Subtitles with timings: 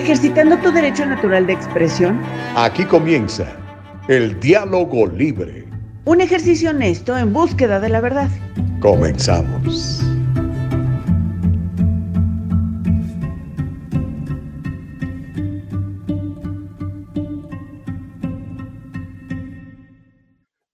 [0.00, 2.20] ejercitando tu derecho natural de expresión.
[2.56, 3.46] Aquí comienza
[4.08, 5.66] el diálogo libre.
[6.06, 8.28] Un ejercicio honesto en búsqueda de la verdad.
[8.80, 10.02] Comenzamos.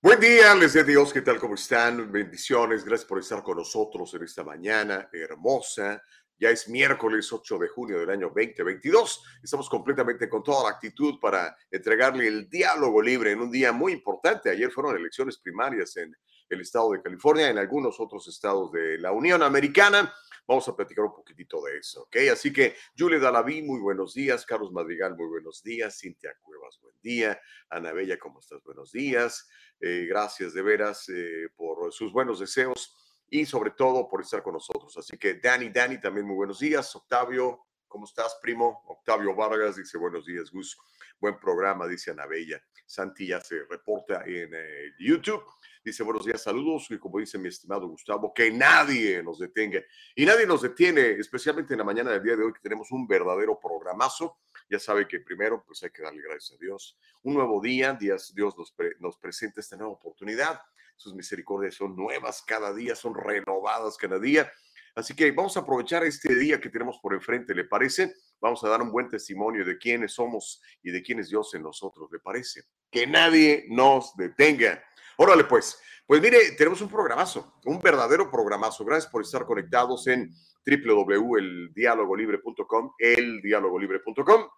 [0.01, 1.39] Buen día, les de Dios, ¿qué tal?
[1.41, 2.13] ¿Cómo están?
[2.13, 6.01] Bendiciones, gracias por estar con nosotros en esta mañana hermosa,
[6.39, 9.25] ya es miércoles 8 de junio del año 2022.
[9.43, 13.93] Estamos completamente con toda la actitud para entregarle el diálogo libre en un día muy
[13.93, 14.51] importante.
[14.51, 16.17] Ayer fueron elecciones primarias en
[16.49, 20.13] el estado de California, en algunos otros estados de la Unión Americana.
[20.47, 22.17] Vamos a platicar un poquitito de eso, ¿ok?
[22.33, 24.47] Así que Julie Dalaví, muy buenos días.
[24.47, 25.99] Carlos Madrigal, muy buenos días.
[25.99, 27.41] Cintia Cuevas, buen día.
[27.69, 28.63] Ana Bella, ¿cómo estás?
[28.63, 29.49] Buenos días.
[29.81, 34.55] Eh, gracias de veras eh, por sus buenos deseos y sobre todo por estar con
[34.55, 34.97] nosotros.
[34.97, 36.95] Así que Dani, Dani, también muy buenos días.
[36.95, 38.83] Octavio, ¿cómo estás, primo?
[38.87, 40.77] Octavio Vargas dice buenos días, Gus.
[41.19, 42.63] Buen programa, dice Ana Bella.
[42.85, 45.43] Santi ya se reporta en eh, YouTube.
[45.83, 46.89] Dice buenos días, saludos.
[46.91, 49.81] Y como dice mi estimado Gustavo, que nadie nos detenga.
[50.15, 53.07] Y nadie nos detiene, especialmente en la mañana del día de hoy, que tenemos un
[53.07, 54.39] verdadero programazo.
[54.69, 56.99] Ya sabe que primero, pues hay que darle gracias a Dios.
[57.23, 60.61] Un nuevo día, Dios, Dios nos, nos presenta esta nueva oportunidad
[60.97, 64.51] sus misericordias son nuevas cada día, son renovadas cada día.
[64.95, 68.15] Así que vamos a aprovechar este día que tenemos por enfrente, ¿le parece?
[68.41, 71.63] Vamos a dar un buen testimonio de quiénes somos y de quién es Dios en
[71.63, 72.63] nosotros, ¿le parece?
[72.91, 74.83] Que nadie nos detenga.
[75.19, 75.79] Órale, pues.
[76.07, 78.85] Pues mire, tenemos un programazo, un verdadero programazo.
[78.85, 80.33] Gracias por estar conectados en
[80.65, 84.49] www.eldialogolibre.com, eldialogolibre.com.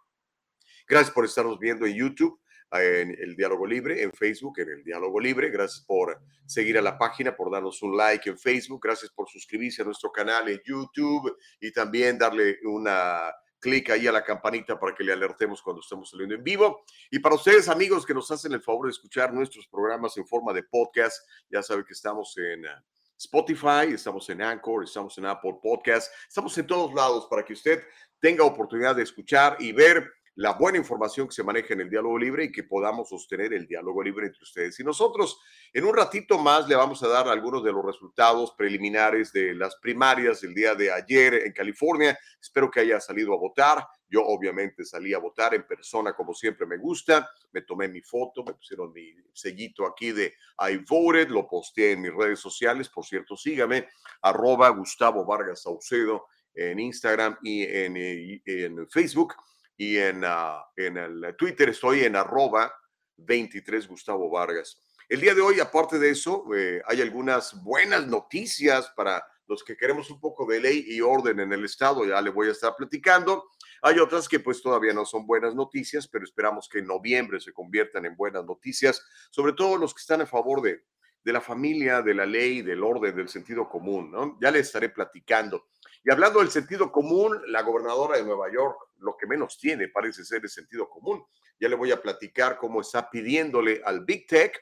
[0.86, 2.39] Gracias por estarnos viendo en YouTube
[2.72, 5.50] en el Diálogo Libre, en Facebook, en el Diálogo Libre.
[5.50, 8.80] Gracias por seguir a la página, por darnos un like en Facebook.
[8.83, 14.12] Gracias por suscribirse a nuestro canal en YouTube y también darle una clic ahí a
[14.12, 16.84] la campanita para que le alertemos cuando estemos saliendo en vivo.
[17.11, 20.52] Y para ustedes, amigos, que nos hacen el favor de escuchar nuestros programas en forma
[20.52, 22.68] de podcast, ya saben que estamos en uh,
[23.17, 27.83] Spotify, estamos en Anchor, estamos en Apple Podcast, estamos en todos lados para que usted
[28.20, 30.08] tenga oportunidad de escuchar y ver
[30.39, 33.67] la buena información que se maneja en el diálogo libre y que podamos sostener el
[33.67, 35.41] diálogo libre entre ustedes y nosotros.
[35.73, 39.75] En un ratito más le vamos a dar algunos de los resultados preliminares de las
[39.83, 42.17] primarias el día de ayer en California.
[42.41, 43.85] Espero que haya salido a votar.
[44.09, 47.29] Yo obviamente salí a votar en persona como siempre me gusta.
[47.51, 50.33] Me tomé mi foto, me pusieron mi sellito aquí de
[50.70, 52.89] I voted, lo posteé en mis redes sociales.
[52.89, 53.89] Por cierto, sígame,
[54.23, 59.35] arroba Gustavo Vargas Saucedo en Instagram y en, eh, en Facebook
[59.78, 62.74] y en, ah, en el Twitter estoy en arroba
[63.16, 64.83] 23 Gustavo Vargas.
[65.08, 69.77] El día de hoy, aparte de eso, eh, hay algunas buenas noticias para los que
[69.77, 72.74] queremos un poco de ley y orden en el Estado, ya le voy a estar
[72.77, 73.48] platicando.
[73.80, 77.52] Hay otras que pues todavía no son buenas noticias, pero esperamos que en noviembre se
[77.52, 80.83] conviertan en buenas noticias, sobre todo los que están a favor de,
[81.24, 84.39] de la familia, de la ley, del orden, del sentido común, ¿no?
[84.40, 85.68] Ya les estaré platicando.
[86.05, 90.25] Y hablando del sentido común, la gobernadora de Nueva York lo que menos tiene parece
[90.25, 91.25] ser el sentido común.
[91.61, 94.61] Ya le voy a platicar cómo está pidiéndole al Big Tech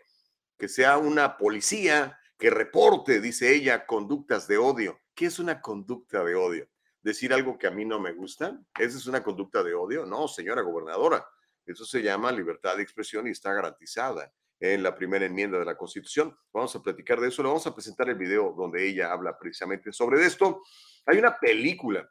[0.57, 5.01] que sea una policía que reporte, dice ella, conductas de odio.
[5.15, 6.69] ¿Qué es una conducta de odio?
[7.03, 8.59] Decir algo que a mí no me gusta.
[8.79, 10.05] ¿Esa es una conducta de odio?
[10.05, 11.27] No, señora gobernadora.
[11.65, 15.77] Eso se llama libertad de expresión y está garantizada en la primera enmienda de la
[15.77, 16.37] Constitución.
[16.53, 17.43] Vamos a platicar de eso.
[17.43, 20.63] Le vamos a presentar el video donde ella habla precisamente sobre esto.
[21.07, 22.09] Hay una película,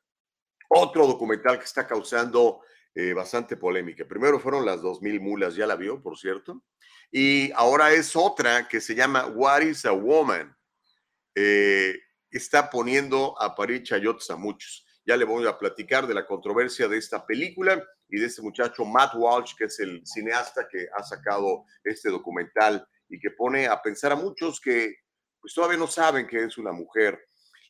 [0.70, 2.62] otro documental que está causando
[2.94, 4.06] eh, bastante polémica.
[4.08, 6.64] Primero fueron las 2000 mulas, ya la vio, por cierto.
[7.12, 10.56] Y ahora es otra que se llama What is a Woman.
[11.36, 14.85] Eh, está poniendo a parir chayotes a muchos.
[15.06, 18.86] Ya le voy a platicar de la controversia de esta película y de este muchacho
[18.86, 23.82] Matt Walsh, que es el cineasta que ha sacado este documental y que pone a
[23.82, 24.96] pensar a muchos que
[25.40, 27.20] pues todavía no saben que es una mujer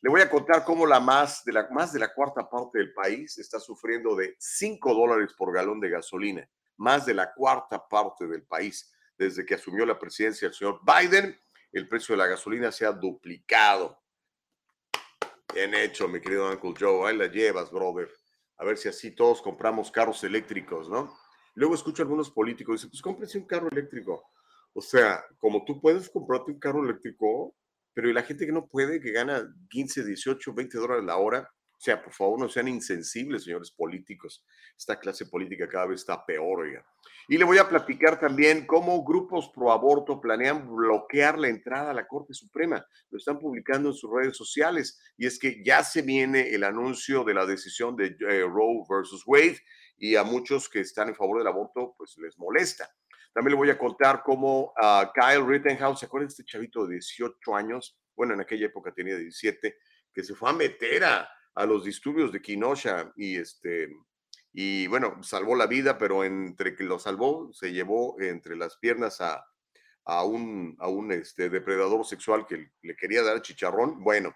[0.06, 2.92] le voy a contar cómo la más de la, más de la cuarta parte del
[2.92, 6.48] país está sufriendo de 5 dólares por galón de gasolina.
[6.76, 8.92] Más de la cuarta parte del país.
[9.18, 11.36] Desde que asumió la presidencia el señor Biden,
[11.72, 13.98] el precio de la gasolina se ha duplicado.
[15.56, 17.08] Bien hecho, mi querido Uncle Joe.
[17.08, 18.10] Ahí la llevas, brother.
[18.58, 21.16] A ver si así todos compramos carros eléctricos, ¿no?
[21.54, 24.22] Luego escucho a algunos políticos, dicen, pues cómprese un carro eléctrico.
[24.74, 27.56] O sea, como tú puedes comprarte un carro eléctrico,
[27.94, 31.80] pero la gente que no puede, que gana 15, 18, 20 dólares la hora, O
[31.86, 34.44] sea, por favor, no sean insensibles, señores políticos.
[34.76, 36.84] Esta clase política cada vez está peor, oiga.
[37.28, 41.94] Y le voy a platicar también cómo grupos pro aborto planean bloquear la entrada a
[41.94, 42.86] la Corte Suprema.
[43.10, 44.98] Lo están publicando en sus redes sociales.
[45.18, 49.22] Y es que ya se viene el anuncio de la decisión de eh, Roe versus
[49.26, 49.58] Wade
[49.98, 52.88] y a muchos que están en favor del aborto, pues les molesta.
[53.34, 56.94] También le voy a contar cómo uh, Kyle Rittenhouse, ¿se acuerdan de este chavito de
[56.94, 57.98] 18 años?
[58.14, 59.76] Bueno, en aquella época tenía 17,
[60.12, 63.88] que se fue a meter a, a los disturbios de Kenosha y este
[64.58, 69.20] y bueno, salvó la vida, pero entre que lo salvó, se llevó entre las piernas
[69.20, 69.44] a,
[70.06, 74.02] a un, a un este, depredador sexual que le quería dar chicharrón.
[74.02, 74.34] Bueno,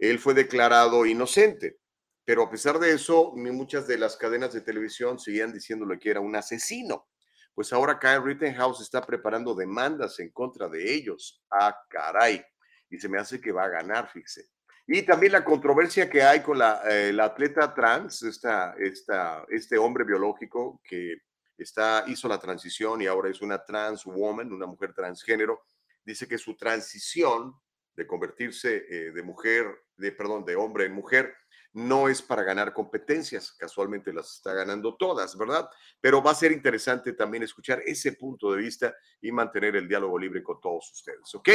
[0.00, 1.78] él fue declarado inocente,
[2.24, 6.18] pero a pesar de eso, muchas de las cadenas de televisión seguían diciéndole que era
[6.18, 7.06] un asesino.
[7.54, 11.44] Pues ahora Kyle Rittenhouse está preparando demandas en contra de ellos.
[11.52, 12.44] Ah, caray.
[12.90, 14.48] Y se me hace que va a ganar, fíjese.
[14.94, 20.04] Y también la controversia que hay con la, eh, atleta trans, esta, esta, este hombre
[20.04, 21.22] biológico que
[21.56, 25.62] está, hizo la transición y ahora es una trans woman, una mujer transgénero,
[26.04, 27.54] dice que su transición
[27.94, 29.64] de convertirse eh, de mujer,
[29.96, 31.36] de, perdón, de hombre en mujer,
[31.72, 35.70] no es para ganar competencias, casualmente las está ganando todas, ¿verdad?
[36.02, 40.18] Pero va a ser interesante también escuchar ese punto de vista y mantener el diálogo
[40.18, 41.48] libre con todos ustedes, ¿ok?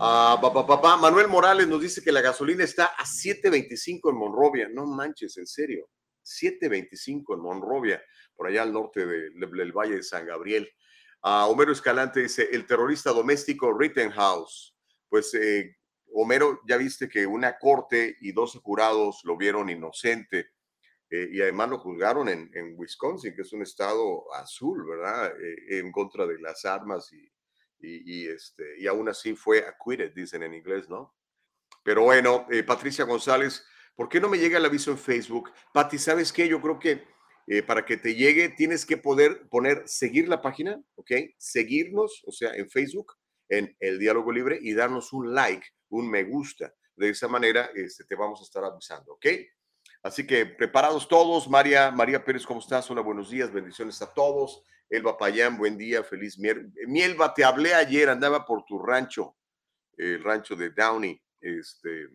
[0.00, 4.68] Ah, papá, papá, Manuel Morales nos dice que la gasolina está a 7.25 en Monrovia.
[4.68, 5.88] No manches, en serio.
[6.24, 8.02] 7.25 en Monrovia,
[8.34, 10.68] por allá al norte del Valle de San Gabriel.
[11.22, 14.74] Uh, Homero Escalante dice, el terrorista doméstico Rittenhouse.
[15.08, 15.76] Pues eh,
[16.12, 20.48] Homero, ya viste que una corte y 12 jurados lo vieron inocente
[21.10, 25.32] eh, y además lo juzgaron en, Wisconsin, que es un estado azul, ¿verdad?
[25.40, 27.28] Eh, en contra de las armas y,
[27.80, 31.14] y, este, y aún así fue acquitted, dicen en inglés, ¿no?
[31.82, 35.50] Pero bueno, eh, Patricia González, ¿por qué no me llega el aviso en Facebook?
[35.72, 36.48] Pati, ¿sabes qué?
[36.48, 37.04] Yo creo que
[37.46, 41.10] eh, para que te llegue tienes que poder poner seguir la página, ¿ok?
[41.36, 43.12] Seguirnos, o sea, en Facebook,
[43.48, 46.74] en el diálogo libre y darnos un like, un me gusta.
[46.96, 49.26] De esa manera este, te vamos a estar avisando, ¿ok?
[50.04, 51.48] Así que preparados todos.
[51.48, 52.90] María, María Pérez, ¿cómo estás?
[52.90, 54.62] Hola, buenos días, bendiciones a todos.
[54.90, 56.72] Elba Payán, buen día, feliz miércoles.
[56.86, 59.34] Mielba, te hablé ayer, andaba por tu rancho,
[59.96, 62.10] el rancho de Downey, este,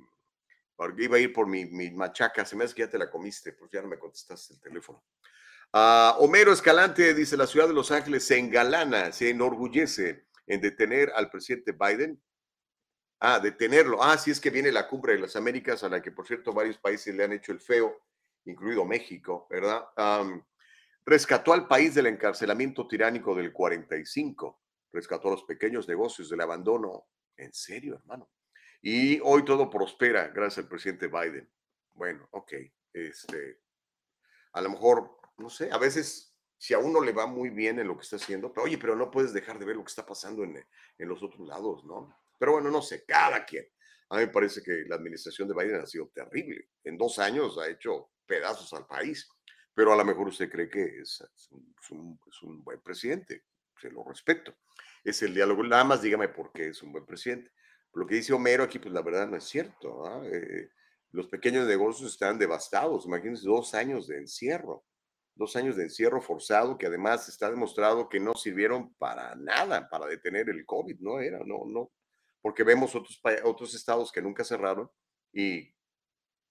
[1.00, 3.72] iba a ir por mi, machaca, se me hace que ya te la comiste, pues
[3.72, 5.04] ya no me contestaste el teléfono.
[5.74, 11.12] Ah, Homero Escalante dice, la ciudad de Los Ángeles se engalana, se enorgullece en detener
[11.16, 12.22] al presidente Biden.
[13.20, 14.02] Ah, detenerlo.
[14.02, 16.54] Ah, sí es que viene la cumbre de las Américas, a la que por cierto
[16.54, 18.02] varios países le han hecho el feo,
[18.46, 19.86] incluido México, ¿verdad?
[21.06, 24.62] Rescató al país del encarcelamiento tiránico del 45.
[24.94, 27.08] Rescató a los pequeños negocios del abandono.
[27.36, 28.30] En serio, hermano.
[28.82, 31.50] Y hoy todo prospera gracias al presidente Biden.
[31.94, 32.54] Bueno, ok.
[32.94, 33.60] Este,
[34.54, 37.88] a lo mejor, no sé, a veces si a uno le va muy bien en
[37.88, 40.06] lo que está haciendo, pero oye, pero no puedes dejar de ver lo que está
[40.06, 40.66] pasando en,
[40.98, 42.14] en los otros lados, ¿no?
[42.40, 43.68] Pero bueno, no sé, cada quien.
[44.10, 46.70] A mí me parece que la administración de Biden ha sido terrible.
[46.84, 49.30] En dos años ha hecho pedazos al país
[49.80, 51.24] pero a lo mejor usted cree que es,
[51.92, 52.20] un,
[52.66, 53.46] buen presidente,
[53.80, 54.54] se lo respeto.
[55.06, 57.50] Es el diálogo, nada más dígame por qué es un buen presidente.
[57.94, 60.06] Lo que dice Homero aquí, pues la verdad no es cierto.
[60.06, 60.22] ¿ah?
[60.26, 60.68] Eh,
[61.12, 64.84] los pequeños negocios están devastados, imagínense dos años de encierro,
[65.34, 70.08] dos años de encierro forzado que además está demostrado que no sirvieron para nada para
[70.08, 71.90] detener el COVID, no era, no, no,
[72.42, 74.90] porque vemos otros, otros estados que nunca cerraron
[75.34, 75.74] y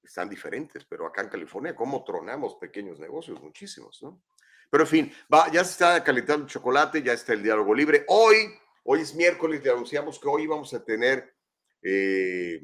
[0.03, 3.41] están diferentes, pero acá en California, ¿cómo tronamos pequeños negocios?
[3.43, 4.23] Muchísimos, ¿no?
[4.71, 8.05] Pero en fin, va, ya se está calentando el chocolate, ya está el diálogo libre.
[8.09, 8.37] Hoy,
[8.85, 11.35] hoy es miércoles, le anunciamos que hoy vamos a tener
[11.83, 12.61] eh,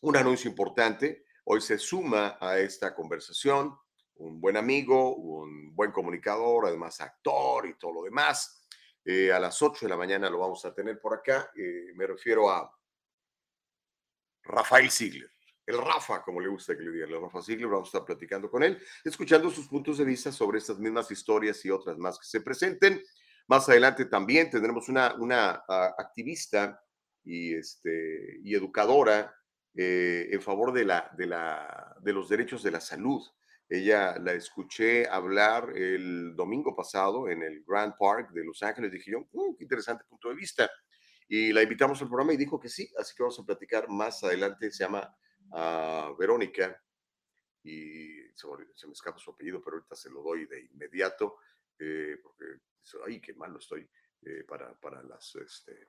[0.00, 1.24] un anuncio importante.
[1.44, 3.76] Hoy se suma a esta conversación
[4.18, 8.57] un buen amigo, un buen comunicador, además actor y todo lo demás.
[9.10, 11.50] Eh, a las 8 de la mañana lo vamos a tener por acá.
[11.56, 12.70] Eh, me refiero a
[14.44, 15.30] Rafael Ziegler
[15.68, 18.50] el Rafa, como le gusta que le digan, el Rafa Ziegler, vamos a estar platicando
[18.50, 22.24] con él, escuchando sus puntos de vista sobre estas mismas historias y otras más que
[22.24, 23.02] se presenten.
[23.46, 26.82] Más adelante también tendremos una, una ah, activista
[27.22, 29.34] y, este, y educadora
[29.74, 33.22] eh, en favor de, la, de, la, de los derechos de la salud.
[33.68, 38.90] Ella la escuché hablar el domingo pasado en el Grand Park de Los Ángeles.
[38.90, 40.70] Dije yo, mm, qué interesante punto de vista.
[41.28, 44.24] Y la invitamos al programa y dijo que sí, así que vamos a platicar más
[44.24, 44.70] adelante.
[44.70, 45.14] Se llama
[45.52, 46.82] a Verónica
[47.62, 48.46] y se
[48.86, 51.36] me, escapa su apellido, pero ahorita se lo doy de inmediato,
[51.78, 52.44] eh, porque
[53.06, 53.88] ay, qué malo estoy
[54.22, 55.88] eh, para, para las, este,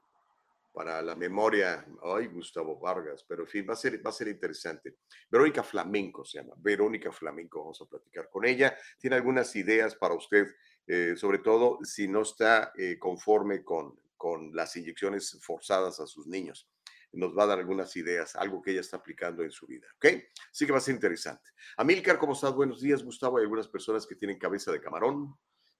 [0.71, 1.85] para la memoria.
[2.03, 4.97] Ay, Gustavo Vargas, pero en fin, va a ser, va a ser interesante.
[5.29, 8.77] Verónica Flamenco se llama, Verónica Flamenco, vamos a platicar con ella.
[8.97, 10.47] Tiene algunas ideas para usted,
[10.87, 16.27] eh, sobre todo si no está eh, conforme con, con las inyecciones forzadas a sus
[16.27, 16.69] niños
[17.13, 20.05] nos va a dar algunas ideas, algo que ella está aplicando en su vida, ¿ok?
[20.51, 21.49] Así que va a ser interesante.
[21.77, 22.53] Amílcar, ¿cómo estás?
[22.53, 23.37] Buenos días, Gustavo.
[23.37, 25.35] Hay algunas personas que tienen cabeza de camarón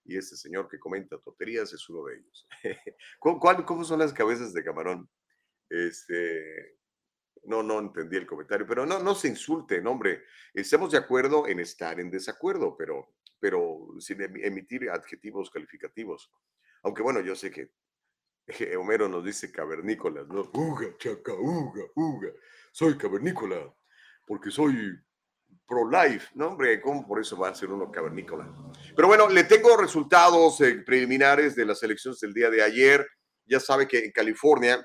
[0.10, 2.48] y este señor que comenta tonterías es uno de ellos.
[3.20, 5.08] ¿Cómo, son las cabezas de camarón?
[5.70, 6.78] Este,
[7.44, 10.24] no, no entendí el comentario, pero no, no se insulten, hombre.
[10.54, 16.32] Estamos de acuerdo en estar en desacuerdo, pero, pero sin emitir adjetivos calificativos.
[16.82, 17.72] Aunque bueno, yo sé que
[18.80, 20.50] Homero nos dice cavernícolas, ¿no?
[20.54, 22.30] Uga, chaca, uga, uga.
[22.72, 23.72] Soy cavernícola
[24.26, 25.00] porque soy
[25.70, 26.30] pro-life.
[26.34, 28.52] No, hombre, ¿cómo por eso va a ser uno cavernícola?
[28.96, 33.08] Pero bueno, le tengo resultados eh, preliminares de las elecciones del día de ayer.
[33.46, 34.84] Ya sabe que en California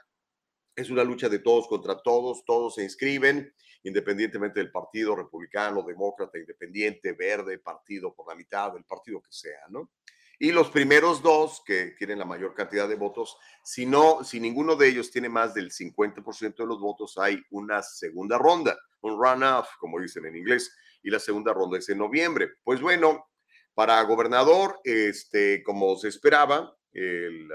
[0.77, 3.53] es una lucha de todos contra todos, todos se inscriben,
[3.85, 9.61] independientemente del partido republicano, demócrata, independiente, verde, partido por la mitad, el partido que sea,
[9.71, 9.91] ¿no?
[10.39, 14.77] Y los primeros dos, que tienen la mayor cantidad de votos, si, no, si ninguno
[14.77, 19.69] de ellos tiene más del 50% de los votos, hay una segunda ronda, un runoff,
[19.79, 22.55] como dicen en inglés, y la segunda ronda es en noviembre.
[22.65, 23.31] Pues bueno,
[23.75, 27.49] para gobernador, este, como se esperaba, el,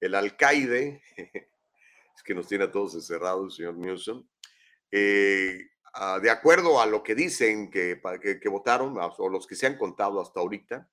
[0.00, 4.26] el alcaide, es que nos tiene a todos encerrados, señor Newsom,
[4.90, 8.00] eh, ah, de acuerdo a lo que dicen que,
[8.40, 10.88] que votaron, o los que se han contado hasta ahorita,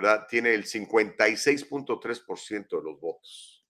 [0.00, 0.28] ¿verdad?
[0.28, 3.66] Tiene el 56.3% de los votos.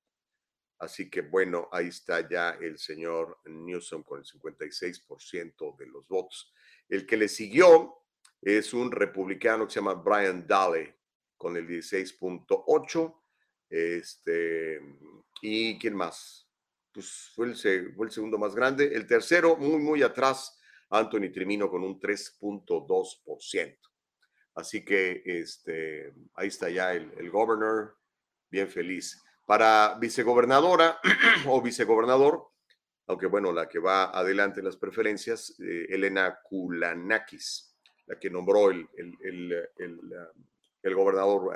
[0.79, 6.53] Así que bueno, ahí está ya el señor Newsom con el 56% de los votos.
[6.87, 7.95] El que le siguió
[8.43, 10.93] es un republicano que se llama Brian Daly
[11.39, 13.21] con el 16.8.
[13.71, 14.83] Este,
[15.41, 16.47] ¿Y quién más?
[16.93, 18.91] Pues fue el, fue el segundo más grande.
[18.93, 23.79] El tercero, muy, muy atrás, Anthony Trimino con un 3.2%.
[24.59, 27.97] Así que este, ahí está ya el, el governor,
[28.51, 29.23] bien feliz.
[29.47, 30.99] Para vicegobernadora
[31.47, 32.45] o vicegobernador,
[33.07, 38.71] aunque bueno, la que va adelante en las preferencias, eh, Elena Kulanakis, la que nombró
[38.71, 39.69] el, el,
[40.83, 41.55] el gobernador,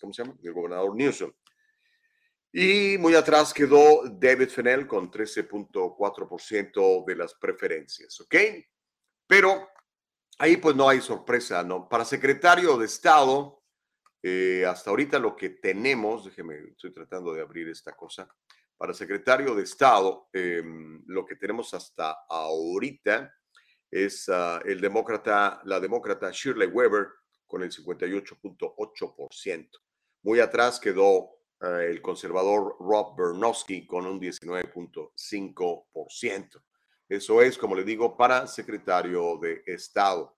[0.00, 0.36] ¿cómo se llama?
[0.42, 1.32] El gobernador Newsom.
[2.52, 8.34] Y muy atrás quedó David Fennell con 13.4% de las preferencias, ¿ok?
[9.26, 9.68] Pero
[10.42, 11.88] ahí pues no hay sorpresa, ¿no?
[11.88, 13.62] Para secretario de Estado,
[14.20, 18.28] eh, hasta ahorita lo que tenemos, déjeme, estoy tratando de abrir esta cosa,
[18.76, 23.32] para secretario de Estado, em, lo que tenemos hasta ahorita
[23.88, 27.06] es ah, el demócrata, la demócrata Shirley Weber
[27.46, 29.68] con el 58.8%.
[30.24, 36.62] Muy atrás quedó ah, el conservador Rob Bernowski con un 19.5%.
[37.12, 40.34] Eso es, como le digo, para secretario de Estado.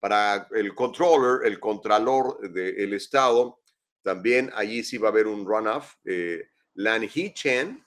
[0.00, 3.60] Para el controller, el contralor del Estado,
[4.02, 5.94] también allí sí va a haber un runoff.
[6.04, 7.80] Eh, Lan Hee Chen,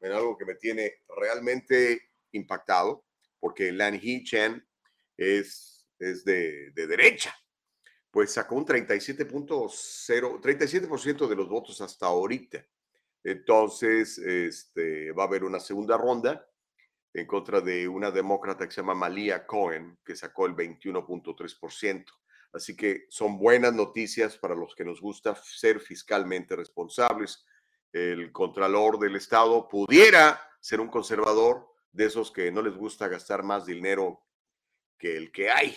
[0.00, 3.04] en algo que me tiene realmente impactado,
[3.38, 4.66] porque Lan Hee Chen
[5.14, 7.36] es, es de, de derecha,
[8.10, 12.66] pues sacó un 37.0, 37% de los votos hasta ahorita.
[13.22, 16.48] Entonces, este, va a haber una segunda ronda
[17.14, 22.06] en contra de una demócrata que se llama Malia Cohen, que sacó el 21.3%.
[22.52, 27.44] Así que son buenas noticias para los que nos gusta ser fiscalmente responsables.
[27.92, 33.42] El contralor del Estado pudiera ser un conservador de esos que no les gusta gastar
[33.42, 34.24] más dinero
[34.98, 35.76] que el que hay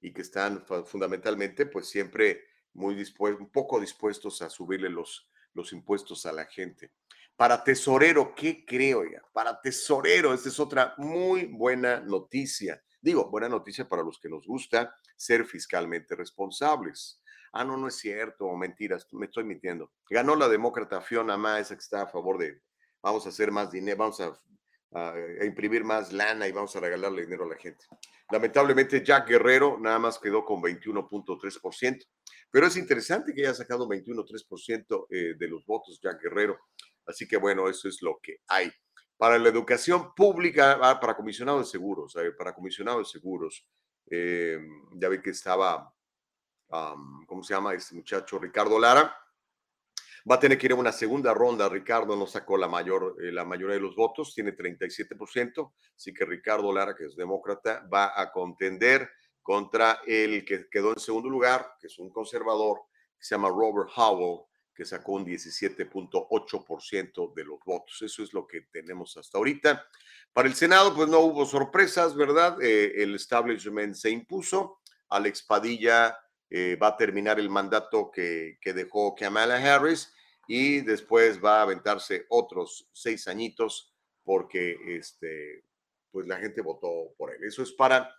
[0.00, 5.72] y que están fundamentalmente pues siempre muy dispuestos, un poco dispuestos a subirle los, los
[5.72, 6.92] impuestos a la gente.
[7.36, 9.22] Para tesorero, ¿qué creo ya?
[9.32, 12.80] Para tesorero, esta es otra muy buena noticia.
[13.00, 17.20] Digo, buena noticia para los que nos gusta ser fiscalmente responsables.
[17.52, 19.92] Ah, no, no es cierto, mentiras, me estoy mintiendo.
[20.08, 22.60] Ganó la demócrata Fiona Ma, esa que está a favor de
[23.02, 24.32] vamos a hacer más dinero, vamos a,
[24.92, 27.84] a, imprimir más lana y vamos a regalarle dinero a la gente.
[28.30, 32.06] Lamentablemente, Jack Guerrero nada más quedó con 21.3%,
[32.50, 36.58] pero es interesante que haya sacado 21.3% eh, de los votos Jack Guerrero.
[37.06, 38.70] Así que bueno, eso es lo que hay.
[39.16, 43.66] Para la educación pública, ah, para comisionado de seguros, para comisionado de seguros,
[44.10, 44.58] eh,
[44.92, 45.92] ya vi que estaba,
[47.26, 48.38] ¿cómo se llama este muchacho?
[48.38, 49.16] Ricardo Lara.
[50.30, 51.68] Va a tener que ir a una segunda ronda.
[51.68, 55.74] Ricardo no sacó la, mayor, eh, la mayoría de los votos, tiene 37%.
[55.94, 59.10] Así que Ricardo Lara, que es demócrata, va a contender
[59.42, 62.80] contra el que quedó en segundo lugar, que es un conservador,
[63.18, 68.02] que se llama Robert Howell, que sacó un 17.8% de los votos.
[68.02, 69.86] Eso es lo que tenemos hasta ahorita.
[70.32, 72.60] Para el Senado, pues no hubo sorpresas, ¿verdad?
[72.60, 74.80] Eh, el establishment se impuso.
[75.08, 76.18] Alex Padilla
[76.50, 80.12] eh, va a terminar el mandato que, que dejó Kamala Harris
[80.46, 85.64] y después va a aventarse otros seis añitos porque este,
[86.10, 87.44] pues la gente votó por él.
[87.44, 88.12] Eso es para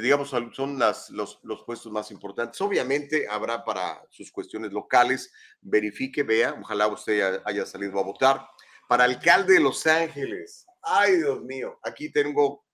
[0.00, 2.60] digamos, son las, los, los, puestos más importantes.
[2.62, 5.30] Obviamente habrá para sus cuestiones locales,
[5.60, 8.46] verifique, vea, ojalá usted haya, salido a votar.
[8.88, 12.64] Para alcalde de Los Ángeles, ay Dios mío, aquí tengo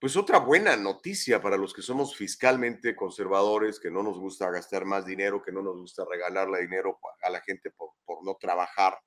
[0.00, 4.84] pues otra buena noticia para los que somos fiscalmente conservadores, que no nos gusta gastar
[4.84, 8.98] más dinero, que no nos gusta regalarle dinero a la gente por, por no trabajar.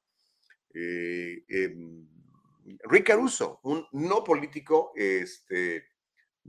[0.74, 1.76] Eh, eh,
[2.86, 3.14] Rick
[3.64, 5.86] un no político, este,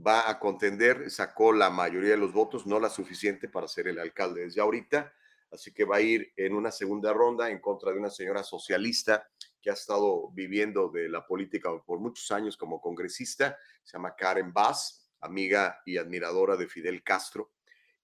[0.05, 3.99] va a contender, sacó la mayoría de los votos, no la suficiente para ser el
[3.99, 5.13] alcalde desde ahorita,
[5.51, 9.27] así que va a ir en una segunda ronda en contra de una señora socialista
[9.61, 14.53] que ha estado viviendo de la política por muchos años como congresista, se llama Karen
[14.53, 17.51] Bass, amiga y admiradora de Fidel Castro,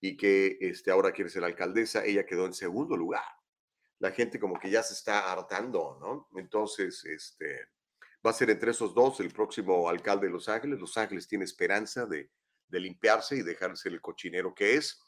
[0.02, 3.24] y que este, ahora quiere ser alcaldesa, ella quedó en segundo lugar.
[4.00, 6.28] La gente como que ya se está hartando, ¿no?
[6.38, 7.68] Entonces, este,
[8.26, 10.80] va a ser entre esos dos el próximo alcalde de Los Ángeles.
[10.80, 12.30] Los Ángeles tiene esperanza de,
[12.70, 15.00] limpiarse y dejarse el cochinero que es.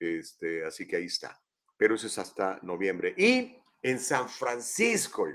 [0.00, 1.40] Este, así que ahí está.
[1.76, 3.14] Pero eso es hasta noviembre.
[3.16, 5.28] Y en San Francisco,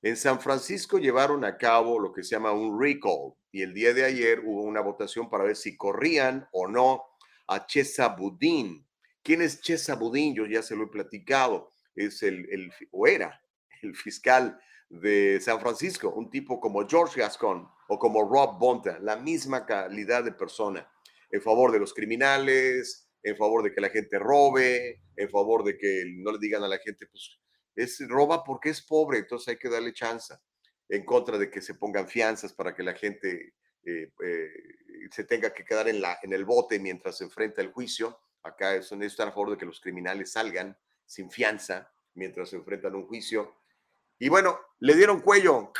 [0.00, 3.34] en San Francisco llevaron a cabo lo que se llama un recall.
[3.52, 7.04] Y el día de ayer hubo una votación para ver si corrían o no
[7.46, 8.84] a Chesa Budín.
[9.22, 10.34] ¿Quién es Chesa Budín?
[10.34, 11.70] Yo ya se lo he platicado.
[11.94, 13.40] Es el, el o era
[13.82, 14.58] el fiscal
[14.92, 20.22] de San Francisco, un tipo como George Gascon o como Rob Bonta, la misma calidad
[20.22, 20.86] de persona,
[21.30, 25.78] en favor de los criminales, en favor de que la gente robe, en favor de
[25.78, 27.38] que no le digan a la gente, pues
[27.74, 30.34] es roba porque es pobre, entonces hay que darle chance,
[30.90, 34.48] en contra de que se pongan fianzas para que la gente eh, eh,
[35.10, 38.20] se tenga que quedar en, la, en el bote mientras se enfrenta el juicio.
[38.42, 43.06] Acá están a favor de que los criminales salgan sin fianza mientras se enfrentan un
[43.06, 43.61] juicio
[44.22, 45.72] y bueno, le dieron cuello.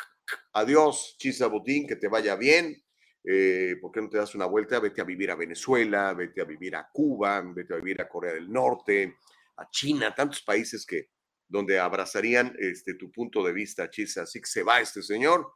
[0.55, 2.77] Adiós, Chisabotín, que te vaya bien.
[3.23, 4.81] Eh, ¿Por qué no te das una vuelta?
[4.81, 8.33] Vete a vivir a Venezuela, vete a vivir a Cuba, vete a vivir a Corea
[8.33, 9.15] del Norte,
[9.59, 11.11] a China, tantos países que
[11.47, 14.23] donde abrazarían este, tu punto de vista, Chisa.
[14.23, 15.47] Así que se va este señor,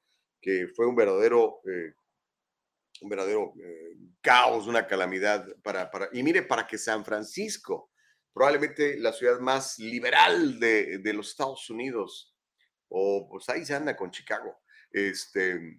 [0.40, 1.92] que fue un verdadero, eh,
[3.00, 7.90] un verdadero eh, caos, una calamidad para, para, y mire, para que San Francisco,
[8.32, 12.32] probablemente la ciudad más liberal de, de los Estados Unidos,
[12.88, 14.58] o pues ahí se anda con Chicago,
[14.90, 15.78] este,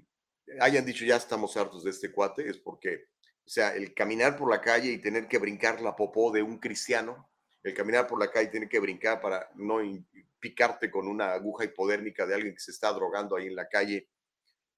[0.60, 3.08] hayan dicho ya estamos hartos de este cuate, es porque,
[3.46, 6.60] o sea, el caminar por la calle y tener que brincar la popó de un
[6.60, 7.30] cristiano,
[7.64, 9.80] el caminar por la calle y tener que brincar para no
[10.40, 14.10] picarte con una aguja hipodérmica de alguien que se está drogando ahí en la calle,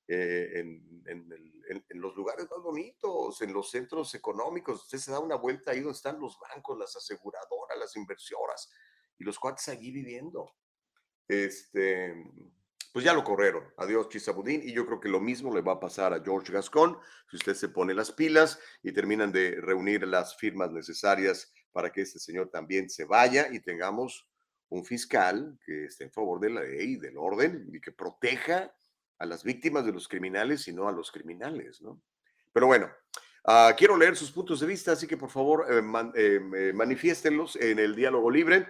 [0.08, 4.84] eh, en, en, los lugares más bonitos, en los centros económicos.
[4.84, 8.72] Usted se da una vuelta ahí donde están los bancos, las aseguradoras, las inversioras,
[9.20, 10.56] y los cuates allí viviendo
[11.30, 12.14] este,
[12.92, 13.64] pues ya lo corrieron.
[13.78, 14.62] Adiós, Chisabudín.
[14.64, 16.98] Y yo creo que lo mismo le va a pasar a George Gascon
[17.30, 22.02] si usted se pone las pilas y terminan de reunir las firmas necesarias para que
[22.02, 24.28] este señor también se vaya y tengamos
[24.70, 28.74] un fiscal que esté en favor de la ley, del orden y que proteja
[29.20, 31.82] a las víctimas de los criminales y no a los criminales.
[32.54, 32.90] Pero bueno,
[33.46, 35.82] uh, quiero leer sus puntos de vista, así que por favor eh,
[36.16, 38.68] eh, manifiéstenlos en el diálogo libre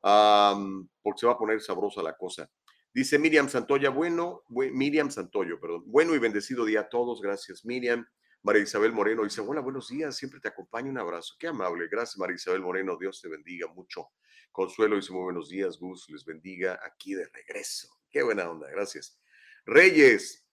[0.00, 2.50] porque se va a poner sabrosa la cosa.
[2.92, 8.04] Dice Miriam Santoya, bueno, Miriam Santoyo, perdón, bueno y bendecido día a todos, gracias Miriam.
[8.42, 12.18] María Isabel Moreno dice, hola, buenos días, siempre te acompaño, un abrazo, qué amable, gracias
[12.18, 14.08] María Isabel Moreno, Dios te bendiga mucho.
[14.50, 19.20] Consuelo dice, muy buenos días, Gus, les bendiga aquí de regreso, qué buena onda, gracias.
[19.66, 20.48] Reyes,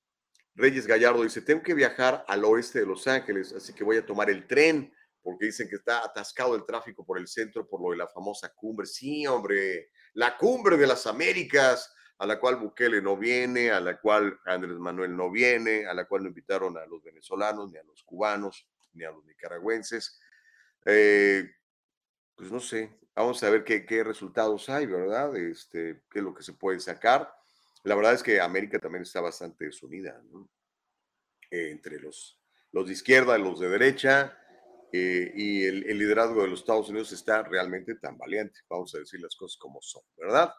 [0.54, 4.06] Reyes Gallardo dice, tengo que viajar al oeste de Los Ángeles, así que voy a
[4.06, 4.94] tomar el tren
[5.28, 8.54] porque dicen que está atascado el tráfico por el centro por lo de la famosa
[8.56, 8.88] cumbre.
[8.88, 14.00] Sí, hombre, la cumbre de las Américas, a la cual Bukele no viene, a la
[14.00, 17.84] cual Andrés Manuel no viene, a la cual no invitaron a los venezolanos, ni a
[17.84, 20.18] los cubanos, ni a los nicaragüenses.
[20.86, 21.44] Eh,
[22.34, 25.36] pues no sé, vamos a ver qué, qué, resultados hay, ¿verdad?
[25.36, 27.36] Este, qué es lo que se puede sacar.
[27.84, 30.50] La verdad es que América también está bastante desunida, ¿no?
[31.52, 32.40] Eh, entre los,
[32.72, 34.38] los de izquierda y los de derecha,
[34.92, 39.20] eh, y el, liderazgo de los Estados Unidos está realmente tan valiente, vamos a decir
[39.20, 40.54] las cosas como son, ¿verdad?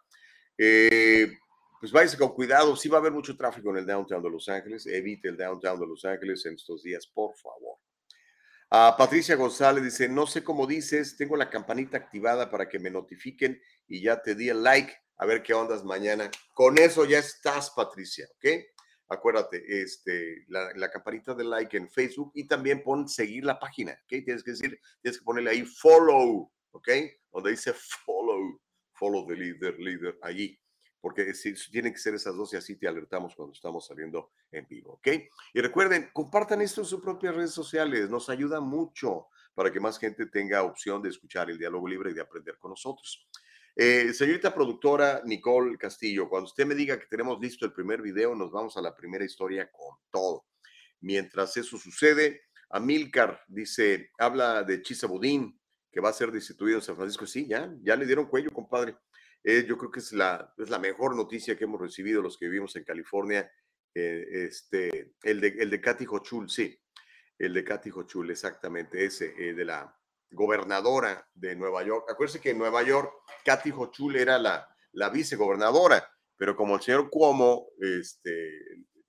[0.57, 1.33] Eh,
[1.81, 4.49] pues váyase con cuidado, sí va a haber mucho tráfico en el downtown de Los
[4.49, 7.79] Ángeles, evite el downtown de Los Ángeles en estos días, por favor.
[8.71, 12.91] A Patricia González dice, no sé cómo dices, tengo la campanita activada para que me
[12.91, 14.93] notifiquen y ya te di el like.
[15.17, 16.31] A ver qué ondas mañana.
[16.53, 18.47] Con eso ya estás, Patricia, ¿ok?
[19.09, 23.93] Acuérdate, este, la, la campanita de like en Facebook y también pon seguir la página,
[23.93, 24.25] ¿ok?
[24.25, 26.89] Tienes que decir, tienes que ponerle ahí follow, ¿ok?
[27.33, 28.61] Donde dice follow,
[28.93, 30.59] follow the leader, leader, allí
[31.01, 34.67] porque si, tienen que ser esas dos y así te alertamos cuando estamos saliendo en
[34.67, 35.09] vivo, ¿ok?
[35.55, 39.99] Y recuerden, compartan esto en sus propias redes sociales, nos ayuda mucho para que más
[39.99, 43.27] gente tenga opción de escuchar el diálogo libre y de aprender con nosotros.
[43.81, 48.35] Eh, señorita productora Nicole Castillo, cuando usted me diga que tenemos listo el primer video,
[48.35, 50.47] nos vamos a la primera historia con todo.
[51.01, 55.61] Mientras eso sucede, Amilcar dice, habla de Chisabudín,
[55.93, 57.25] que va a ser destituido en San Francisco.
[57.25, 58.97] Sí, ya, ya le dieron cuello, compadre.
[59.45, 62.47] Eh, yo creo que es la, es la mejor noticia que hemos recibido los que
[62.47, 63.49] vivimos en California.
[63.95, 66.77] Eh, este, el, de, el de Katy Hochul, sí,
[67.39, 69.98] el de Katy Hochul, exactamente, ese, eh, de la
[70.31, 72.11] gobernadora de Nueva York.
[72.11, 73.13] Acuérdense que en Nueva York,
[73.45, 78.51] Katy Hochul era la, la vicegobernadora, pero como el señor Cuomo este,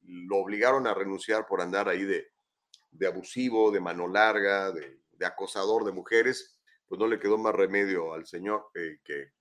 [0.01, 2.31] lo obligaron a renunciar por andar ahí de,
[2.91, 8.13] de abusivo, de mano larga, de, acosador de mujeres, pues no le quedó más remedio
[8.13, 9.33] al señor que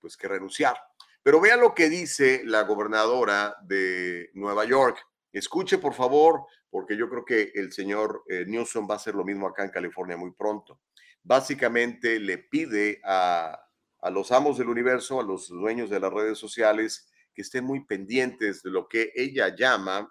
[0.00, 0.76] pues que renunciar.
[1.22, 4.98] Pero vea lo que dice la gobernadora de Nueva York.
[5.32, 9.24] Escuche, por favor, porque yo creo que el señor eh, Newsom va a hacer lo
[9.24, 10.80] mismo acá en California muy pronto.
[11.28, 13.60] Básicamente le pide a,
[14.00, 17.84] a los amos del universo, a los dueños de las redes sociales, que estén muy
[17.84, 20.10] pendientes de lo que ella llama,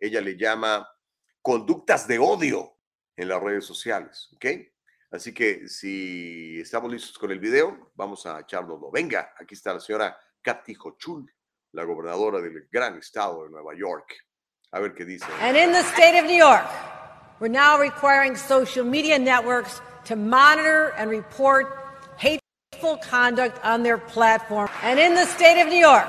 [0.00, 0.84] ella le llama
[1.40, 2.76] conductas de odio
[3.16, 4.46] en las redes sociales, ¿ok?
[5.12, 8.90] Así que si estamos listos con el video, vamos a echarlo.
[8.90, 11.32] Venga, aquí está la señora Kathy Hochul,
[11.70, 14.12] la gobernadora del gran estado de Nueva York.
[14.72, 15.24] A ver qué dice.
[15.40, 16.66] And in the state of New York,
[17.38, 21.66] we're now requiring social media networks to monitor and report
[22.16, 24.70] hateful conduct on their platform.
[24.82, 26.08] And in the state of New York,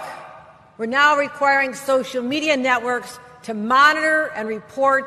[0.78, 5.04] we're now requiring social media networks to monitor and report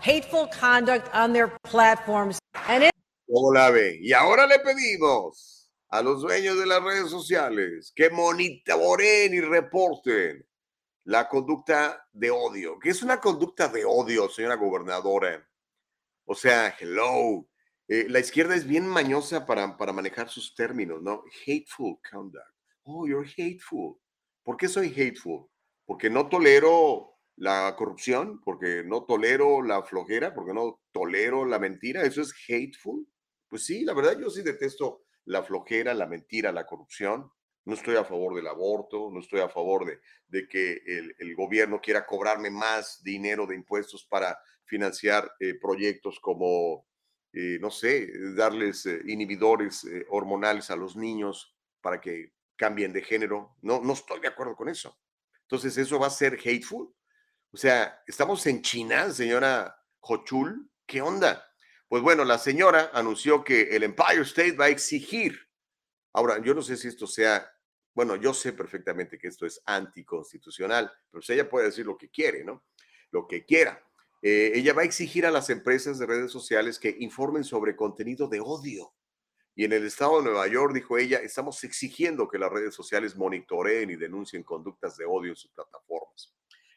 [0.00, 2.38] hateful conduct on their platforms.
[2.68, 2.90] And in
[3.26, 3.98] ¿Cómo la ve?
[4.02, 10.44] Y ahora le pedimos a los dueños de las redes sociales que monitoren y reporten
[11.04, 12.78] la conducta de odio.
[12.78, 15.48] ¿Qué es una conducta de odio, señora gobernadora?
[16.26, 17.46] O sea, hello.
[17.86, 21.24] Eh, la izquierda es bien mañosa para, para manejar sus términos, ¿no?
[21.46, 22.44] Hateful conduct.
[22.84, 23.98] Oh, you're hateful.
[24.42, 25.46] ¿Por qué soy hateful?
[25.84, 32.04] Porque no tolero la corrupción, porque no tolero la flojera, porque no tolero la mentira.
[32.04, 33.06] Eso es hateful.
[33.48, 37.30] Pues sí, la verdad yo sí detesto la flojera, la mentira, la corrupción.
[37.66, 41.34] No estoy a favor del aborto, no estoy a favor de, de que el, el,
[41.34, 46.86] gobierno quiera cobrarme más dinero de impuestos para financiar eh, proyectos como,
[47.36, 53.02] eh, no sé, darles eh, inhibidores eh, hormonales a los niños para que cambien de
[53.02, 53.56] género.
[53.60, 54.96] No, no estoy de acuerdo con eso.
[55.42, 56.94] Entonces, ¿eso va a ser hateful?
[57.50, 60.70] O sea, ¿estamos en China, señora Hochul?
[60.86, 61.44] ¿Qué onda?
[61.88, 65.36] Pues bueno, la señora anunció que el Empire State va a exigir.
[66.12, 67.50] Ahora, yo no sé si esto sea,
[67.94, 72.10] bueno, yo sé perfectamente que esto es anticonstitucional, pero si ella puede decir lo que
[72.10, 72.64] quiere, ¿no?
[73.10, 73.84] Lo que quiera.
[74.26, 78.26] Eh, ella va a exigir a las empresas de redes sociales que informen sobre contenido
[78.26, 78.94] de odio.
[79.54, 83.16] Y en el estado de Nueva York, dijo ella, estamos exigiendo que las redes sociales
[83.16, 86.34] monitoreen y denuncien conductas de odio en sus plataformas.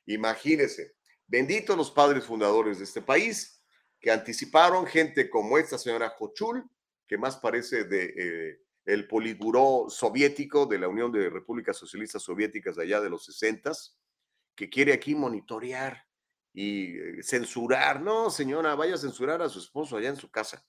[0.07, 3.63] Imagínense, benditos los padres fundadores de este país
[3.97, 6.69] que anticiparon gente como esta señora Hochul,
[7.07, 12.75] que más parece de eh, el Politburó soviético de la Unión de Repúblicas Socialistas Soviéticas
[12.75, 13.71] de allá de los 60,
[14.53, 16.07] que quiere aquí monitorear
[16.58, 18.02] y eh, censurar.
[18.02, 20.65] No, señora, vaya a censurar a su esposo allá en su casa.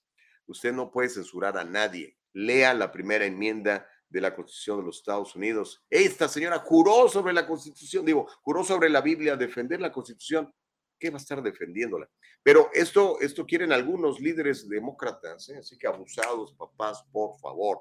[0.46, 2.18] Usted no puede censurar a nadie.
[2.34, 5.82] Lea la primera enmienda de la Constitución de los Estados Unidos.
[5.88, 10.52] Esta señora juró sobre la Constitución, digo, juró sobre la Biblia defender la Constitución.
[10.98, 12.06] ¿Qué va a estar defendiéndola?
[12.42, 15.56] Pero esto, esto quieren algunos líderes demócratas, ¿eh?
[15.56, 17.80] así que abusados, papás, por favor.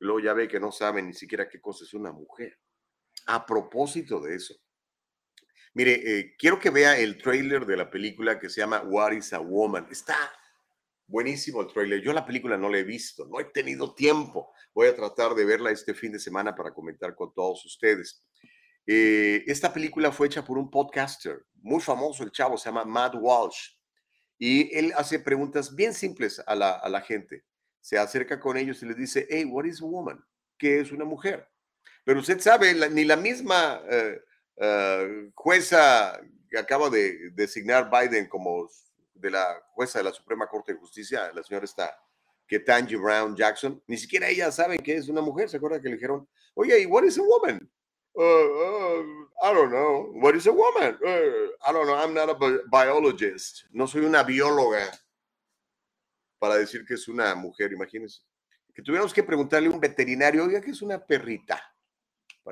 [0.00, 2.58] Luego ya ve que no saben ni siquiera qué cosa es una mujer.
[3.26, 4.56] A propósito de eso,
[5.74, 9.32] mire, eh, quiero que vea el trailer de la película que se llama What is
[9.32, 9.86] a Woman.
[9.90, 10.16] Está
[11.06, 12.00] buenísimo el trailer.
[12.00, 14.52] Yo la película no la he visto, no he tenido tiempo.
[14.74, 18.24] Voy a tratar de verla este fin de semana para comentar con todos ustedes.
[18.86, 23.14] Eh, esta película fue hecha por un podcaster muy famoso, el chavo, se llama Matt
[23.18, 23.76] Walsh.
[24.38, 27.44] Y él hace preguntas bien simples a la, a la gente.
[27.80, 30.24] Se acerca con ellos y les dice, hey, what is a woman?
[30.56, 31.48] ¿Qué es una mujer?
[32.04, 34.18] Pero usted sabe, la, ni la misma uh,
[34.60, 38.68] uh, jueza que acaba de designar Biden como
[39.14, 41.98] de la jueza de la Suprema Corte de Justicia, la señora está,
[42.46, 45.48] que Tangy Brown Jackson, ni siquiera ella sabe que es una mujer.
[45.50, 47.70] ¿Se acuerda que le dijeron, oye, ¿y what is a woman?
[48.14, 50.10] uh, uh, I don't know.
[50.14, 50.98] What is a woman?
[51.04, 51.94] Uh, I don't know.
[51.94, 53.64] I'm not a bi- biologist.
[53.70, 54.90] No soy una bióloga
[56.38, 58.22] para decir que es una mujer, imagínense.
[58.74, 61.62] Que tuviéramos que preguntarle a un veterinario, oiga, que es una perrita.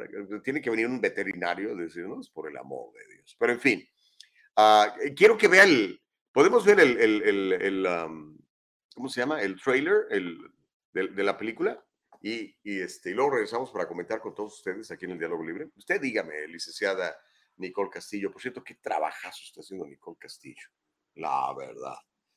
[0.05, 3.37] Que- tiene que venir un veterinario a decirnos por el amor de Dios.
[3.39, 3.89] Pero en fin,
[4.57, 7.87] ah, eh, quiero que vean el, podemos ver el,
[8.95, 9.41] ¿cómo se llama?
[9.43, 10.07] El trailer
[10.93, 11.83] de, de la película.
[12.23, 15.45] Y, y, este, y luego regresamos para comentar con todos ustedes aquí en el Diálogo
[15.45, 15.69] Libre.
[15.77, 17.17] Usted dígame, licenciada
[17.57, 18.33] Nicole Castillo.
[18.33, 20.69] Por cierto, qué trabajazo está haciendo Nicole Castillo.
[21.15, 21.95] La verdad.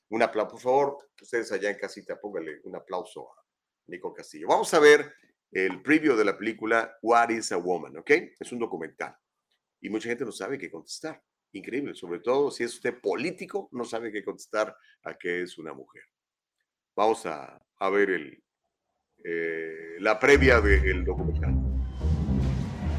[0.09, 3.43] Un aplauso, por favor, ustedes allá en casita, pónganle un aplauso a
[3.87, 4.47] Nicole Castillo.
[4.47, 5.11] Vamos a ver
[5.51, 8.11] el preview de la película What is a Woman, ¿ok?
[8.39, 9.15] Es un documental.
[9.81, 11.21] Y mucha gente no sabe qué contestar.
[11.51, 15.73] Increíble, sobre todo si es usted político, no sabe qué contestar a qué es una
[15.73, 16.03] mujer.
[16.95, 18.43] Vamos a, a ver el,
[19.23, 21.55] eh, la previa del documental.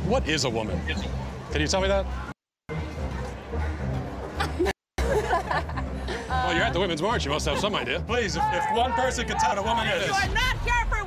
[0.08, 0.76] What is a woman?
[1.52, 2.04] Can you tell me that?
[6.28, 7.24] well, you're at the Women's March.
[7.24, 8.00] You must have some idea.
[8.00, 10.06] Please, if, if one person could tell what a woman is.
[10.06, 10.99] You are not here for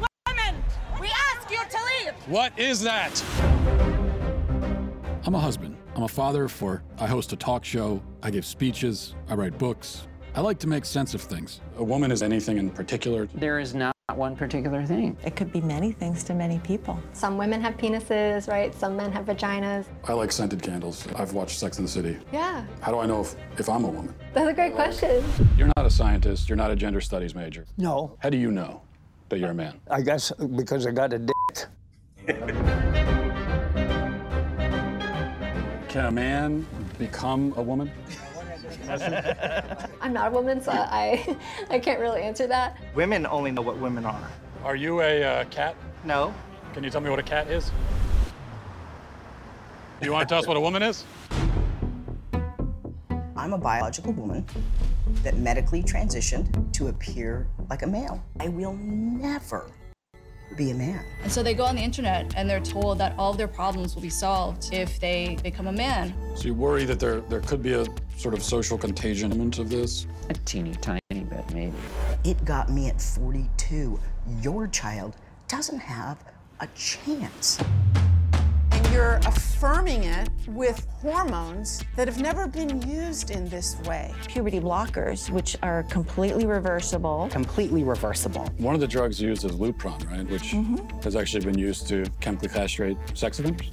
[2.28, 3.22] What is that?
[5.26, 5.76] I'm a husband.
[5.96, 6.82] I'm a father for.
[6.98, 8.02] I host a talk show.
[8.22, 9.16] I give speeches.
[9.28, 10.08] I write books.
[10.36, 11.60] I like to make sense of things.
[11.78, 13.28] A woman is anything in particular.
[13.36, 15.18] There is not one particular thing.
[15.26, 16.98] It could be many things to many people.
[17.14, 18.74] Some women have penises, right?
[18.74, 19.86] Some men have vaginas.
[20.06, 21.06] I like scented candles.
[21.16, 22.18] I've watched Sex and the City.
[22.32, 24.16] Yeah, How do I know if, if I'm a woman?
[24.34, 25.24] that's a great question.
[25.58, 26.48] You're not a scientist.
[26.50, 27.66] You're not a gender studies major.
[27.78, 28.82] No, How do you know
[29.30, 29.80] that you're a man?
[29.92, 31.34] I guess because I got a dick.
[35.90, 36.66] Can a man
[36.98, 37.92] become a woman?
[40.02, 41.38] I'm not a woman, so I,
[41.70, 42.78] I can't really answer that.
[42.96, 44.32] Women only know what women are.
[44.64, 45.76] Are you a uh, cat?
[46.06, 46.34] No.
[46.74, 47.72] Can you tell me what a cat is?
[50.02, 51.04] You want to tell us what a woman is?
[53.36, 54.46] I'm a biological woman
[55.24, 58.24] that medically transitioned to appear like a male.
[58.40, 59.70] I will never
[60.56, 61.04] be a man.
[61.24, 63.96] And so they go on the internet and they're told that all of their problems
[63.96, 66.14] will be solved if they become a man.
[66.36, 67.86] So you worry that there, there could be a
[68.18, 70.08] sort of social contagion element of this?
[70.30, 71.74] A teeny tiny bit, maybe.
[72.24, 74.00] It got me at 42.
[74.42, 75.16] Your child
[75.48, 76.24] doesn't have
[76.60, 77.60] a chance.
[78.94, 84.14] And you're affirming it with hormones that have never been used in this way.
[84.28, 87.28] Puberty blockers, which are completely reversible.
[87.32, 88.48] Completely reversible.
[88.60, 90.30] One of the drugs used is Lupron, right?
[90.30, 91.00] Which mm-hmm.
[91.00, 93.72] has actually been used to chemically castrate sex offenders.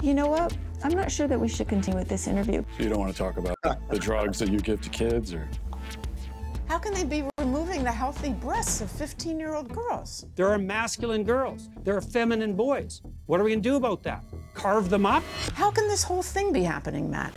[0.00, 0.56] You know what?
[0.84, 2.62] I'm not sure that we should continue with this interview.
[2.76, 3.56] So you don't want to talk about
[3.90, 5.48] the drugs that you give to kids or
[6.68, 7.29] How can they be
[7.70, 10.26] removing the healthy breasts of 15 year old girls?
[10.34, 11.68] There are masculine girls.
[11.84, 13.00] There are feminine boys.
[13.26, 14.24] What are we gonna do about that?
[14.54, 15.22] Carve them up?
[15.54, 17.32] How can this whole thing be happening, Matt?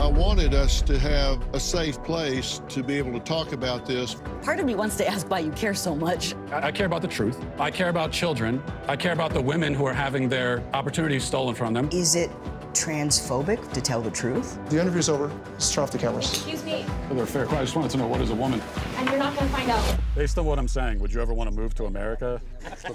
[0.00, 4.16] I wanted us to have a safe place to be able to talk about this.
[4.42, 6.34] Part of me wants to ask why you care so much.
[6.50, 7.38] I I care about the truth.
[7.58, 8.62] I care about children.
[8.88, 11.90] I care about the women who are having their opportunities stolen from them.
[11.92, 12.30] Is it
[12.72, 14.58] transphobic to tell the truth?
[14.70, 15.28] The interview's over.
[15.52, 16.30] Let's turn off the cameras.
[16.30, 17.48] Excuse me, They're fair.
[17.50, 18.60] I just wanted to know what is a woman.
[18.96, 19.96] and you're not gonna find out.
[20.14, 22.40] Based on what I'm saying, would you ever want to move to America?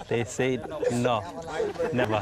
[0.07, 0.59] They say
[0.91, 1.23] no.
[1.93, 2.21] Never.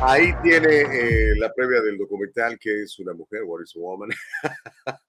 [0.00, 4.10] Ahí tiene eh, la previa del documental que es una mujer, What is a Woman.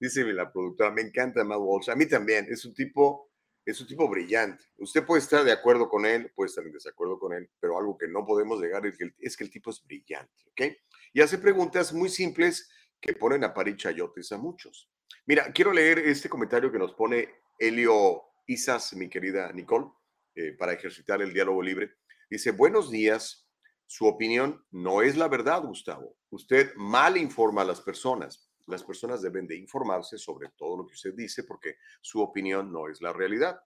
[0.00, 1.88] Dice la productora, me encanta Matt Walsh.
[1.88, 3.30] A mí también, es un tipo,
[3.64, 4.64] es un tipo brillante.
[4.78, 7.96] Usted puede estar de acuerdo con él, puede estar en desacuerdo con él, pero algo
[7.96, 10.76] que no podemos negar es que el, tipo es brillante, ¿ok?
[11.12, 14.90] Y hace preguntas muy simples que ponen a parir chayotes a muchos.
[15.26, 19.86] Mira, quiero leer este comentario que nos pone Helio Isas, mi querida Nicole,
[20.34, 21.94] eh, para ejercitar el diálogo libre.
[22.28, 23.48] Dice, buenos días.
[23.86, 26.16] Su opinión no es la verdad, Gustavo.
[26.30, 28.43] Usted mal informa a las personas.
[28.66, 32.88] Las personas deben de informarse sobre todo lo que usted dice porque su opinión no
[32.88, 33.60] es la realidad.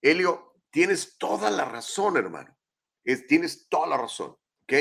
[0.00, 2.56] Helio, tienes toda la razón, hermano.
[3.04, 4.72] Es, tienes toda la razón, ¿ok?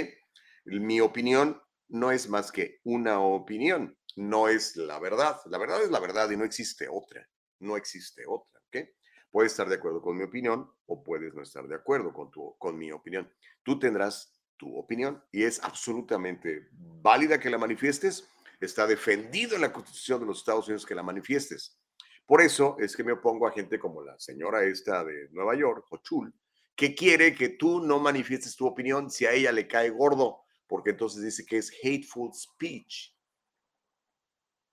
[0.66, 5.40] Mi opinión no es más que una opinión, no es la verdad.
[5.46, 7.28] La verdad es la verdad y no existe otra.
[7.60, 8.88] No existe otra, ¿ok?
[9.32, 12.56] Puedes estar de acuerdo con mi opinión o puedes no estar de acuerdo con, tu,
[12.58, 13.32] con mi opinión.
[13.64, 18.30] Tú tendrás tu opinión y es absolutamente válida que la manifiestes.
[18.60, 21.78] Está defendido en la Constitución de los Estados Unidos que la manifiestes.
[22.26, 25.86] Por eso es que me opongo a gente como la señora esta de Nueva York,
[25.90, 26.34] Hochul,
[26.76, 30.92] que quiere que tú no manifiestes tu opinión si a ella le cae gordo, porque
[30.92, 33.16] entonces dice que es hateful speech.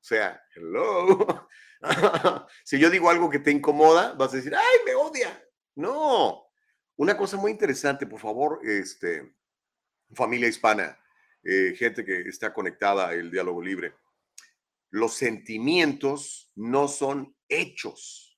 [0.00, 1.48] sea, hello.
[2.64, 5.42] si yo digo algo que te incomoda, vas a decir, ay, me odia.
[5.74, 6.46] No.
[6.96, 9.34] Una cosa muy interesante, por favor, este,
[10.14, 10.98] familia hispana,
[11.48, 13.94] eh, gente que está conectada al diálogo libre.
[14.90, 18.36] Los sentimientos no son hechos.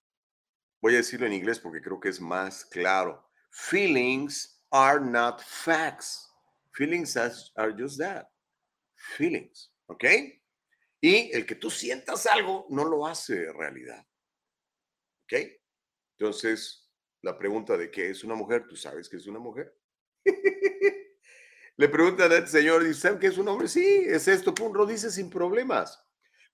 [0.83, 3.27] Voy a decirlo en inglés porque creo que es más claro.
[3.51, 6.31] Feelings are not facts.
[6.75, 8.27] Feelings are just that.
[9.16, 9.73] Feelings.
[9.87, 10.05] ¿Ok?
[11.01, 14.07] Y el que tú sientas algo no lo hace realidad.
[15.25, 15.33] ¿Ok?
[16.18, 16.90] Entonces,
[17.23, 19.75] la pregunta de qué es una mujer, ¿tú sabes que es una mujer?
[21.79, 23.69] Le preguntan al señor, ¿y saben qué es un hombre?
[23.69, 26.05] Sí, es esto, pum, lo dice sin problemas.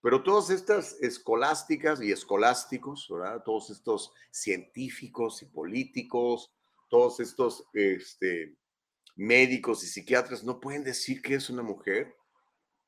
[0.03, 3.43] Pero todas estas escolásticas y escolásticos, ¿verdad?
[3.43, 6.55] Todos estos científicos y políticos,
[6.91, 8.55] todos estos este,
[9.17, 12.15] médicos y psiquiatras no pueden decir que es una mujer.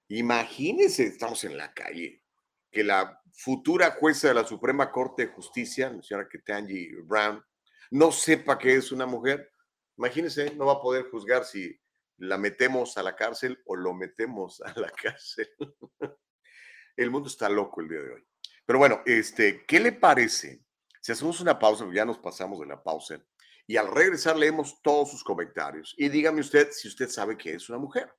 [0.08, 2.22] Imagínense, estamos en la calle,
[2.70, 7.42] que la futura jueza de la Suprema Corte de Justicia, la señora Ketanji Brown,
[7.92, 9.50] no sepa que es una mujer.
[9.96, 11.80] Imagínense, no va a poder juzgar si
[12.18, 15.48] la metemos a la cárcel o lo metemos a la cárcel.
[16.96, 18.26] El mundo está loco el día de hoy.
[18.64, 20.64] Pero bueno, este, ¿qué le parece
[21.00, 21.86] si hacemos una pausa?
[21.92, 23.22] Ya nos pasamos de la pausa.
[23.66, 25.94] Y al regresar leemos todos sus comentarios.
[25.96, 28.12] Y dígame usted si usted sabe que es una mujer.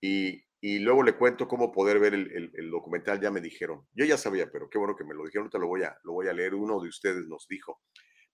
[0.00, 3.20] Y, y luego le cuento cómo poder ver el, el, documental.
[3.20, 3.86] Ya me dijeron.
[3.92, 5.44] Yo ya sabía, pero qué bueno que me lo dijeron.
[5.44, 6.54] Ahorita lo voy a, lo voy a leer.
[6.54, 7.80] Uno de ustedes nos dijo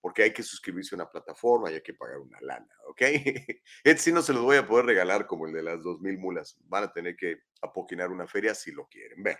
[0.04, 3.00] porque hay que suscribirse a una plataforma y hay que pagar una lana, ¿ok?
[3.82, 6.58] Este sí no se los voy a poder regalar como el de las 2.000 mulas.
[6.64, 9.38] Van a tener que apoquinar una feria si lo quieren ver.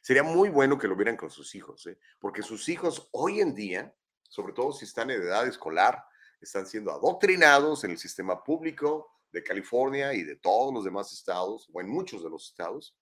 [0.00, 1.98] Sería muy bueno que lo vieran con sus hijos, ¿eh?
[2.20, 6.00] porque sus hijos hoy en día, sobre todo si están en edad escolar,
[6.40, 11.68] están siendo adoctrinados en el sistema público de California y de todos los demás estados,
[11.72, 12.96] o en muchos de los estados,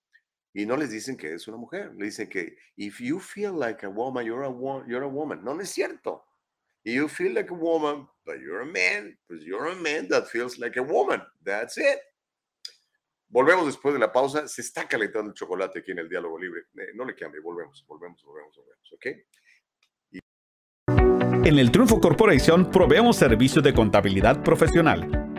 [0.51, 1.93] y no les dicen que es una mujer.
[1.95, 5.43] Le dicen que, if you feel like a woman, you're a, you're a woman.
[5.43, 6.23] No, no es cierto
[6.93, 10.57] you feel like a woman, but you're a man, pues you're a man that feels
[10.57, 11.21] like a woman.
[11.43, 11.99] That's it.
[13.29, 14.47] Volvemos después de la pausa.
[14.47, 16.61] Se está calentando el chocolate aquí en el diálogo libre.
[16.77, 19.05] Eh, no le cambie, volvemos, volvemos, volvemos, volvemos, ¿ok?
[21.45, 25.36] En el Triunfo Corporation proveemos servicios de contabilidad profesional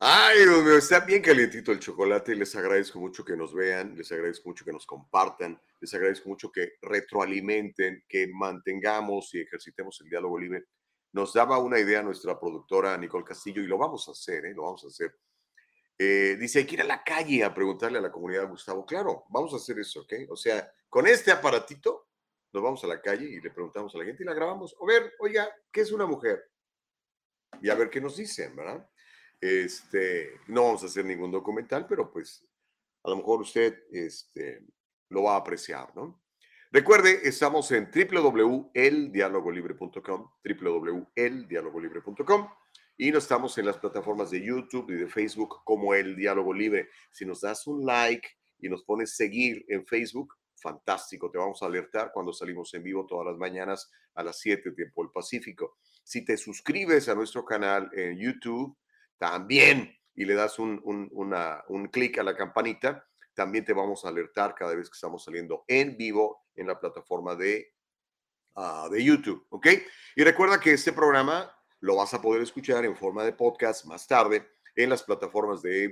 [0.00, 4.10] Ay, Dios mío, está bien calientito el chocolate les agradezco mucho que nos vean, les
[4.12, 10.10] agradezco mucho que nos compartan, les agradezco mucho que retroalimenten, que mantengamos y ejercitemos el
[10.10, 10.64] diálogo libre.
[11.12, 14.54] Nos daba una idea nuestra productora Nicole Castillo y lo vamos a hacer, ¿eh?
[14.54, 15.16] lo vamos a hacer.
[15.96, 18.84] Eh, dice, hay que ir a la calle a preguntarle a la comunidad, Gustavo.
[18.84, 20.12] Claro, vamos a hacer eso, ¿ok?
[20.28, 22.08] O sea, con este aparatito
[22.52, 24.74] nos vamos a la calle y le preguntamos a la gente y la grabamos.
[24.80, 26.50] O ver, oiga, ¿qué es una mujer?
[27.62, 28.88] Y a ver qué nos dicen, ¿verdad?
[29.44, 32.42] Este, no vamos a hacer ningún documental, pero pues
[33.02, 34.66] a lo mejor usted este,
[35.10, 36.24] lo va a apreciar, ¿no?
[36.70, 42.48] Recuerde, estamos en www.eldialogolibre.com, www.eldialogolibre.com
[42.96, 46.88] y nos estamos en las plataformas de YouTube y de Facebook como El Diálogo Libre.
[47.10, 48.26] Si nos das un like
[48.60, 53.04] y nos pones seguir en Facebook, fantástico, te vamos a alertar cuando salimos en vivo
[53.04, 55.76] todas las mañanas a las 7 tiempo del Pacífico.
[56.02, 58.74] Si te suscribes a nuestro canal en YouTube,
[59.18, 64.54] también, y le das un, un, clic a la campanita, también te vamos a alertar
[64.54, 67.74] cada vez que estamos saliendo en vivo en la plataforma de,
[68.54, 69.66] ah, de YouTube, ¿ok?
[70.16, 74.06] Y recuerda que este programa lo vas a poder escuchar en forma de podcast más
[74.06, 75.84] tarde en las plataformas de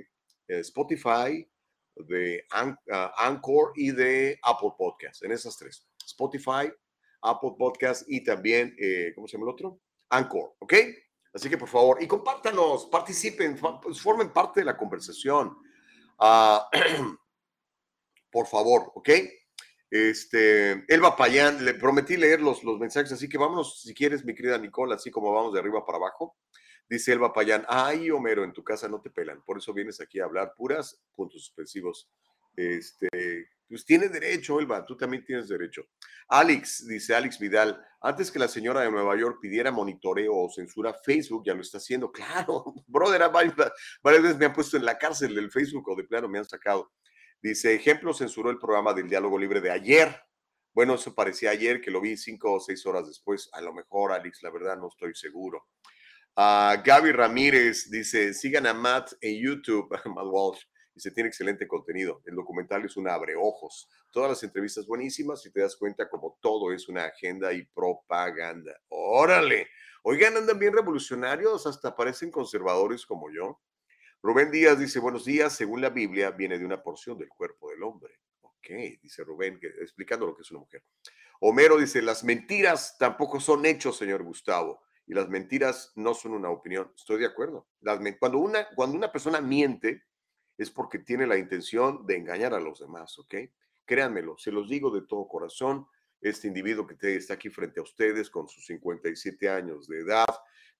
[0.47, 1.47] eh, Spotify,
[1.95, 5.87] de ah, Anchor y de Apple Podcast, en esas tres.
[6.05, 6.71] Spotify,
[7.21, 9.79] Apple Podcast y también, eh, ¿cómo se llama el otro?
[10.09, 10.73] Anchor, ¿ok?
[11.33, 15.57] Así que por favor, y compártanos, participen, pues, formen parte de la conversación.
[16.19, 16.69] Ah,
[18.31, 19.09] por favor, ¿ok?
[19.89, 24.33] Este, Elba Payán, le prometí leer los, los mensajes, así que vámonos, si quieres, mi
[24.33, 26.35] querida Nicole, así como vamos de arriba para abajo.
[26.89, 30.19] Dice Elba Payán, ay, Homero, en tu casa no te pelan, por eso vienes aquí
[30.19, 32.09] a hablar puras puntos suspensivos.
[32.55, 33.07] Este,
[33.73, 35.81] pues tiene derecho, Elba, tú también tienes derecho.
[36.27, 40.93] Alex, dice Alex Vidal, antes que la señora de Nueva York pidiera monitoreo o censura,
[41.03, 42.11] Facebook ya lo está haciendo.
[42.23, 43.55] Claro, brother, varias,
[44.03, 46.91] veces me han puesto en la cárcel del Facebook o de plano me han sacado.
[47.41, 50.21] Dice, ejemplo, censuró el programa del diálogo libre de ayer.
[50.71, 53.49] Bueno, eso parecía ayer, que lo vi cinco o seis horas después.
[53.53, 55.65] A lo mejor, Alex, la verdad no estoy seguro.
[56.35, 60.63] Uh, Gaby Ramírez dice, sigan a Matt en YouTube, Matt Walsh.
[60.93, 62.21] Dice, tiene excelente contenido.
[62.25, 63.89] El documental es un ojos.
[64.11, 68.79] Todas las entrevistas buenísimas y te das cuenta como todo es una agenda y propaganda.
[68.89, 69.67] Órale.
[70.03, 73.61] Oigan, andan bien revolucionarios, hasta parecen conservadores como yo.
[74.21, 77.83] Rubén Díaz dice, buenos días, según la Biblia, viene de una porción del cuerpo del
[77.83, 78.19] hombre.
[78.41, 78.67] Ok,
[79.01, 80.83] dice Rubén, explicando lo que es una mujer.
[81.41, 86.49] Homero dice, las mentiras tampoco son hechos, señor Gustavo, y las mentiras no son una
[86.49, 86.89] opinión.
[86.95, 87.67] Estoy de acuerdo.
[88.19, 90.03] cuando, una, cuando una persona miente,
[90.57, 93.35] es porque tiene la intención de engañar a los demás, ¿ok?
[93.85, 95.87] Créanmelo, se los digo de todo corazón,
[96.21, 100.25] este individuo que está aquí frente a ustedes con sus 57 años de edad,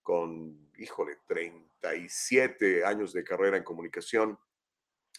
[0.01, 4.39] con, híjole, 37 años de carrera en comunicación,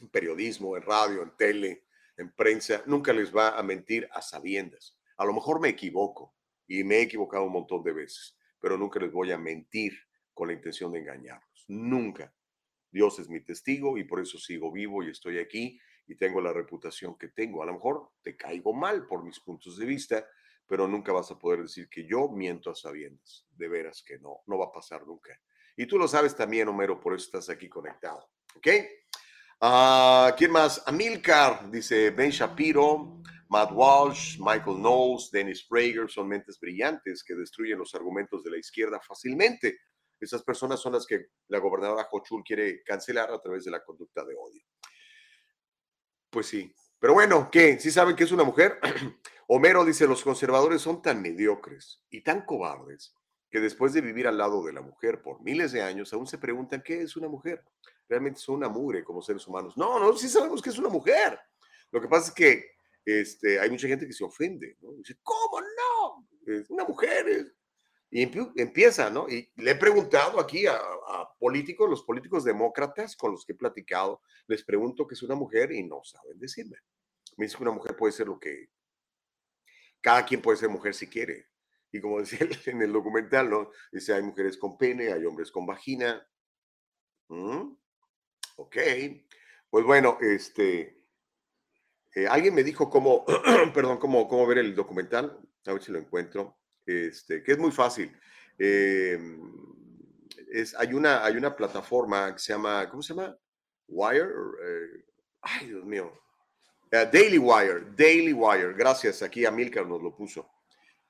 [0.00, 1.84] en periodismo, en radio, en tele,
[2.16, 4.96] en prensa, nunca les va a mentir a sabiendas.
[5.16, 6.34] A lo mejor me equivoco
[6.66, 9.98] y me he equivocado un montón de veces, pero nunca les voy a mentir
[10.32, 11.64] con la intención de engañarlos.
[11.68, 12.32] Nunca.
[12.94, 16.52] Dios es mi testigo y por eso sigo vivo y estoy aquí y tengo la
[16.52, 17.60] reputación que tengo.
[17.60, 20.24] A lo mejor te caigo mal por mis puntos de vista,
[20.64, 23.48] pero nunca vas a poder decir que yo miento a sabiendas.
[23.50, 25.36] De veras que no, no va a pasar nunca.
[25.76, 28.30] Y tú lo sabes también, Homero, por eso estás aquí conectado.
[28.54, 28.68] ¿Ok?
[29.60, 30.80] Uh, ¿Quién más?
[30.86, 37.78] Amilcar, dice Ben Shapiro, Matt Walsh, Michael Knowles, Dennis Prager, son mentes brillantes que destruyen
[37.78, 39.80] los argumentos de la izquierda fácilmente.
[40.24, 44.24] Esas personas son las que la gobernadora Hochul quiere cancelar a través de la conducta
[44.24, 44.62] de odio.
[46.30, 46.74] Pues sí.
[46.98, 47.78] Pero bueno, ¿qué?
[47.78, 48.80] ¿Sí saben que es una mujer?
[49.48, 53.14] Homero dice, los conservadores son tan mediocres y tan cobardes
[53.50, 56.38] que después de vivir al lado de la mujer por miles de años, aún se
[56.38, 57.62] preguntan qué es una mujer.
[58.08, 59.76] Realmente son una mugre como seres humanos.
[59.76, 61.38] No, no, sí sabemos que es una mujer.
[61.92, 62.70] Lo que pasa es que
[63.04, 64.76] este, hay mucha gente que se ofende.
[65.22, 66.28] ¿cómo no?
[66.46, 67.54] Es una mujer.
[68.16, 69.28] Y empieza, ¿no?
[69.28, 70.80] Y le he preguntado aquí a,
[71.36, 75.72] políticos, los políticos demócratas con los que he platicado, les pregunto qué es una mujer
[75.72, 76.76] y no saben decirme.
[77.36, 78.70] Me dice que una mujer puede ser lo que
[80.00, 81.48] cada quien puede ser mujer si quiere.
[81.90, 83.72] Y como decía en el documental, ¿no?
[83.90, 86.24] Dice, hay mujeres con pene, hay hombres con vagina.
[87.28, 87.74] ¿Mm?
[88.58, 88.76] Ok.
[89.68, 91.02] Pues bueno, este,
[92.14, 93.24] eh, alguien me dijo cómo,
[93.74, 95.36] perdón, cómo, cómo ver el documental.
[95.66, 96.60] A ver si lo encuentro.
[96.86, 98.14] Este, que es muy fácil.
[98.58, 99.40] Em,
[100.52, 103.36] es, hay, una, hay una plataforma que se llama, ¿cómo se llama?
[103.88, 104.28] Wire.
[104.64, 105.04] Eh,
[105.42, 106.12] ay, Dios mío.
[106.92, 110.48] Uh, Daily Wire, Daily Wire, gracias, aquí Amilcar nos lo puso.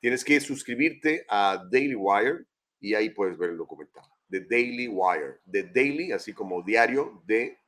[0.01, 2.47] Tienes que suscribirte a Daily Wire
[2.81, 4.05] y ahí puedes ver el documental.
[4.31, 7.59] The Daily Wire, de Daily, así como diario, de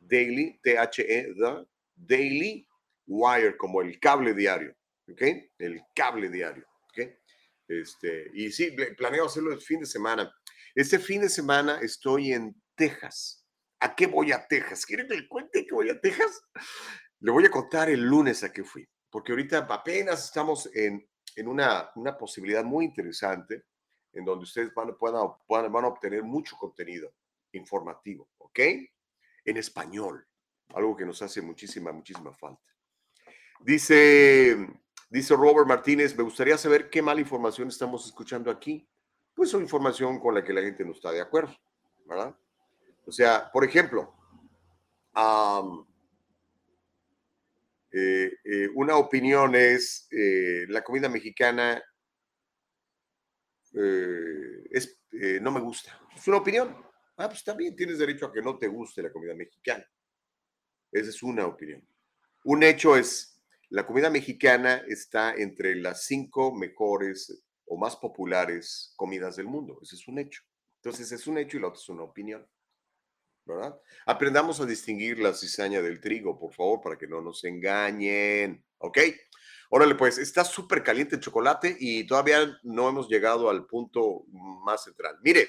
[0.00, 2.66] Daily, T-H-E, The Daily
[3.06, 4.74] Wire, como el cable diario,
[5.08, 5.22] ¿ok?
[5.58, 7.08] El cable diario, ¿ok?
[7.68, 10.32] Este, y sí, planeo hacerlo el fin de semana.
[10.74, 13.46] Este fin de semana estoy en Texas.
[13.80, 14.86] ¿A qué voy a Texas?
[14.86, 16.42] ¿Quieren que le cuente que voy a Texas?
[17.20, 21.48] Le voy a contar el lunes a qué fui, porque ahorita apenas estamos en, en
[21.48, 23.64] una, una posibilidad muy interesante
[24.12, 27.14] en donde ustedes van, puedan, van a obtener mucho contenido
[27.52, 28.60] informativo, ¿ok?
[29.44, 30.26] En español,
[30.74, 32.62] algo que nos hace muchísima, muchísima falta.
[33.60, 34.56] Dice,
[35.12, 38.88] dice Robert Martínez, me gustaría saber qué mala información estamos escuchando aquí.
[39.34, 41.54] Pues son información con la que la gente no está de acuerdo,
[42.06, 42.34] ¿verdad?
[43.06, 44.14] O sea, por ejemplo,
[47.92, 51.82] eh, eh, una opinión es eh, la comida mexicana
[53.74, 54.98] es,
[55.40, 55.98] no me gusta.
[56.14, 56.76] Es una opinión.
[57.16, 59.86] Ah, pues también tienes derecho a que no te guste la comida mexicana.
[60.90, 61.86] Esa es una opinión.
[62.44, 63.31] Un hecho es,
[63.72, 69.78] la comida mexicana está entre las cinco mejores o más populares comidas del mundo.
[69.80, 70.42] Ese es un hecho.
[70.82, 72.46] Entonces es un hecho y la otra es una opinión.
[73.46, 73.74] ¿verdad?
[74.04, 78.98] Aprendamos a distinguir la cizaña del trigo, por favor, para que no nos engañen, ¿ok?
[79.70, 84.84] Órale, pues está súper caliente el chocolate y todavía no hemos llegado al punto más
[84.84, 85.16] central.
[85.22, 85.48] Mire,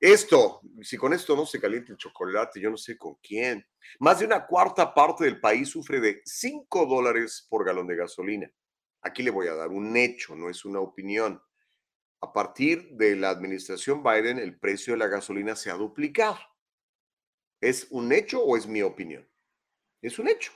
[0.00, 3.66] Esto, si con esto no se calienta el chocolate, yo no sé con quién.
[3.98, 8.48] Más de una cuarta parte del país sufre de 5 dólares por galón de gasolina.
[9.02, 11.42] Aquí le voy a dar un hecho, no es una opinión.
[12.20, 16.38] A partir de la administración Biden, el precio de la gasolina se ha duplicado.
[17.60, 19.28] ¿Es un hecho o es mi opinión?
[20.00, 20.52] Es un hecho.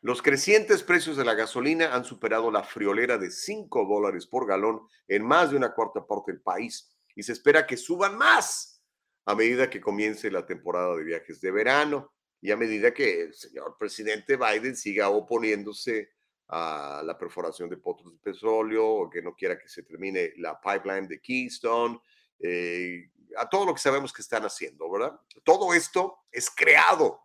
[0.00, 4.86] Los crecientes precios de la gasolina han superado la friolera de 5 dólares por galón
[5.06, 8.82] en más de una cuarta parte del país y se espera que suban más
[9.26, 13.34] a medida que comience la temporada de viajes de verano y a medida que el
[13.34, 16.10] señor presidente Biden siga oponiéndose
[16.48, 20.60] a la perforación de potros de petróleo o que no quiera que se termine la
[20.60, 21.98] pipeline de Keystone,
[22.38, 25.18] eh, a todo lo que sabemos que están haciendo, ¿verdad?
[25.42, 27.20] Todo esto es creado.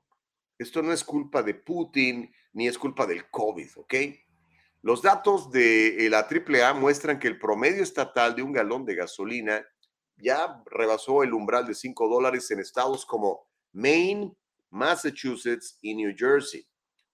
[0.57, 3.93] Esto no es culpa de Putin ni es culpa del COVID, ¿ok?
[4.81, 9.65] Los datos de la AAA muestran que el promedio estatal de un galón de gasolina
[10.21, 14.35] ya rebasó el umbral de 5 dólares en estados como Maine,
[14.69, 16.65] Massachusetts y New Jersey.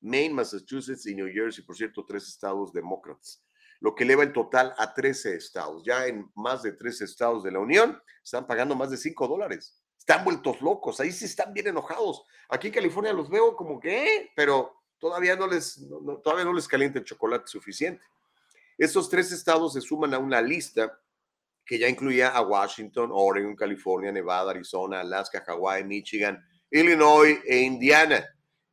[0.02, 3.44] Maine, Massachusetts y New Jersey, por cierto, tres estados demócratas,
[3.80, 5.84] lo que eleva el total a 13 estados.
[5.84, 9.82] Ya en más de 13 estados de la Unión están pagando más de 5 dólares.
[9.98, 12.24] Están vueltos locos, ahí sí están bien enojados.
[12.50, 15.84] Aquí en California los veo como que, pero todavía no les,
[16.24, 18.04] todavía no les calienta el chocolate suficiente.
[18.78, 21.00] Estos tres estados se suman a una lista
[21.66, 28.24] que ya incluía a Washington, Oregon, California, Nevada, Arizona, Alaska, Hawái, Michigan, Illinois e Indiana.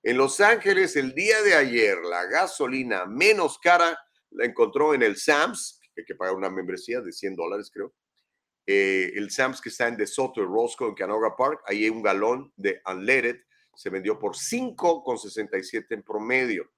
[0.02, 3.98] En Los Ángeles, el día de ayer, la gasolina menos cara
[4.30, 7.94] la encontró en el Sams, que hay que pagar una membresía de 100 dólares, creo.
[8.66, 12.02] Eh, el Sams que está en DeSoto y Roscoe, en Canoga Park, ahí hay un
[12.02, 13.36] galón de unleaded,
[13.74, 16.70] se vendió por 5,67 en promedio.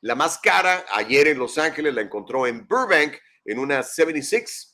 [0.00, 4.71] La más cara, ayer en Los Ángeles, la encontró en Burbank, en una 76,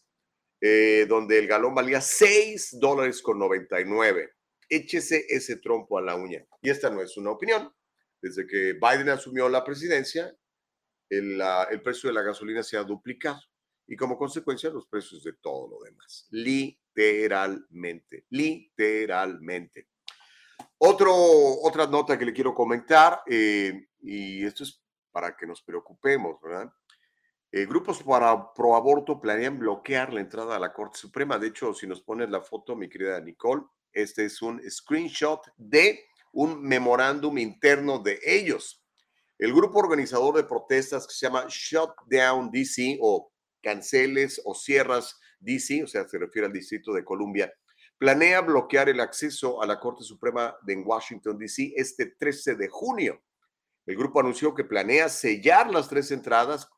[0.60, 4.30] eh, donde el galón valía 6 dólares con 99.
[4.68, 6.44] Échese ese trompo a la uña.
[6.62, 7.72] Y esta no es una opinión.
[8.20, 10.34] Desde que Biden asumió la presidencia,
[11.08, 11.40] el,
[11.70, 13.40] el precio de la gasolina se ha duplicado
[13.88, 16.28] y como consecuencia los precios de todo lo demás.
[16.30, 19.88] Literalmente, literalmente.
[20.76, 21.12] Otro,
[21.62, 26.70] otra nota que le quiero comentar, eh, y esto es para que nos preocupemos, ¿verdad?
[27.50, 31.38] Eh, grupos para pro aborto planean bloquear la entrada a la Corte Suprema.
[31.38, 36.04] De hecho, si nos pones la foto, mi querida Nicole, este es un screenshot de
[36.32, 38.84] un memorándum interno de ellos.
[39.38, 43.32] El grupo organizador de protestas que se llama Shutdown DC o
[43.62, 47.50] Canceles o Cierras DC, o sea, se refiere al Distrito de Columbia,
[47.96, 53.22] planea bloquear el acceso a la Corte Suprema de Washington DC este 13 de junio.
[53.86, 56.68] El grupo anunció que planea sellar las tres entradas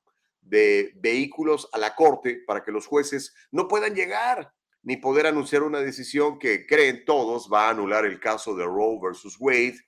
[0.40, 5.62] de vehículos a la Corte para que los jueces no puedan llegar ni poder anunciar
[5.62, 9.78] una decisión que creen todos va a anular el caso de Roe versus Wade,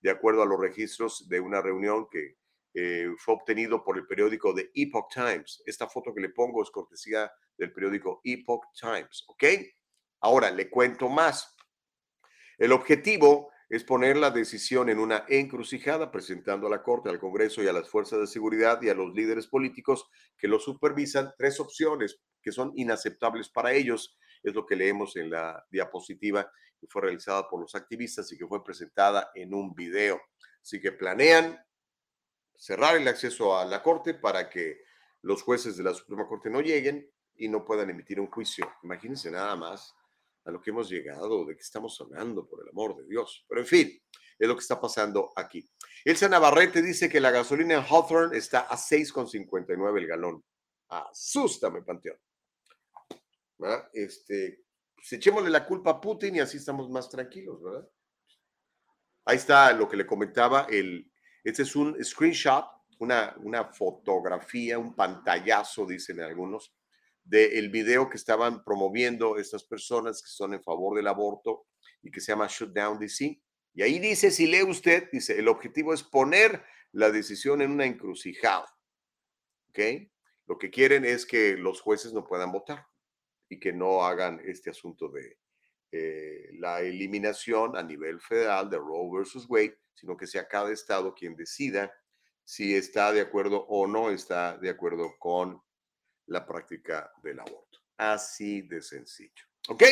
[0.00, 2.36] de acuerdo a los registros de una reunión que
[2.74, 5.62] eh, fue obtenido por el periódico The Epoch Times.
[5.66, 9.44] Esta foto que le pongo es cortesía del periódico Epoch Times, ¿ok?
[10.20, 11.56] Ahora, le cuento más.
[12.58, 17.62] El objetivo es poner la decisión en una encrucijada, presentando a la Corte, al Congreso
[17.62, 20.06] y a las fuerzas de seguridad y a los líderes políticos
[20.36, 25.30] que lo supervisan tres opciones que son inaceptables para ellos es lo que leemos en
[25.30, 26.50] la diapositiva
[26.80, 30.20] que fue realizada por los activistas y que fue presentada en un video.
[30.60, 31.58] Así que planean
[32.56, 34.80] cerrar el acceso a la Corte para que
[35.22, 38.68] los jueces de la Suprema Corte no lleguen y no puedan emitir un juicio.
[38.82, 39.94] Imagínense nada más
[40.44, 43.44] a lo que hemos llegado, de que estamos hablando, por el amor de Dios.
[43.48, 44.02] Pero en fin,
[44.38, 45.68] es lo que está pasando aquí.
[46.04, 50.44] Elsa Navarrete dice que la gasolina en Hawthorne está a 6,59 el galón.
[50.88, 52.16] Asústame, Panteón.
[53.92, 54.64] Este,
[54.94, 57.88] pues la culpa a Putin y así estamos más tranquilos, ¿verdad?
[59.26, 60.66] Ahí está lo que le comentaba.
[60.70, 61.10] El,
[61.44, 62.64] este es un screenshot,
[62.98, 66.74] una, una fotografía, un pantallazo, dicen algunos,
[67.30, 71.68] del video que estaban promoviendo estas personas que son en favor del aborto
[72.02, 73.40] y que se llama Shutdown DC.
[73.72, 77.86] Y ahí dice, si lee usted, dice, el objetivo es poner la decisión en una
[77.86, 78.66] encrucijada.
[79.68, 79.78] ¿Ok?
[80.46, 82.84] Lo que quieren es que los jueces no puedan votar
[83.48, 85.38] y que no hagan este asunto de
[85.92, 91.14] eh, la eliminación a nivel federal de Roe versus Wade, sino que sea cada estado
[91.14, 91.92] quien decida
[92.44, 95.62] si está de acuerdo o no está de acuerdo con
[96.30, 97.80] la práctica del aborto.
[97.96, 99.44] Así de sencillo.
[99.68, 99.82] ¿Ok?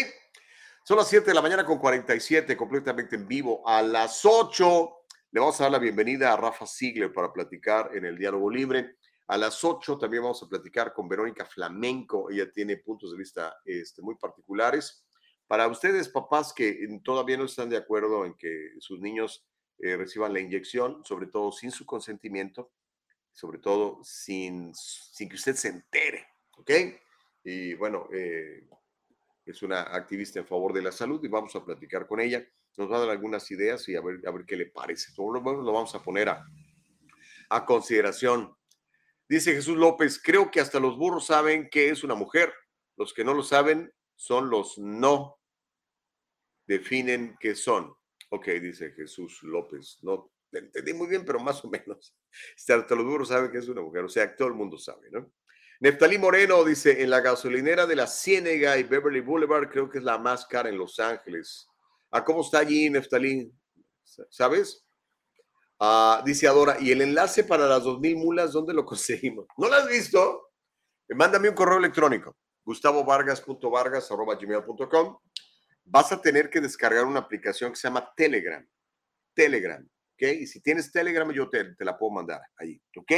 [0.84, 3.66] Son las 7 de la mañana con 47, completamente en vivo.
[3.68, 4.93] A las 8
[5.32, 8.97] le vamos a dar la bienvenida a Rafa Ziegler para platicar en el Diálogo Libre.
[9.26, 12.30] A las 8 también vamos a platicar con Verónica Flamenco.
[12.30, 15.05] Ella tiene puntos de vista este, muy particulares
[15.47, 19.45] Para ustedes, papás que todavía no están de acuerdo en que sus niños
[19.80, 22.70] eh, reciban la inyección, sobre todo sin su consentimiento,
[23.39, 26.26] sobre todo sin, sin que usted se entere,
[26.57, 26.70] ¿ok?
[27.45, 28.68] Y bueno, eh,
[29.47, 32.45] es una activista en favor de la salud y vamos a platicar con ella.
[32.76, 35.12] Nos va a dar algunas ideas y a ver, a ver qué le parece.
[35.16, 36.45] Lo, lo vamos a poner a,
[37.51, 38.57] a consideración.
[39.28, 42.53] Dice Jesús López, creo que hasta los burros saben que es una mujer.
[42.97, 45.39] Los que no lo saben son los no
[46.66, 47.95] definen qué son.
[48.30, 49.99] Ok, dice Jesús López.
[50.03, 52.15] No entendí muy bien, pero más o menos.
[52.57, 54.05] Hasta los burros saben que es una mujer.
[54.05, 55.31] O sea, todo el mundo sabe, ¿no?
[55.81, 60.05] Neftalí Moreno dice, en la gasolinera de la Ciénega y Beverly Boulevard, creo que es
[60.05, 61.69] la más cara en Los Ángeles.
[62.11, 63.53] ¿A cómo está allí, Neftalí?
[64.29, 64.85] ¿Sabes?
[65.79, 69.47] Ah, dice Adora, ¿y el enlace para las 2000 mulas, dónde lo conseguimos?
[69.57, 70.51] ¿No lo has visto?
[71.11, 75.19] Mándame un correo electrónico, gustavovargas.vargas.gmail.com.
[75.85, 78.69] Vas a tener que descargar una aplicación que se llama Telegram.
[79.33, 79.89] Telegram,
[80.19, 80.33] ¿ok?
[80.41, 83.12] Y si tienes Telegram, yo te, te la puedo mandar ahí, ¿ok?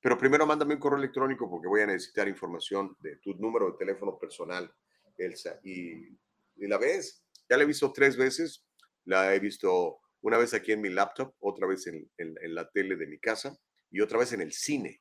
[0.00, 3.78] Pero primero mándame un correo electrónico porque voy a necesitar información de tu número de
[3.78, 4.72] teléfono personal,
[5.16, 5.60] Elsa.
[5.62, 6.08] Y,
[6.56, 8.66] y la ves, ya la he visto tres veces,
[9.04, 12.68] la he visto una vez aquí en mi laptop, otra vez en, en, en, la
[12.70, 13.56] tele de mi casa
[13.90, 15.00] y otra vez en el cine.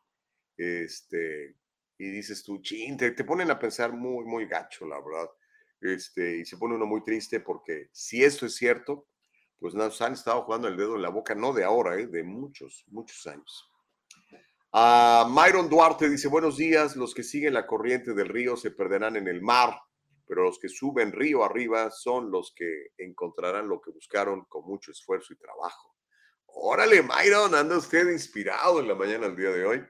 [0.56, 1.56] Este,
[1.98, 5.30] y dices tú, chin, te, te, ponen a pensar muy, muy gacho, la verdad.
[5.80, 9.08] Este, y se pone uno muy triste porque si esto es cierto,
[9.62, 12.08] pues nos han estado jugando el dedo en la boca, no de ahora, ¿eh?
[12.08, 13.72] de muchos, muchos años.
[14.74, 19.18] Uh, Myron Duarte dice, buenos días, los que siguen la corriente del río se perderán
[19.18, 19.80] en el mar,
[20.26, 24.92] pero los que suben río arriba son los que encontrarán lo que buscaron con mucho
[24.92, 25.96] esfuerzo y trabajo.
[26.48, 29.84] Órale, Myron, anda usted inspirado en la mañana del día de hoy.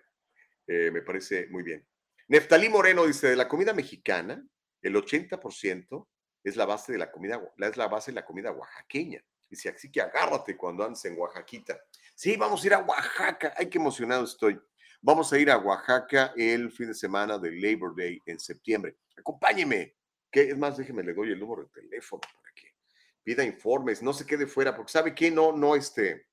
[0.68, 1.88] Eh, me parece muy bien.
[2.28, 4.46] Neftalí Moreno dice, de la comida mexicana,
[4.82, 6.08] el 80%
[6.44, 9.24] es la base de la comida, es la base de la comida oaxaqueña.
[9.52, 11.78] Dice, así que agárrate cuando andes en Oaxaquita.
[12.16, 13.54] Sí, vamos a ir a Oaxaca.
[13.58, 14.58] Ay, qué emocionado estoy.
[15.02, 18.96] Vamos a ir a Oaxaca el fin de semana de Labor Day en septiembre.
[19.18, 19.98] Acompáñeme.
[20.32, 20.44] ¿Qué?
[20.44, 22.76] Es más, déjeme, le doy el número de teléfono para que
[23.24, 25.30] pida informes, no se quede fuera, porque ¿sabe qué?
[25.30, 26.28] No, no, este,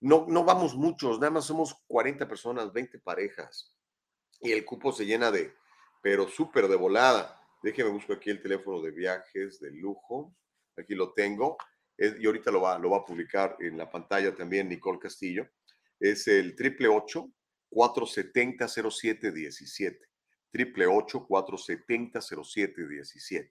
[0.00, 3.76] no, no vamos muchos, nada más somos 40 personas, 20 parejas.
[4.40, 5.54] Y el cupo se llena de,
[6.00, 7.38] pero súper de volada.
[7.62, 10.34] Déjeme busco aquí el teléfono de viajes de lujo.
[10.78, 11.58] Aquí lo tengo.
[12.00, 15.48] Y ahorita lo va, lo va a publicar en la pantalla también Nicole Castillo.
[15.98, 16.88] Es el triple
[17.68, 20.10] 470 0717
[20.50, 23.50] triple 470 0717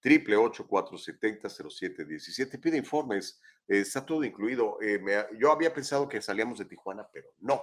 [0.00, 4.78] triple 470 0717 Pide informes, eh, está todo incluido.
[4.80, 5.00] Eh,
[5.38, 7.62] yo había pensado que salíamos de Tijuana, pero no.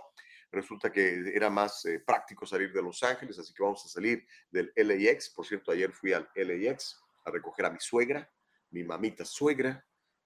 [0.51, 4.27] Resulta que era más eh, práctico salir de Los Ángeles, así que vamos a salir
[4.51, 5.29] del LAX.
[5.29, 8.29] Por cierto, ayer fui al LAX a recoger a mi suegra,
[8.69, 9.83] mi mamita suegra,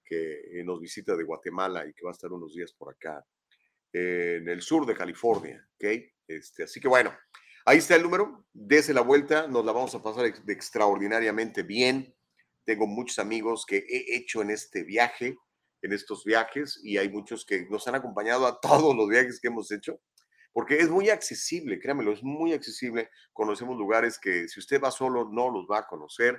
[0.07, 3.23] que nos visita de Guatemala y que va a estar unos días por acá
[3.93, 5.65] en el sur de California.
[5.75, 5.85] ¿ok?
[6.27, 7.13] Este, así que bueno,
[7.65, 8.45] ahí está el número.
[8.53, 12.15] Dese la vuelta, nos la vamos a pasar ex extraordinariamente bien.
[12.65, 15.37] Tengo muchos amigos que he hecho en este viaje,
[15.81, 19.47] en estos viajes, y hay muchos que nos han acompañado a todos los viajes que
[19.47, 20.01] hemos hecho,
[20.51, 23.09] porque es muy accesible, créanmelo, es muy accesible.
[23.31, 26.37] Conocemos lugares que si usted va solo no los va a conocer.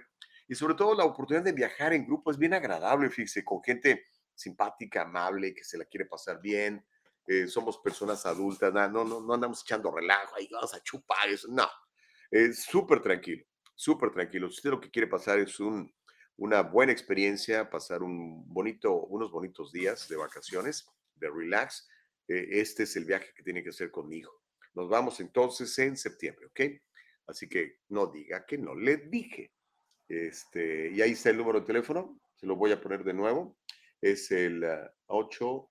[0.48, 4.06] Y sobre todo la oportunidad de viajar en grupo es bien agradable, fíjese, con gente
[4.34, 6.84] simpática, amable, que se la quiere pasar bien,
[7.26, 11.48] eh, somos personas adultas, no, no, no andamos echando relajo, ahí vamos a chupar eso,
[11.50, 11.68] no,
[12.30, 13.44] es súper tranquilo,
[13.74, 14.48] súper tranquilo.
[14.48, 15.92] Si usted lo que quiere pasar es un,
[16.36, 20.86] una buena experiencia, pasar un bonito, unos bonitos días de vacaciones,
[21.16, 21.88] de relax,
[22.28, 24.42] eh, este es el viaje que tiene que hacer conmigo.
[24.74, 26.60] Nos vamos entonces en septiembre, ¿ok?
[27.26, 29.52] Así que no diga que no le dije.
[30.08, 33.58] Este, y ahí está el número de teléfono, se lo voy a poner de nuevo.
[34.00, 35.70] Es el uh, 8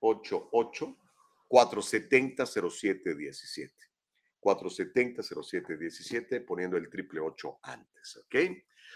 [0.00, 0.96] 88
[1.48, 3.74] 470 0717.
[4.38, 8.36] 470 0717 poniendo el triple 8 antes, ¿ok?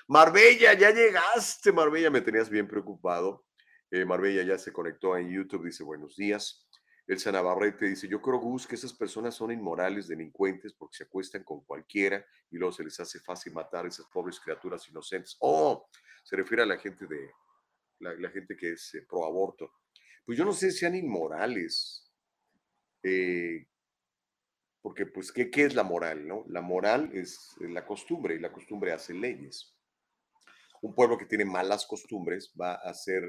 [0.09, 3.47] Marbella, ya llegaste, Marbella, me tenías bien preocupado.
[3.91, 6.64] Eh, Marbella ya se conectó en YouTube, dice buenos días.
[7.07, 11.45] Elsa Navarrete dice, yo creo, Gus, que esas personas son inmorales, delincuentes, porque se acuestan
[11.45, 15.37] con cualquiera y luego se les hace fácil matar a esas pobres criaturas inocentes.
[15.41, 15.89] Oh,
[16.23, 17.31] se refiere a la gente de,
[17.99, 19.71] la, gente que es eh, pro aborto
[20.25, 22.11] pues yo no sé si sean inmorales.
[23.03, 23.67] Eh,
[24.81, 26.27] porque, pues, ¿qué, ¿qué, es la moral?
[26.27, 26.45] No?
[26.49, 29.75] La moral es la costumbre y la costumbre hace leyes.
[30.83, 33.23] Un pueblo que tiene malas costumbres va a hacer,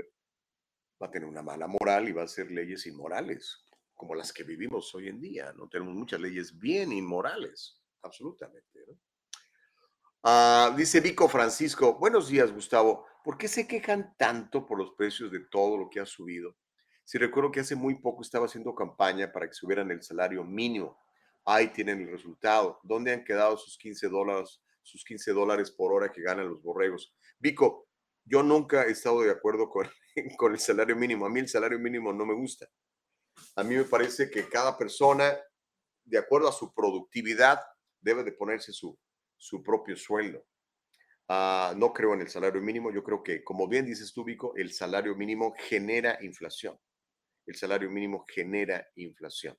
[1.02, 3.65] va a tener una mala moral y va a hacer leyes inmorales,
[3.96, 5.54] como las que vivimos hoy en día.
[5.54, 8.86] No tenemos muchas leyes bien inmorales, absolutamente.
[8.88, 9.00] ¿no?
[10.24, 15.32] Ah, dice Vico Francisco, buenos días Gustavo, ¿por qué se quejan tanto por los precios
[15.32, 16.56] de todo lo que ha subido?
[17.04, 21.00] Si recuerdo que hace muy poco estaba haciendo campaña para que subieran el salario mínimo.
[21.46, 22.80] Ahí tienen el resultado.
[22.82, 27.16] ¿Dónde han quedado sus 15 dólares, sus 15 dólares por hora que ganan los borregos?
[27.38, 27.88] Vico,
[28.24, 29.88] yo nunca he estado de acuerdo con,
[30.40, 31.28] con el salario mínimo.
[31.28, 32.68] A mí el salario mínimo no me gusta.
[33.56, 35.38] A mí me parece que cada persona,
[36.04, 37.60] de acuerdo a su productividad,
[38.00, 38.98] debe de ponerse su,
[39.38, 40.46] su propio sueldo.
[41.28, 42.92] Ah, no creo en el salario mínimo.
[42.92, 46.80] Yo creo que, como bien dices tú, Vico, el salario mínimo genera inflación.
[47.46, 49.58] El salario mínimo genera inflación.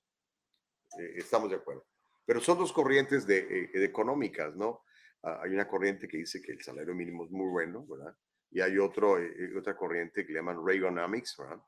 [0.98, 1.86] Eh, estamos de acuerdo.
[2.24, 4.84] Pero son dos corrientes de, de económicas, ¿no?
[5.22, 8.16] Ah, hay una corriente que dice que el salario mínimo es muy bueno, ¿verdad?
[8.50, 11.60] Y hay otro, eh, otra corriente que le llaman Reaganomics, ¿verdad?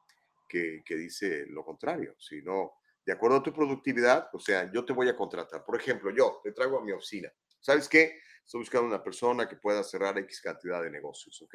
[0.48, 2.14] Que, que dice lo contrario.
[2.18, 2.72] Si no,
[3.04, 5.64] de acuerdo a tu productividad, o sea, yo te voy a contratar.
[5.64, 7.32] Por ejemplo, yo te traigo a mi oficina.
[7.60, 8.18] ¿Sabes qué?
[8.44, 11.54] Estoy buscando una persona que pueda cerrar X cantidad de negocios, ¿ok?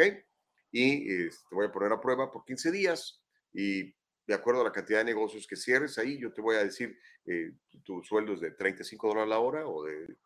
[0.71, 4.65] Y este, te voy a poner a prueba por 15 días y de acuerdo a
[4.65, 7.51] la cantidad de negocios que cierres ahí, yo te voy a decir, eh,
[7.83, 10.17] tu sueldo es de 35 dólares la hora o de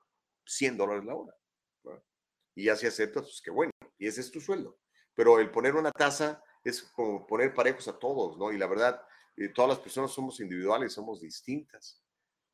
[0.45, 1.33] 100 dólares la hora.
[1.83, 2.03] ¿verdad?
[2.55, 4.79] Y ya si aceptas, pues qué bueno, y ese es tu sueldo.
[5.13, 8.51] Pero el poner una tasa es como poner parejos a todos, ¿no?
[8.51, 9.01] Y la verdad,
[9.35, 12.01] eh, todas las personas somos individuales, somos distintas.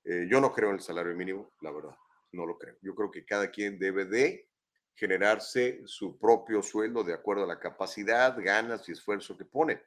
[0.04, 1.96] Eh, yo no creo en el salario mínimo, la verdad,
[2.32, 2.76] no lo creo.
[2.82, 4.50] Yo creo que cada quien debe de
[4.96, 9.82] generarse su propio sueldo de acuerdo a la capacidad, ganas y esfuerzo que pone.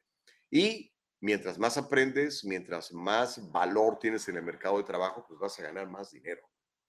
[0.51, 5.59] Y mientras más aprendes, mientras más valor tienes en el mercado de trabajo, pues vas
[5.61, 6.43] a ganar más dinero.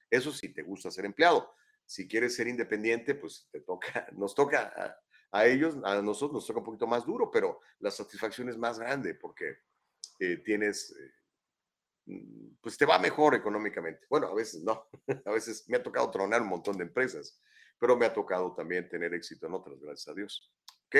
[0.09, 1.53] Eso sí te gusta ser empleado.
[1.85, 4.99] Si quieres ser independiente, pues te toca, nos toca
[5.32, 8.80] a, ellos, a nosotros nos toca un poquito más duro, pero la satisfacción es más
[8.80, 9.59] grande porque
[10.19, 11.11] eh, tienes, eh,
[12.05, 14.05] mm, pues te va mejor económicamente.
[14.09, 14.88] Bueno, a veces no,
[15.25, 17.41] a veces me ha tocado tronar un montón de empresas,
[17.80, 20.53] pero me ha tocado también tener éxito en otras, gracias a Dios.
[20.88, 20.97] ¿Ok?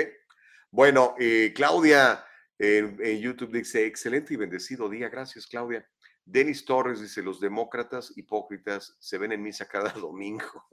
[0.70, 2.24] Bueno, eh, Claudia
[2.58, 5.88] en, YouTube dice, excelente y bendecido día, gracias Claudia.
[6.24, 10.66] Denis Torres dice, los demócratas hipócritas se ven en misa cada domingo.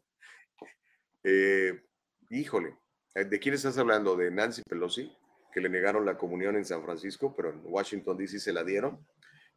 [1.24, 1.84] Eh,
[2.30, 2.78] híjole,
[3.16, 4.16] ¿de quién estás hablando?
[4.16, 5.12] ¿De Nancy Pelosi?
[5.54, 9.06] Que le negaron la comunión en San Francisco, pero en Washington DC se la dieron.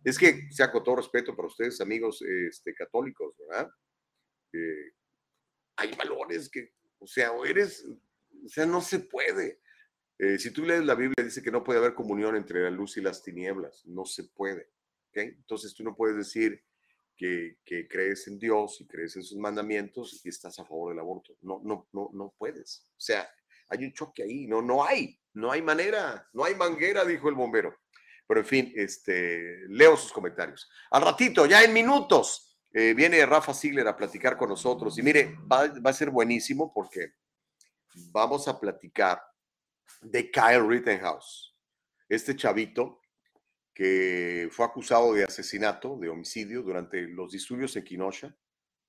[0.04, 3.68] Es que, sea con todo respeto para ustedes, amigos este, católicos, ¿verdad?
[4.52, 4.92] Eh,
[5.76, 7.84] hay valores que, o sea, o eres,
[8.44, 9.60] o sea, no se puede.
[10.18, 12.96] Eh, si tú lees la Biblia, dice que no puede haber comunión entre la luz
[12.96, 13.84] y las tinieblas.
[13.86, 14.70] No se puede.
[15.12, 16.62] Entonces tú no puedes decir
[17.16, 21.00] que, que, crees en Dios y crees en sus mandamientos y estás a favor del
[21.00, 21.36] aborto.
[21.42, 22.84] No, no, no, no puedes.
[22.92, 23.28] O sea,
[23.68, 24.46] hay un choque ahí.
[24.46, 25.18] No, no hay.
[25.34, 26.28] No hay manera.
[26.32, 27.76] No hay manguera, dijo el bombero.
[28.26, 30.68] Pero en fin, este, leo sus comentarios.
[30.90, 34.98] Al ratito, ya en minutos, eh, viene Rafa Ziegler a platicar con nosotros.
[34.98, 37.14] Y mire, va, va a ser buenísimo porque
[38.12, 39.22] vamos a platicar
[40.02, 41.56] de Kyle Rittenhouse,
[42.08, 43.00] este chavito
[43.74, 48.36] que fue acusado de asesinato, de homicidio durante los disturbios en Kenosha,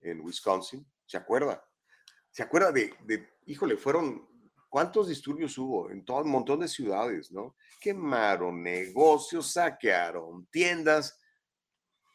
[0.02, 0.84] en Wisconsin.
[1.06, 1.64] ¿Se acuerda?
[2.32, 4.28] ¿Se acuerda de, de, híjole, fueron,
[4.70, 7.56] ¿cuántos disturbios hubo en todo un montón de ciudades, no?
[7.82, 11.20] Quemaron negocios, saquearon tiendas.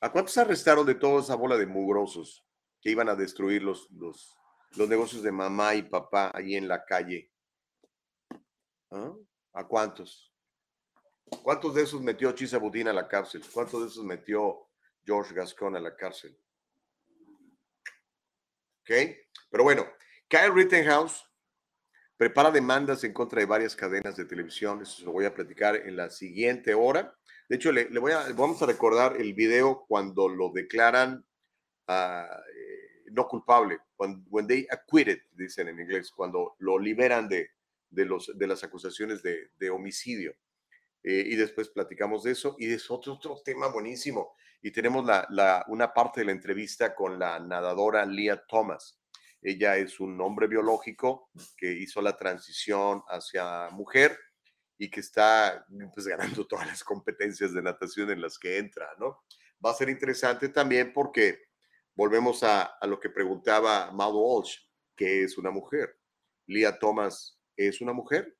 [0.01, 2.47] ¿A cuántos arrestaron de toda esa bola de mugrosos
[2.81, 4.37] que iban a destruir los, los,
[4.77, 7.31] los negocios de mamá y papá ahí en la calle?
[8.91, 9.13] ¿Ah?
[9.55, 10.33] ¿A cuántos?
[11.43, 13.43] ¿Cuántos de esos metió Chisa Budín a la cárcel?
[13.53, 14.69] ¿Cuántos de esos metió
[15.05, 16.39] George Gascon a la cárcel?
[18.81, 18.91] ¿Ok?
[19.51, 19.87] Pero bueno,
[20.29, 21.25] Kyle Rittenhouse
[22.17, 24.83] prepara demandas en contra de varias cadenas de televisión.
[24.83, 27.15] Eso se lo voy a platicar en la siguiente hora.
[27.49, 27.89] De hecho, le,
[28.35, 31.25] vamos a recordar el video cuando lo declaran
[31.89, 32.25] uh,
[33.13, 37.51] no culpable, when, when they acquitted, dicen en inglés, cuando lo liberan de,
[37.91, 40.35] de, las acusaciones de, homicidio.
[41.03, 42.57] Eh, y después platicamos de eso.
[42.59, 44.35] Y es otro, tema buenísimo.
[44.63, 48.99] Y tenemos la, una parte de la entrevista con la nadadora Leah Thomas.
[49.45, 54.19] Ella es un hombre biológico que hizo la transición hacia mujer
[54.79, 59.23] y que está pues, ganando todas las competencias de natación en las que entra, ¿no?
[59.65, 61.45] Va a ser interesante también porque
[61.95, 64.57] volvemos a, lo que preguntaba Maud Walsh,
[64.97, 65.95] que es una mujer.
[66.47, 68.37] Leah Thomas ¿Es una mujer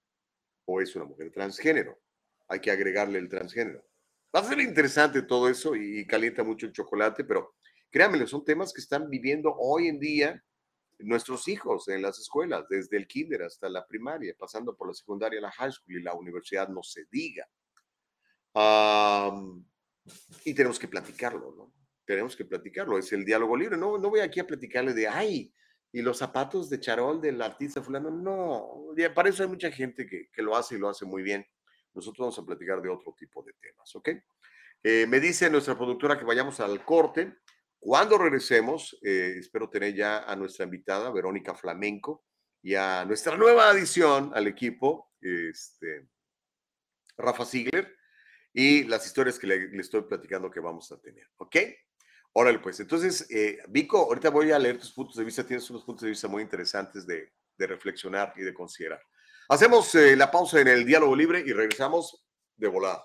[0.65, 2.01] o es una mujer transgénero?
[2.49, 3.87] Hay que agregarle el transgénero.
[4.35, 7.55] Va a ser interesante todo eso y calienta mucho el chocolate, pero
[7.91, 10.45] créanmelo, son temas que están viviendo hoy en día
[11.05, 15.41] nuestros hijos en las escuelas, desde el kinder hasta la primaria, pasando por la secundaria,
[15.41, 17.49] la high school y la universidad, no se diga.
[20.45, 21.73] Y tenemos que platicarlo, ¿no?
[22.05, 23.77] Tenemos que platicarlo, es el diálogo libre.
[23.77, 25.53] No, no voy aquí a platicarle de, ay,
[25.93, 30.29] y los zapatos de charol del artista fulano, no, para eso hay mucha gente que,
[30.31, 31.47] que lo hace y lo hace muy bien.
[31.95, 34.09] Nosotros vamos a platicar de otro tipo de temas, ¿ok?
[34.83, 37.39] Eh, me dice nuestra productora que vayamos al corte.
[37.85, 42.25] Cuando regresemos, eh, espero tener ya a nuestra invitada, Verónica Flamenco,
[42.63, 46.09] y a nuestra nueva adición al equipo, este,
[47.19, 47.95] Rafa Ziegler,
[48.55, 51.57] y las historias que le, le estoy platicando que vamos a tener, ¿ok?
[52.33, 52.81] Órale, pues.
[52.81, 55.47] Entonces, eh, Vico, ahorita voy a leer tus puntos de vista.
[55.47, 59.03] Tienes unos puntos de vista muy interesantes de, de reflexionar y de considerar.
[59.51, 62.27] Hacemos eh, la pausa en el diálogo libre y regresamos
[62.57, 63.05] de volada.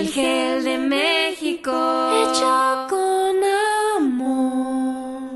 [0.00, 1.70] El gel de México.
[1.70, 3.44] Hecho con
[3.98, 5.30] amor.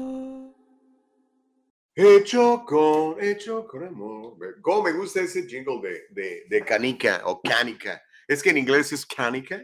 [1.94, 4.38] Hecho con, hecho con amor.
[4.62, 8.02] ¿Cómo me gusta ese jingle de, de, de canica o canica?
[8.26, 9.62] Es que en inglés es canica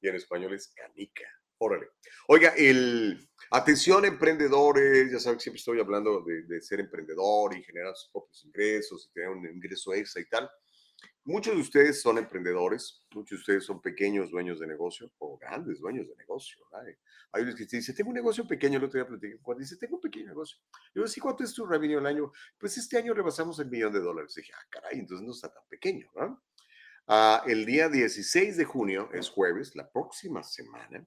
[0.00, 1.24] y en español es canica.
[1.58, 1.88] Órale.
[2.28, 7.64] Oiga, el, atención emprendedores, ya saben que siempre estoy hablando de, de ser emprendedor y
[7.64, 10.48] generar sus propios ingresos y tener un ingreso extra y tal.
[11.24, 15.80] Muchos de ustedes son emprendedores, muchos de ustedes son pequeños dueños de negocio o grandes
[15.80, 16.56] dueños de negocio.
[16.70, 16.94] ¿verdad?
[17.32, 19.76] Hay unos que te dicen, tengo un negocio pequeño, el otro día platiqué, cuando dice,
[19.76, 20.58] tengo un pequeño negocio.
[20.94, 22.32] Yo digo, sí, ¿cuánto es tu revenue al año?
[22.56, 24.34] Pues este año rebasamos el millón de dólares.
[24.36, 26.44] dije, ah, caray, entonces no está tan pequeño, ¿no?
[27.08, 31.04] Ah, el día 16 de junio, es jueves, la próxima semana,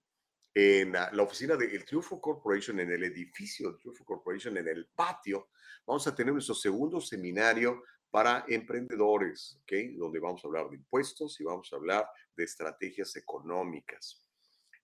[0.53, 4.87] en ah, la oficina del Triunfo Corporation, en el edificio del Triunfo Corporation, en el
[4.87, 5.49] patio,
[5.85, 9.74] vamos a tener nuestro segundo seminario para emprendedores, ¿ok?
[9.97, 14.26] Donde vamos a hablar de impuestos y vamos a hablar de estrategias económicas.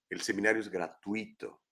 [0.09, 1.63] El seminario es gratuito.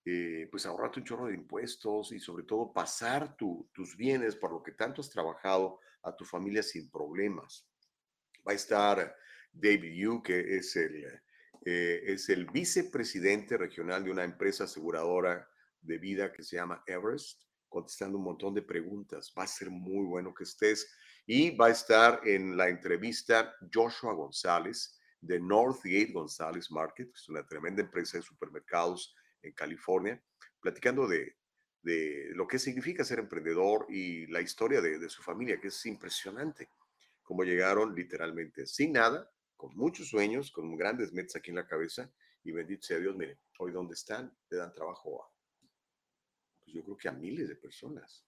[0.07, 4.53] eh, pues ahorrarte un chorro de impuestos y sobre todo pasar tu- tus bienes por
[4.53, 7.67] lo que tanto has trabajado a tu familia sin problemas.
[8.47, 9.17] Va a estar
[9.51, 11.07] David Yu, que es el,
[11.65, 15.49] eh, es el vicepresidente regional de una empresa aseguradora
[15.81, 19.33] de vida que se llama Everest, contestando un montón de preguntas.
[19.37, 20.87] Va a ser muy bueno que estés.
[21.27, 27.29] Y va a estar en la entrevista Joshua González de Northgate González Market, que es
[27.29, 30.23] una tremenda empresa de supermercados en California,
[30.61, 31.37] platicando de,
[31.83, 35.87] de lo que significa ser emprendedor y la historia de, de su familia, que es
[35.87, 36.69] impresionante.
[37.23, 42.13] Cómo llegaron literalmente sin nada, con muchos sueños, con grandes metas aquí en la cabeza,
[42.43, 45.33] y bendito sea Dios, miren, hoy donde están, le dan trabajo a,
[46.63, 48.27] pues yo creo que a miles de personas.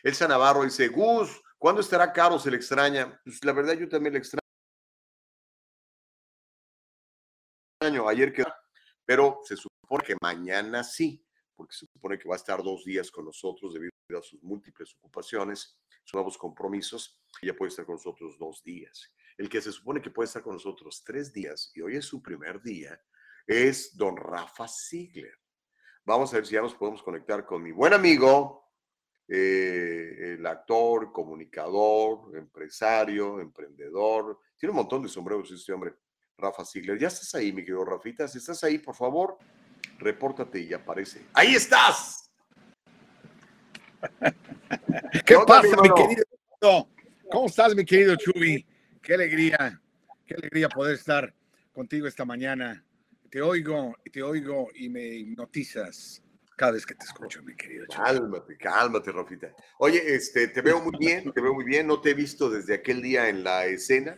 [0.03, 2.39] Elsa Navarro dice, Gus, ¿cuándo estará caro?
[2.39, 3.21] Se le extraña.
[3.23, 4.41] Pues la verdad yo también le extraño.
[8.07, 8.43] Ayer que...
[9.05, 11.23] Pero se supone que mañana sí,
[11.61, 14.95] porque se supone que va a estar dos días con nosotros debido a sus múltiples
[14.95, 17.21] ocupaciones, sus nuevos compromisos.
[17.39, 19.13] Ella puede estar con nosotros dos días.
[19.37, 22.19] El que se supone que puede estar con nosotros tres días, y hoy es su
[22.19, 22.99] primer día,
[23.45, 25.37] es don Rafa Ziegler.
[26.03, 28.73] Vamos a ver si ya nos podemos conectar con mi buen amigo,
[29.27, 34.39] eh, el actor, comunicador, empresario, emprendedor.
[34.57, 35.93] Tiene un montón de sombreros este hombre,
[36.39, 36.97] Rafa Ziegler.
[36.97, 38.27] Ya estás ahí, mi querido Rafita.
[38.27, 39.37] Si estás ahí, por favor,
[39.99, 41.21] repórtate y aparece.
[41.33, 42.29] ¡Ahí estás!
[45.25, 46.23] ¿Qué pasa, mi querido?
[47.29, 48.65] ¿Cómo estás, mi querido Chubi?
[49.01, 49.79] Qué alegría,
[50.25, 51.33] Qué alegría poder estar
[51.73, 52.83] contigo esta mañana.
[53.29, 56.21] Te oigo, te oigo y me hipnotizas
[56.55, 57.85] cada vez que te escucho, mi querido.
[57.93, 59.53] Cálmate, cálmate, Rafita.
[59.79, 61.87] Oye, este, te veo muy bien, te veo muy bien.
[61.87, 64.17] No te he visto desde aquel día en la escena,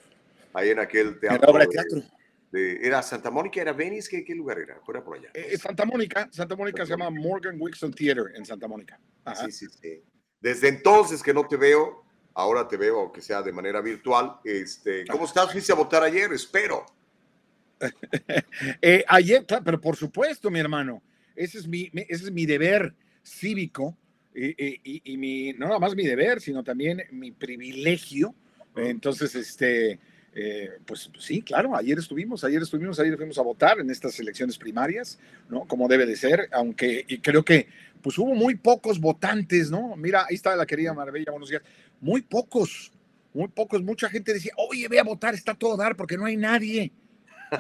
[0.54, 1.36] ahí en aquel teatro.
[1.36, 2.00] En la obra de teatro.
[2.02, 2.23] de-
[2.54, 3.62] ¿Era Santa Mónica?
[3.62, 4.10] ¿Era Venice?
[4.10, 4.80] ¿Qué, qué lugar era?
[4.86, 5.30] Fuera por allá.
[5.34, 9.00] Eh, Santa Mónica, Santa Mónica se llama Morgan Wixon Theater en Santa Mónica.
[9.26, 9.46] Ajá.
[9.46, 10.02] Sí, sí, sí.
[10.40, 14.36] Desde entonces que no te veo, ahora te veo, aunque sea de manera virtual.
[14.44, 15.52] Este, ¿Cómo estás?
[15.52, 16.32] ¿Fuiste a votar ayer?
[16.34, 16.86] Espero.
[18.82, 21.02] Eh, ayer, pero por supuesto, mi hermano,
[21.36, 22.94] ese es mi, ese es mi deber
[23.24, 23.98] cívico
[24.34, 28.36] y, y- y- y mi, no nada más mi deber, sino también mi privilegio.
[28.76, 30.00] Entonces, este,
[30.36, 34.58] eh, pues sí, claro, ayer estuvimos, ayer estuvimos, ayer fuimos a votar en estas elecciones
[34.58, 35.20] primarias,
[35.50, 35.66] ¿no?
[35.66, 37.68] Como debe de ser, aunque y creo que
[38.02, 39.96] pues hubo muy pocos votantes, ¿no?
[39.96, 41.62] Mira, ahí está la querida Marbella, buenos días.
[42.02, 42.92] Muy pocos,
[43.34, 46.36] muy pocos, mucha gente decía, oye, ve a votar, está todo dar porque no hay
[46.36, 46.92] nadie.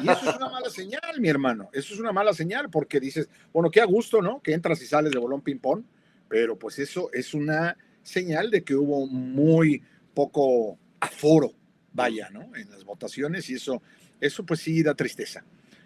[0.01, 1.69] Y eso es una mala señal, mi hermano.
[1.71, 4.41] Eso es una mala señal porque dices, bueno, qué a gusto, ¿no?
[4.41, 5.83] Que entras y sales de bolón ping-pong,
[6.27, 11.53] pero pues eso es una señal de que hubo muy poco aforo,
[11.93, 12.55] vaya, ¿no?
[12.55, 13.81] En las votaciones y eso,
[14.19, 15.43] eso pues sí da tristeza,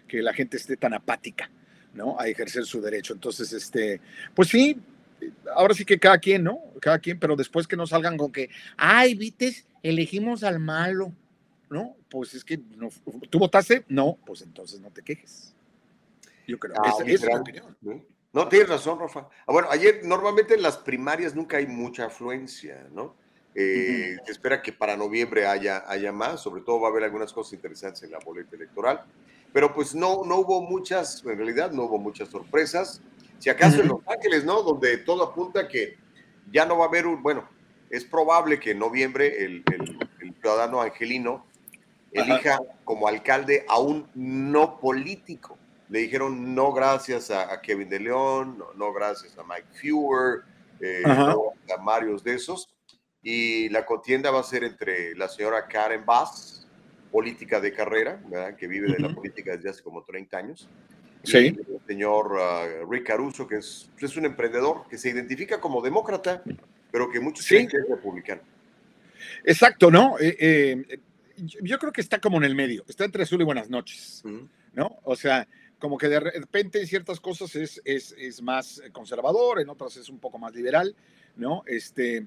[0.07, 1.49] que la gente esté tan apática,
[1.93, 2.19] ¿no?
[2.19, 3.13] A ejercer su derecho.
[3.13, 3.99] Entonces, este,
[4.33, 4.77] pues sí,
[5.55, 6.59] ahora sí que cada quien, ¿no?
[6.81, 11.13] Cada quien, pero después que no salgan con que, ay, vites, elegimos al malo,
[11.69, 11.95] ¿no?
[12.09, 12.89] Pues es que no,
[13.29, 15.53] tú votaste, no, pues entonces no te quejes.
[16.47, 17.77] Yo creo, Ah, esa- es mi opinión.
[17.81, 18.05] ¿no?
[18.31, 19.27] No, tienes razón, Rafa.
[19.45, 23.15] Ah, bueno, ayer normalmente en las primarias nunca hay mucha afluencia, ¿no?
[23.59, 27.33] Eh, Se espera que para noviembre haya, haya más, sobre todo va a haber algunas
[27.33, 29.03] cosas interesantes en la boleta electoral,
[29.51, 33.01] pero pues no, no hubo muchas, en realidad no hubo muchas sorpresas.
[33.39, 34.61] Si acaso en Los Ángeles, ¿no?
[34.61, 35.97] Donde todo apunta que
[36.51, 37.49] ya no va a haber un, bueno,
[37.89, 41.45] es probable que en noviembre el, el- el ciudadano angelino
[42.11, 45.57] elija como alcalde a un no político.
[45.89, 50.41] Le dijeron no gracias a, a Kevin de León, no, no gracias a Mike Fewer,
[50.79, 51.27] eh, Ajá.
[51.27, 52.67] no a varios de esos.
[53.29, 56.65] Y la contienda va a ser entre la señora Karen Bass,
[57.11, 58.55] política de carrera, ¿verdad?
[58.55, 60.69] que vive de la política desde hace como 30 años.
[61.25, 61.37] Sí.
[61.37, 65.81] Y el señor ah, Rick Caruso, que es, es un emprendedor que se identifica como
[65.81, 66.41] demócrata,
[66.89, 67.55] pero que muchos Sí.
[67.55, 68.43] creen que es republicano.
[69.43, 70.17] Exacto, ¿no?
[70.21, 70.99] Eh, eh,
[71.35, 74.23] yo, yo creo que está como en el medio, está entre azul y buenas noches,
[74.71, 74.99] ¿no?
[75.03, 75.45] O sea,
[75.79, 80.07] como que de repente en ciertas cosas es, es, es más conservador, en otras es
[80.07, 80.95] un poco más liberal,
[81.35, 81.63] ¿no?
[81.67, 82.25] Este,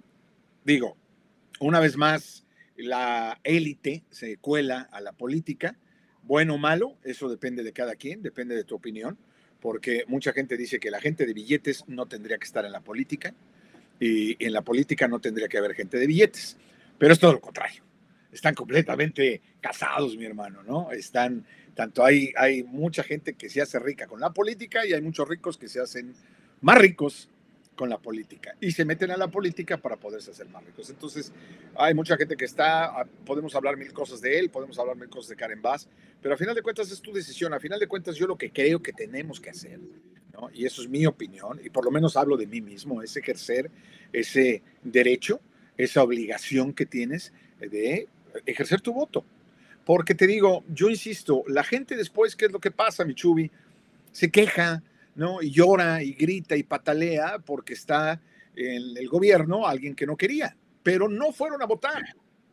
[0.65, 0.97] digo,
[1.61, 2.45] una vez más,
[2.77, 5.77] la élite se cuela a la política,
[6.23, 9.19] bueno o malo, eso depende de cada quien, depende de tu opinión,
[9.61, 12.81] porque mucha gente dice que la gente de billetes no tendría que estar en la
[12.81, 13.35] política
[13.99, 16.57] y en la política no tendría que haber gente de billetes,
[16.99, 17.83] pero es todo lo contrario.
[18.33, 20.93] Están completamente casados, mi hermano, ¿no?
[20.93, 21.45] Están,
[21.75, 25.29] tanto hay, hay mucha gente que se hace rica con la política y hay muchos
[25.29, 26.15] ricos que se hacen
[26.61, 27.29] más ricos
[27.81, 30.91] con la política y se meten a la política para poderse hacer más ricos.
[30.91, 31.33] Entonces,
[31.75, 35.09] hay mucha gente que está, ah, podemos hablar mil cosas de él, podemos hablar mil
[35.09, 35.89] cosas de Karen Bass,
[36.21, 38.51] pero a final de cuentas es tu decisión, a final de cuentas yo lo que
[38.51, 39.81] creo que tenemos que hacer,
[40.35, 40.51] ¿no?
[40.53, 43.71] y eso es mi opinión, y por lo menos hablo de mí mismo, es ejercer
[44.13, 45.41] ese derecho,
[45.79, 48.09] esa obligación que tienes de
[48.45, 49.25] ejercer tu voto.
[49.87, 53.51] Porque te digo, yo insisto, la gente después, ¿qué es lo que pasa, mi chubi?
[54.13, 54.83] Se queja,
[55.21, 55.43] ¿no?
[55.43, 58.19] Y llora y grita y patalea porque está
[58.57, 62.03] en el gobierno alguien que no quería, pero no fueron a votar.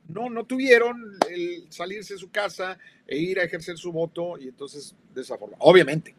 [0.10, 4.50] No, no tuvieron el salirse de su casa e ir a ejercer su voto y
[4.50, 5.56] entonces de esa forma.
[5.60, 6.14] Obviamente,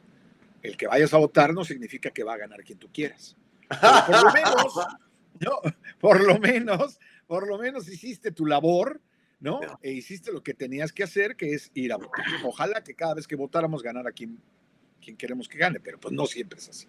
[0.63, 3.37] el que vayas a votar no significa que va a ganar quien tú quieras.
[3.69, 4.75] Pero por lo menos,
[5.41, 5.61] no,
[6.01, 9.03] por lo menos, por lo menos hiciste tu labor,
[9.39, 9.61] ¿no?
[9.83, 12.25] E hiciste lo que tenías que hacer, que es ir a votar.
[12.43, 14.41] Ojalá que cada vez que votáramos ganara quien,
[15.03, 16.87] quien queremos que gane, pero pues no siempre es así.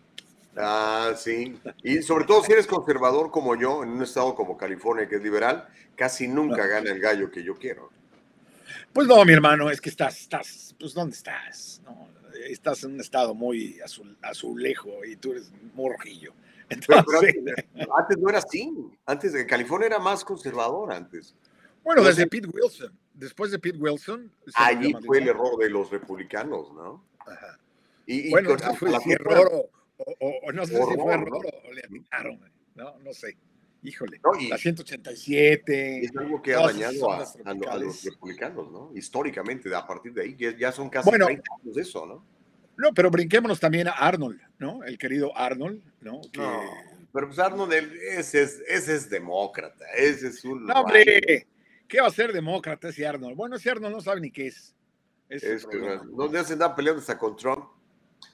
[0.56, 1.60] Ah, sí.
[1.84, 5.24] Y sobre todo si eres conservador como yo, en un estado como California, que es
[5.24, 7.90] liberal, casi nunca gana el gallo que yo quiero.
[8.94, 11.82] Pues no, mi hermano, es que estás, estás, pues ¿dónde estás?
[11.86, 12.08] No,
[12.48, 16.34] estás en un estado muy azul, azulejo y tú eres muy rojillo.
[16.68, 17.36] Pero- pero Entonces,
[17.98, 18.72] antes, no era así.
[19.06, 21.36] Antes de California era más conservador antes.
[21.84, 25.90] bueno, No desde Pete Wilson, después de Pete Wilson, allí fue el error de los
[25.90, 27.04] republicanos, ¿no?
[27.26, 27.32] Y,
[28.14, 31.18] y Bueno, no sé fue si error o, o- o- o no sé si fue
[31.18, 31.38] ¿no?
[31.38, 32.40] o le atinaron,
[32.76, 33.38] no, no sé.
[33.82, 36.04] Híjole, No, y- la 187.
[36.04, 37.20] Es algo que ha dañado a,
[37.80, 38.92] los republicanos, ¿no?
[38.96, 41.28] Históricamente, a partir de ahí, ya, ya son casi Bueno.
[41.28, 42.26] 30 años de eso, ¿no?
[42.78, 44.84] No, pero brinquémonos también a Arnold, ¿no?
[44.84, 46.22] El querido Arnold, ¿no?
[46.32, 46.62] Que- No,
[47.14, 50.66] pero pues Arnold, ese es, ese es demócrata, ese es un...
[50.66, 51.48] No, hombre,
[51.88, 53.36] ¿Qué va a ser demócrata ese Arnold?
[53.36, 54.76] Bueno, ese Arnold no sabe ni qué es.
[55.28, 56.04] Es es que, problema.
[56.12, 57.66] ¿Dónde se andan peleando hasta con Trump?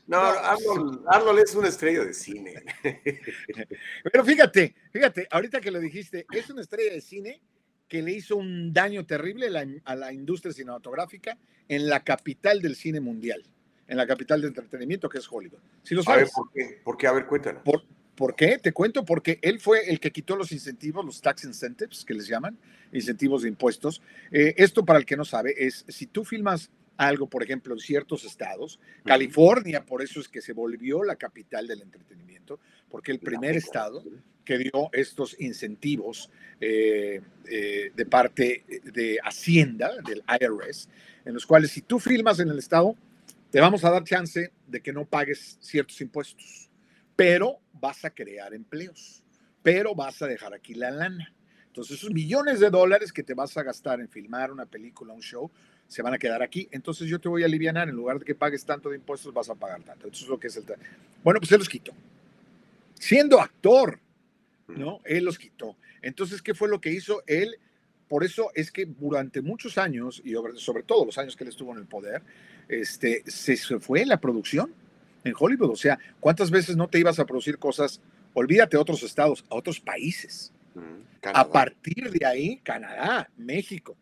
[0.08, 2.64] No, No, Arnold, Arnold es una estrella de cine.
[4.04, 7.42] Pero fíjate, fíjate, ahorita que lo dijiste, es una estrella de cine
[7.88, 9.48] que le hizo un daño terrible
[9.84, 11.38] a la, industria cinematográfica
[11.68, 13.44] en la capital del cine mundial,
[13.88, 15.60] en la capital de entretenimiento que es Hollywood.
[15.84, 16.32] Si lo A ver, sabes.
[16.34, 16.82] ¿por qué?
[16.84, 17.08] ¿Por qué?
[17.08, 17.62] A ver, cuéntanos.
[17.64, 17.84] ¿Por,
[18.16, 18.58] por qué?
[18.58, 22.28] Te cuento, porque él fue el que quitó los incentivos, los tax incentives, que les
[22.28, 22.58] llaman,
[22.92, 24.02] incentivos de impuestos.
[24.32, 27.80] Eh, esto, para el que no sabe, es si tú filmas algo, por ejemplo, en
[27.80, 33.20] ciertos estados, California, por eso es que se volvió la capital del entretenimiento, porque el
[33.20, 34.04] primer estado
[34.46, 36.30] que dio estos incentivos
[36.62, 37.20] eh,
[37.50, 40.88] eh, de parte de Hacienda, del IRS,
[41.26, 42.96] en los cuales si tú filmas en el estado,
[43.50, 46.70] te vamos a dar chance de que no pagues ciertos impuestos,
[47.16, 49.24] pero vas a crear empleos,
[49.64, 51.34] pero vas a dejar aquí la lana.
[51.68, 55.22] Entonces, esos millones de dólares que te vas a gastar en filmar una película, un
[55.22, 55.52] show,
[55.88, 56.68] se van a quedar aquí.
[56.72, 59.50] Entonces, yo te voy a aliviar, en lugar de que pagues tanto de impuestos, vas
[59.50, 60.08] a pagar tanto.
[60.08, 60.64] Eso es lo que es el...
[61.24, 61.92] Bueno, pues él los quitó.
[63.00, 64.00] Siendo actor,
[64.68, 65.00] ¿no?
[65.06, 65.76] Él los quitó.
[66.02, 67.24] Entonces, ¿qué fue lo que hizo?
[67.28, 67.58] Él,
[68.08, 71.72] por eso es que durante muchos años, y sobre- todo los años que él estuvo
[71.74, 72.22] en el poder,
[72.68, 74.74] este, se se fue la producción
[75.24, 75.72] en Hollywood.
[75.72, 78.02] O sea, ¿cuántas veces no te ibas a producir cosas?
[78.34, 80.52] Olvídate a otros estados, a otros países.
[81.34, 83.96] A partir de ahí, Canadá, México,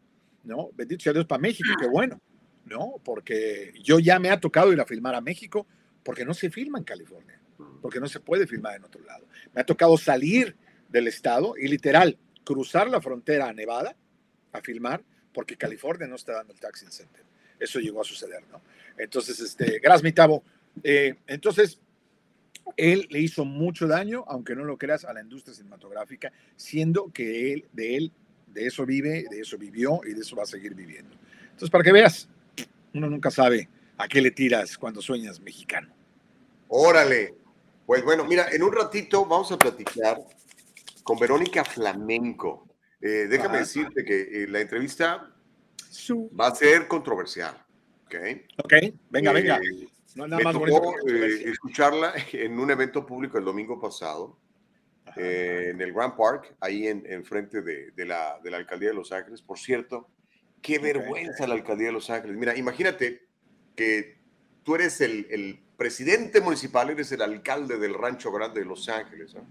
[0.43, 0.69] ¿no?
[0.73, 2.19] Bendito sea Dios para México, qué bueno,
[2.65, 2.95] ¿no?
[3.03, 5.67] Porque yo ya me ha tocado ir a filmar a México
[6.03, 7.39] porque no se filma en California,
[7.81, 9.27] porque no se puede filmar en otro lado.
[9.53, 10.55] Me ha tocado salir
[10.89, 13.95] del estado y literal cruzar la frontera a Nevada
[14.51, 17.25] a filmar porque California no está dando el tax incentive.
[17.59, 18.61] Eso llegó a suceder, ¿no?
[18.97, 20.43] Entonces, este, gracias, mi Tavo.
[20.83, 21.79] Eh, entonces,
[22.77, 27.53] él le hizo mucho daño, aunque no lo creas, a la industria cinematográfica, siendo que
[27.53, 28.11] él, de él,
[28.53, 31.15] de eso vive, de eso vivió y de eso va a seguir viviendo.
[31.43, 32.29] Entonces, para que veas,
[32.93, 35.93] uno nunca sabe a qué le tiras cuando sueñas mexicano.
[36.67, 37.35] Órale.
[37.85, 40.19] Pues bueno, mira, en un ratito vamos a platicar
[41.03, 42.67] con Verónica Flamenco.
[43.01, 45.29] Eh, déjame decirte que eh, la entrevista
[46.39, 47.55] va a ser controversial.
[48.05, 48.15] ¿ok?
[48.63, 48.73] Ok,
[49.09, 49.59] venga, Eh, venga.
[50.15, 54.37] No nada me más tocó, eh, escucharla en un evento público el domingo pasado,
[55.15, 58.89] eh, en el Grand Park, ahí en, en frente de, de la, de la alcaldía
[58.89, 59.41] de Los Ángeles.
[59.41, 60.07] Por cierto,
[60.61, 62.37] qué vergüenza la alcaldía de Los Ángeles.
[62.37, 63.27] Mira, imagínate
[63.75, 64.17] que
[64.63, 69.33] tú eres el, el presidente municipal, eres el alcalde del Rancho Grande de Los Ángeles.
[69.33, 69.45] ¿no?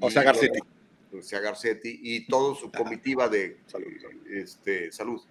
[0.00, 0.60] O sea, Garcetti.
[1.12, 3.58] O sea, Garcetti y todo su comitiva de
[4.30, 5.22] este, salud,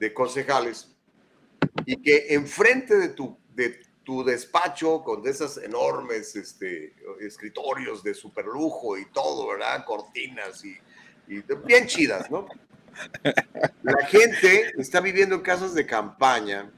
[0.00, 0.96] de concejales,
[1.84, 3.78] y que enfrente de tu, de
[4.08, 9.84] tu despacho, con de esas enormes este, escritorios de superlujo y todo, ¿verdad?
[9.84, 10.78] Cortinas y,
[11.28, 12.46] y bien chidas, ¿no?
[13.82, 16.70] La gente está viviendo en casas de campaña,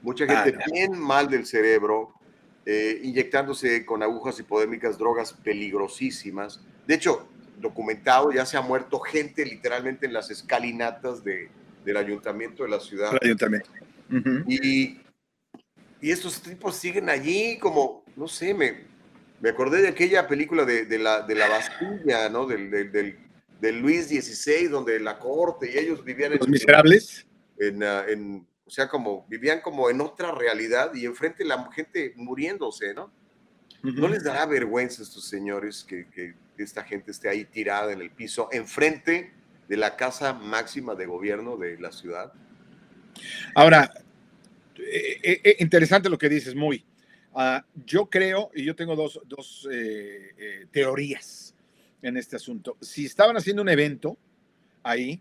[0.00, 2.14] mucha gente Ah, bien mal del cerebro,
[2.64, 6.60] eh, inyectándose con agujas hipodérmicas drogas peligrosísimas.
[6.86, 7.26] De hecho,
[7.58, 11.50] documentado, ya se ha muerto gente literalmente en las escalinatas de,
[11.84, 13.10] del ayuntamiento de la ciudad.
[13.20, 13.70] El ayuntamiento.
[14.08, 14.44] Ujú.
[14.46, 15.00] Y,
[16.04, 18.82] y estos tipos siguen allí como, no sé, me,
[19.40, 22.44] me acordé de aquella película de, de la, de la Bastilla, ¿no?
[22.46, 23.18] Del, del, del-
[23.60, 26.38] del Luis XVI, donde la corte y ellos vivían en...
[26.40, 27.26] Los miserables.
[27.58, 32.12] En, ah, en- o sea, como vivían como en otra realidad y enfrente la gente
[32.16, 33.10] muriéndose, ¿no?
[33.82, 38.02] ¿No les dará vergüenza a estos señores que, que esta gente esté ahí tirada en
[38.02, 39.32] el piso, enfrente
[39.68, 42.32] de la casa máxima de gobierno de la ciudad?
[43.54, 43.90] Ahora,
[44.90, 46.84] eh, eh, eh, interesante lo que dices, muy.
[47.36, 51.52] Ah, yo creo, y yo tengo dos, dos, eh, eh, teorías
[52.00, 52.76] en este asunto.
[52.80, 54.16] Si estaban haciendo un evento
[54.84, 55.20] ahí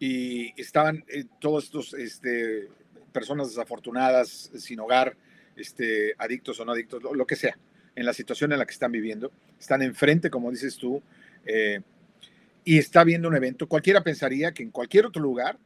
[0.00, 2.68] y estaban eh, todos estos este,
[3.12, 5.16] personas desafortunadas, sin hogar,
[5.54, 7.56] este, adictos o no adictos, lo, lo que sea,
[7.94, 9.30] en la situación en la que están viviendo,
[9.60, 11.00] están enfrente, como dices tú,
[12.64, 15.58] y está viendo un evento, cualquiera pensaría que en cualquier otro lugar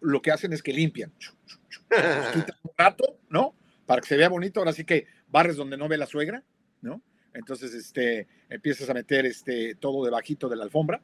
[0.00, 1.12] lo que hacen es que limpian.
[2.32, 3.54] Quitan un rato, ¿no?
[3.86, 4.60] Para que se vea bonito.
[4.60, 6.44] Ahora sí que barres donde no ve la suegra,
[6.80, 7.02] ¿no?
[7.32, 11.00] Entonces, este, empiezas a meter este, todo debajito de la alfombra.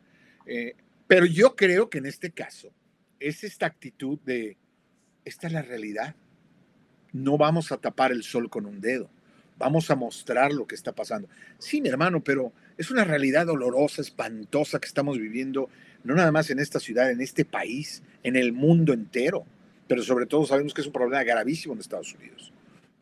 [0.46, 0.74] Eh,
[1.06, 2.72] pero yo creo que en este caso
[3.20, 4.56] es esta actitud de,
[5.24, 6.16] esta es la realidad.
[7.12, 9.10] No vamos a tapar el sol con un dedo.
[9.58, 11.28] Vamos a mostrar lo que está pasando.
[11.58, 15.70] Sí, mi hermano, pero es una realidad dolorosa, espantosa que estamos viviendo,
[16.06, 19.44] no nada más en esta ciudad, en este país, en el mundo entero.
[19.88, 22.52] Pero sobre todo sabemos que es un problema gravísimo en Estados Unidos.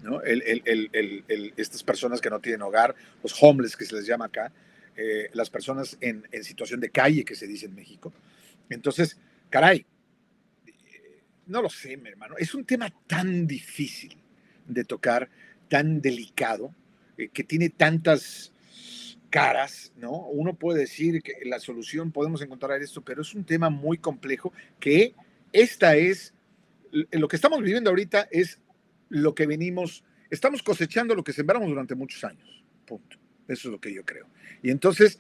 [0.01, 0.21] ¿no?
[0.23, 4.27] El, el- el- estas personas que no tienen hogar, los homeless que se les llama
[4.27, 4.53] acá,
[4.97, 8.13] eh, las personas en, situación de calle que se dice en México.
[8.69, 9.19] Entonces,
[9.51, 9.85] caray,
[11.47, 14.17] no lo sé, mi hermano, es un tema tan difícil
[14.67, 15.29] de tocar,
[15.69, 16.75] tan delicado,
[17.19, 18.53] eh, que tiene tantas
[19.35, 20.29] caras, ¿no?
[20.29, 24.53] Uno puede decir que la solución podemos encontrar esto, pero es un tema muy complejo
[24.79, 25.13] que
[25.53, 26.33] esta es,
[27.11, 28.61] lo que estamos viviendo ahorita es
[29.09, 33.17] lo que venimos, estamos cosechando lo que sembramos durante muchos años, punto.
[33.49, 34.29] Eso es lo que yo creo.
[34.63, 35.19] Y entonces,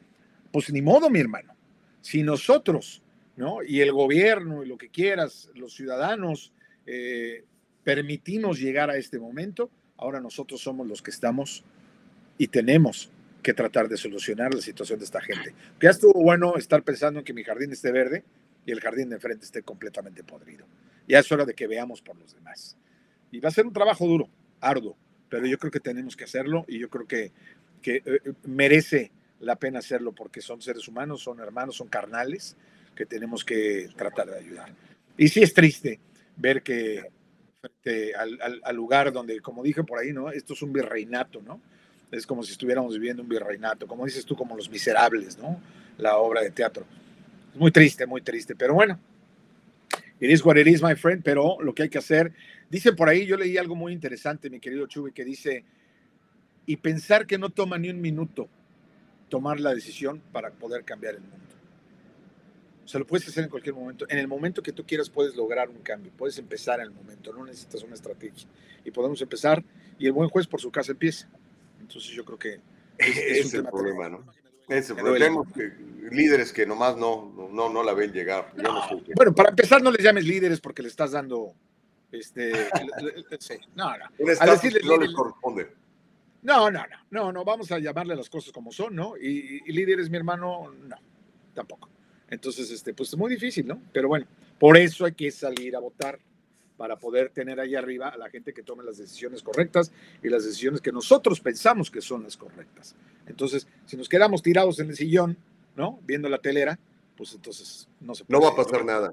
[0.53, 1.53] pues ni modo, mi hermano.
[2.01, 3.03] Si nosotros,
[3.35, 3.65] ¿no?
[3.65, 6.53] Y el gobierno y lo que quieras, los ciudadanos,
[6.87, 7.43] eh,
[7.83, 11.65] permitimos llegar a este momento, ahora nosotros somos los que estamos
[12.39, 13.11] y tenemos
[13.45, 15.55] que tratar de solucionar la situación de esta gente.
[15.81, 18.25] Ya estuvo bueno estar pensando en que mi jardín esté verde
[18.65, 20.67] y el jardín de enfrente esté completamente podrido.
[21.07, 22.77] Ya es hora de que veamos por los demás.
[23.31, 24.31] Y va a ser un trabajo duro,
[24.61, 24.97] arduo,
[25.29, 27.33] pero yo creo que tenemos que hacerlo y yo creo que,
[27.83, 32.57] que eh, merece la pena hacerlo porque son seres humanos, son hermanos, son carnales
[32.97, 34.75] que tenemos que tratar de ayudar.
[35.19, 36.01] Y sí es triste
[36.37, 37.11] ver que
[37.61, 40.31] frente al, al, al lugar donde, como dije por ahí, ¿no?
[40.31, 41.61] Esto es un virreinato, ¿no?
[42.11, 45.61] Es como si estuviéramos viviendo un virreinato, como dices tú, como Los Miserables, ¿no?
[45.99, 46.85] La obra de teatro.
[47.53, 48.99] Es muy triste, muy triste, pero bueno,
[50.21, 52.33] it is what it is, my friend, pero lo que hay que hacer,
[52.71, 55.65] dice por ahí, yo leí algo muy interesante, mi querido Chubi, que dice,
[56.67, 58.49] y pensar que no toma ni un minuto
[59.29, 61.45] tomar la decisión para poder cambiar el mundo.
[62.85, 64.07] O sea, lo puedes hacer en cualquier momento.
[64.09, 66.13] En el momento que tú quieras puedes lograr un cambio.
[66.17, 67.33] Puedes empezar en el momento.
[67.33, 68.47] No necesitas una estrategia.
[68.85, 69.65] Y podemos empezar
[69.99, 71.29] y el buen juez por su casa empieza.
[71.81, 72.61] Entonces yo creo que
[72.99, 74.25] es, es, es el problema, ¿no?
[74.69, 75.43] Ese problema.
[75.55, 75.73] Que,
[76.11, 78.53] líderes que nomás no, no, no la ven llegar.
[78.57, 81.55] Yo no sé bueno, para empezar, no les llames líderes porque le estás dando.
[82.11, 82.53] Este,
[83.75, 84.05] no, no.
[84.05, 85.73] A no les corresponde.
[86.43, 89.17] No, no, no, no, no, vamos a llamarle las cosas como son, ¿no?
[89.17, 90.97] Y, y líderes, mi hermano, no,
[91.55, 91.89] tampoco.
[92.29, 93.81] Entonces, este, pues es muy difícil, ¿no?
[93.93, 94.27] Pero bueno,
[94.59, 96.19] por eso hay que salir a votar
[96.77, 99.93] para poder tener ahí arriba a la gente que tome las decisiones correctas
[100.23, 102.97] y las decisiones que nosotros pensamos que son las correctas.
[103.27, 105.37] Entonces, si nos quedamos tirados en el sillón,
[105.77, 106.01] ¿no?
[106.03, 106.79] Viendo la telera,
[107.17, 108.41] pues entonces no se puede.
[108.41, 109.13] No va a pasar nada.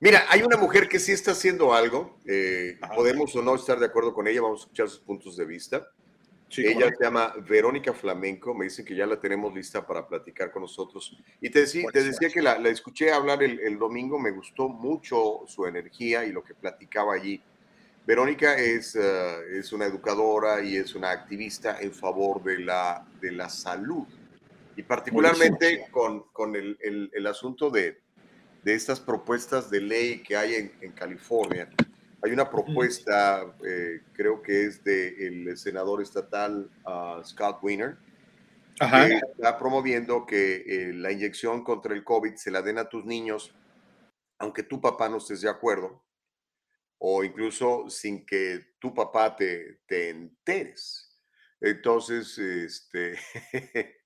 [0.00, 3.86] Mira, hay una mujer que sí está haciendo algo, eh, podemos o no estar de
[3.86, 5.88] acuerdo con ella, vamos a escuchar sus puntos de vista.
[6.48, 10.52] Sí, ella se llama Verónica Flamenco, me dicen que ya la tenemos lista para platicar
[10.52, 11.16] con nosotros.
[11.40, 14.68] Y te, decía, te decía que la, la, escuché hablar el, el, domingo, me gustó
[14.68, 17.42] mucho su energía y lo que platicaba allí.
[18.06, 23.32] Verónica es, uh, es una educadora y es una activista en favor de la, de
[23.32, 24.06] la salud.
[24.76, 27.98] Y particularmente con, con el, el, el, asunto de,
[28.62, 31.68] de estas propuestas de ley que hay en, en California
[32.26, 37.98] hay una propuesta, eh, creo que es del de senador estatal uh, Scott Wiener,
[38.80, 39.06] Ajá.
[39.06, 43.04] que está promoviendo que eh, la inyección contra el COVID se la den a tus
[43.04, 43.54] niños,
[44.38, 46.04] aunque tu papá no estés de acuerdo,
[46.98, 51.16] o incluso sin que tu papá te, te enteres.
[51.60, 53.16] Entonces, este,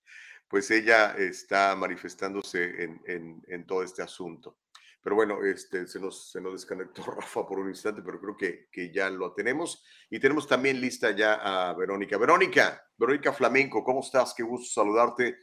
[0.49, 4.59] pues ella está manifestándose en, en, en todo este asunto.
[5.03, 8.69] Pero bueno, este, se, nos, se nos desconectó Rafa por un instante, pero creo que,
[8.71, 9.85] que ya lo tenemos.
[10.11, 12.19] Y tenemos también lista ya a Verónica.
[12.19, 14.35] Verónica, Verónica Flamenco, ¿cómo estás?
[14.35, 15.37] Qué gusto saludarte.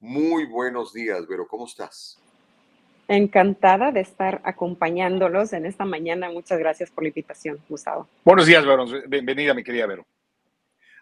[0.00, 2.20] Muy buenos días, Vero, ¿cómo estás?
[3.06, 6.30] Encantada de estar acompañándolos en esta mañana.
[6.30, 8.08] Muchas gracias por la invitación, Gustavo.
[8.24, 8.86] Buenos días, Vero.
[9.08, 10.06] Bienvenida, mi querida Vero.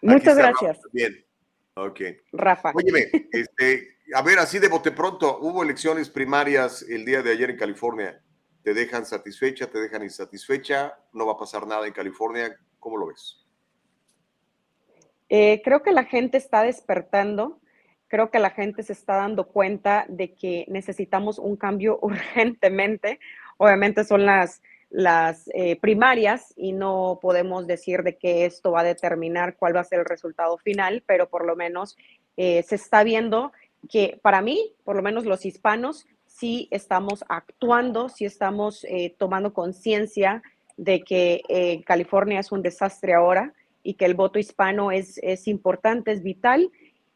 [0.01, 0.77] Muchas gracias.
[0.77, 0.89] Rafa.
[0.91, 1.25] Bien.
[1.75, 2.01] Ok.
[2.31, 2.71] Rafa.
[2.73, 7.49] Óyeme, este, a ver, así de bote pronto, hubo elecciones primarias el día de ayer
[7.49, 8.21] en California.
[8.63, 10.97] ¿Te dejan satisfecha, te dejan insatisfecha?
[11.11, 12.55] ¿No va a pasar nada en California?
[12.79, 13.45] ¿Cómo lo ves?
[15.29, 17.59] Eh, creo que la gente está despertando,
[18.07, 23.19] creo que la gente se está dando cuenta de que necesitamos un cambio urgentemente.
[23.57, 24.61] Obviamente son las,
[24.93, 29.79] las eh, primarias y no podemos decir de que esto va a determinar cuál va
[29.79, 31.97] a ser el resultado final, pero por lo menos
[32.37, 33.51] eh, se está viendo
[33.89, 39.51] que para mí, por lo menos los hispanos, sí estamos actuando, sí estamos eh, tomando
[39.51, 40.43] conciencia
[40.77, 46.11] de que California es un desastre ahora y que el voto hispano es, es importante,
[46.11, 46.69] es vital.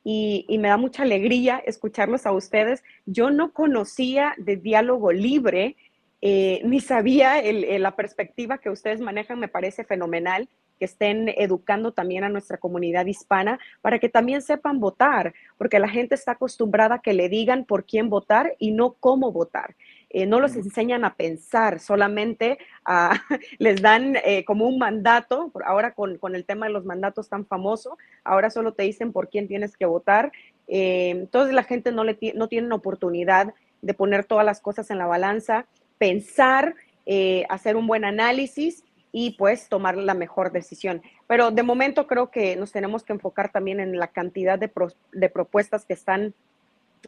[0.03, 2.81] Y, y, me da mucha alegría escucharlos a ustedes.
[3.05, 5.75] Yo no conocía de diálogo libre,
[6.22, 11.30] eh, ni sabía el, el, la perspectiva que ustedes manejan, me parece fenomenal que estén
[11.30, 16.34] educando también a nuestra comunidad hispana para que también sepan votar, porque la gente está
[16.34, 19.76] acostumbrada a que le digan por quién votar y no cómo votar.
[20.10, 23.22] Eh, no los enseñan a pensar, solamente a,
[23.60, 27.45] les dan eh, como un mandato, ahora con, con, el tema de los mandatos tan
[27.45, 30.31] famoso, ahora solo te dicen por quién tienes que votar,
[30.68, 34.98] eh, entonces la gente no, le no tiene oportunidad de poner todas las cosas en
[34.98, 35.68] la balanza
[35.98, 36.76] pensar,
[37.06, 41.02] eh, hacer un buen análisis y pues tomar la mejor decisión.
[41.28, 44.94] Pero de momento creo que nos tenemos que enfocar también en la cantidad de, pro-
[45.11, 46.34] de propuestas que están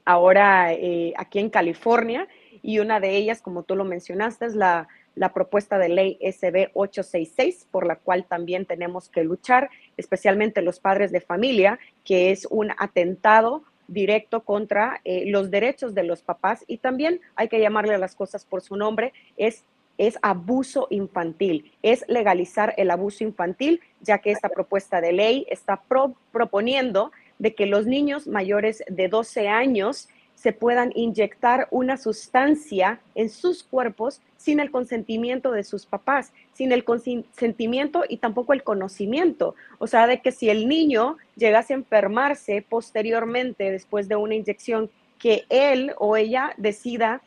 [0.06, 2.28] ahora eh, aquí en California
[2.62, 6.72] y una de ellas, como tú lo mencionaste, es la, la propuesta de ley SB
[6.74, 12.48] 866, por la cual también tenemos que luchar, especialmente los padres de familia, que es
[12.50, 16.64] un atentado directo contra eh, los derechos de los papás.
[16.68, 19.64] Y también hay que llamarle a las cosas por su nombre, es,
[19.98, 25.82] es abuso infantil, es legalizar el abuso infantil, ya que esta propuesta de ley está
[25.82, 30.10] pro- proponiendo de que los niños mayores de 12 años
[30.42, 36.72] se puedan inyectar una sustancia en sus cuerpos sin el consentimiento de sus papás, sin
[36.72, 39.56] el consentimiento y tampoco el conocimiento.
[39.80, 44.90] O sea, de que si el niño llegase a enfermarse posteriormente después de una inyección
[45.18, 47.22] que él o ella decida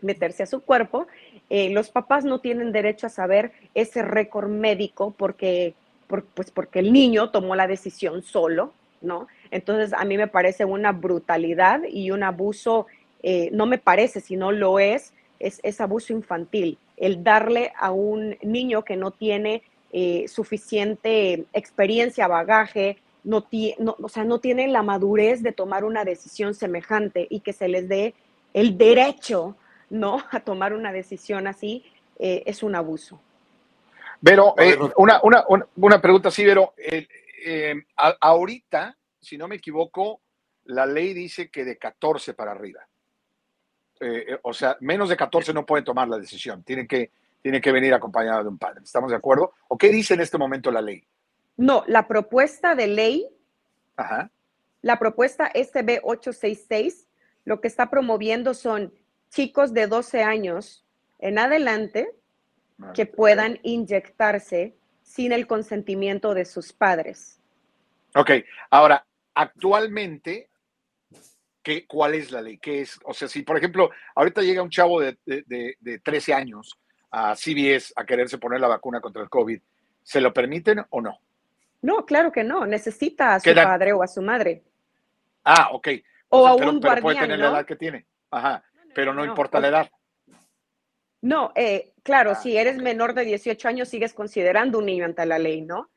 [0.00, 1.06] meterse a su cuerpo,
[1.50, 5.74] eh, los papás no tienen derecho a saber ese récord médico porque,
[6.06, 8.72] por- pues porque el niño tomó la decisión solo,
[9.02, 9.26] ¿no?
[9.50, 12.86] Entonces, a mí me parece una brutalidad y un abuso,
[13.22, 16.78] eh, no me parece, sino lo es, es, es abuso infantil.
[16.96, 19.62] El darle a un niño que no tiene
[19.92, 25.84] eh, suficiente experiencia, bagaje, no, ti- no- o sea, no tiene la madurez de tomar
[25.84, 28.14] una decisión semejante y que se les dé
[28.54, 29.56] el derecho,
[29.90, 30.22] ¿no?
[30.32, 31.84] A tomar una decisión así,
[32.18, 33.20] eh, es un abuso.
[34.22, 35.44] Pero eh, una, una,
[35.76, 37.06] una, pregunta sí, pero eh,
[37.46, 40.20] eh, a- ahorita, si no me equivoco,
[40.64, 42.86] la ley dice que de 14 para arriba.
[44.00, 46.62] Eh, eh, o sea, menos de 14 no pueden tomar la decisión.
[46.62, 47.10] Tienen que,
[47.42, 48.80] tienen que venir acompañados de un padre.
[48.84, 49.52] ¿Estamos de acuerdo?
[49.68, 51.04] ¿O qué dice en este momento la ley?
[51.56, 53.28] No, la propuesta de ley
[53.98, 54.30] Ajá.
[54.80, 57.08] La propuesta SB 866
[57.44, 58.94] lo que está promoviendo son
[59.30, 60.86] chicos de 12 años
[61.18, 62.14] en adelante
[62.94, 67.40] que puedan inyectarse sin el consentimiento de sus padres.
[68.14, 68.30] Ok,
[68.70, 69.04] ahora,
[69.38, 70.50] actualmente,
[71.62, 72.58] ¿qué, ¿cuál es la ley?
[72.58, 72.98] ¿Qué es?
[73.04, 76.76] O sea, si por ejemplo, ahorita llega un chavo de, de, de- de 13 años
[77.10, 79.60] a CBS a quererse poner la vacuna contra el COVID,
[80.02, 81.18] ¿se lo permiten o no?
[81.82, 84.64] No, claro que no, necesita a su padre o a su madre.
[85.44, 85.88] Ah, ok.
[86.30, 87.54] O a pero, un pero puede tener la ¿no?
[87.56, 88.06] edad que tiene.
[88.30, 89.90] Ajá, pero no, no, importa la edad.
[91.22, 95.24] No, eh, claro, Ah, si eres menor de 18 años sigues considerando un niño ante
[95.26, 95.88] la ley, ¿no?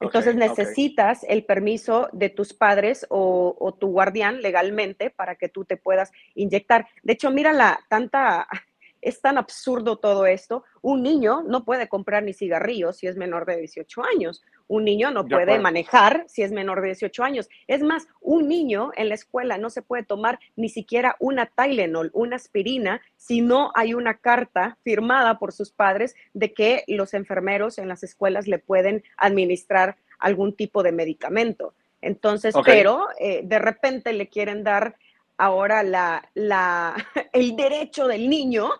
[0.00, 5.64] Entonces necesitas el permiso de tus padres o, o tu guardián legalmente para que tú
[5.64, 6.86] te puedas inyectar.
[7.02, 8.46] De hecho, mira la tanta,
[9.00, 10.64] es tan absurdo todo esto.
[10.82, 14.42] Un niño no puede comprar ni cigarrillos si es menor de 18 años.
[14.68, 17.48] Un niño no De puede manejar si es menor de 18 años.
[17.66, 22.10] Es más, un niño en la escuela no se puede tomar ni siquiera una Tylenol,
[22.12, 27.78] una aspirina, si no hay una carta firmada por sus padres de que los enfermeros
[27.78, 31.74] en las escuelas le pueden administrar algún tipo de medicamento.
[32.00, 34.96] Entonces, pero eh, de repente le quieren dar
[35.38, 36.94] ahora la, la,
[37.32, 38.70] el derecho del niño,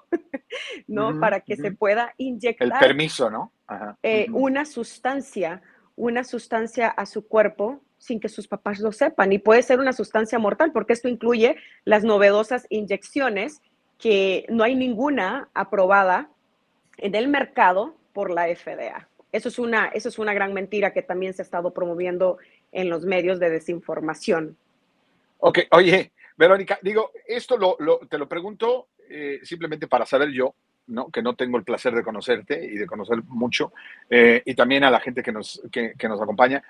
[0.87, 1.19] ¿no?
[1.21, 3.53] Para que se pueda El inyectar permiso, ¿no?
[3.67, 3.99] Ajá.
[4.03, 5.61] eh, una sustancia,
[5.97, 9.33] una sustancia a su cuerpo sin que sus papás lo sepan.
[9.33, 13.63] Y puede ser una sustancia mortal, porque esto incluye las novedosas inyecciones
[13.99, 16.31] que no hay ninguna aprobada
[16.99, 19.09] en el mercado por la FDA.
[19.33, 22.39] Eso es una, eso es una gran mentira que también se ha estado promoviendo
[22.73, 24.57] en los medios de desinformación.
[25.39, 27.77] Ok, oye, Verónica, digo, esto lo,
[28.09, 30.55] te lo pregunto eh, simplemente para saber yo,
[30.87, 31.11] ¿no?
[31.11, 33.73] Que no tengo el placer de conocerte y de conocer mucho,
[34.11, 36.63] eh, y también a la gente que nos, que, que nos acompaña,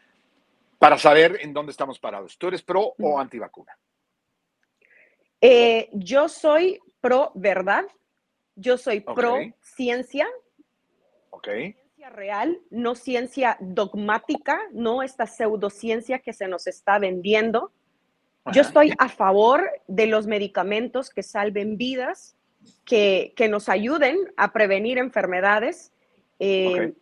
[0.78, 2.36] para saber en dónde estamos parados.
[2.38, 3.76] ¿Tú eres pro o antivacuna?
[5.40, 7.84] Eh, yo soy pro verdad,
[8.54, 9.54] yo soy pro Ok.
[9.60, 10.26] ciencia,
[11.30, 11.48] Ok.
[11.48, 17.72] ciencia real, no ciencia dogmática, no esta pseudociencia que se nos está vendiendo.
[18.52, 22.36] Yo estoy a favor de los medicamentos que salven vidas,
[22.84, 25.92] que, que nos ayuden a prevenir enfermedades,
[26.38, 26.92] eh,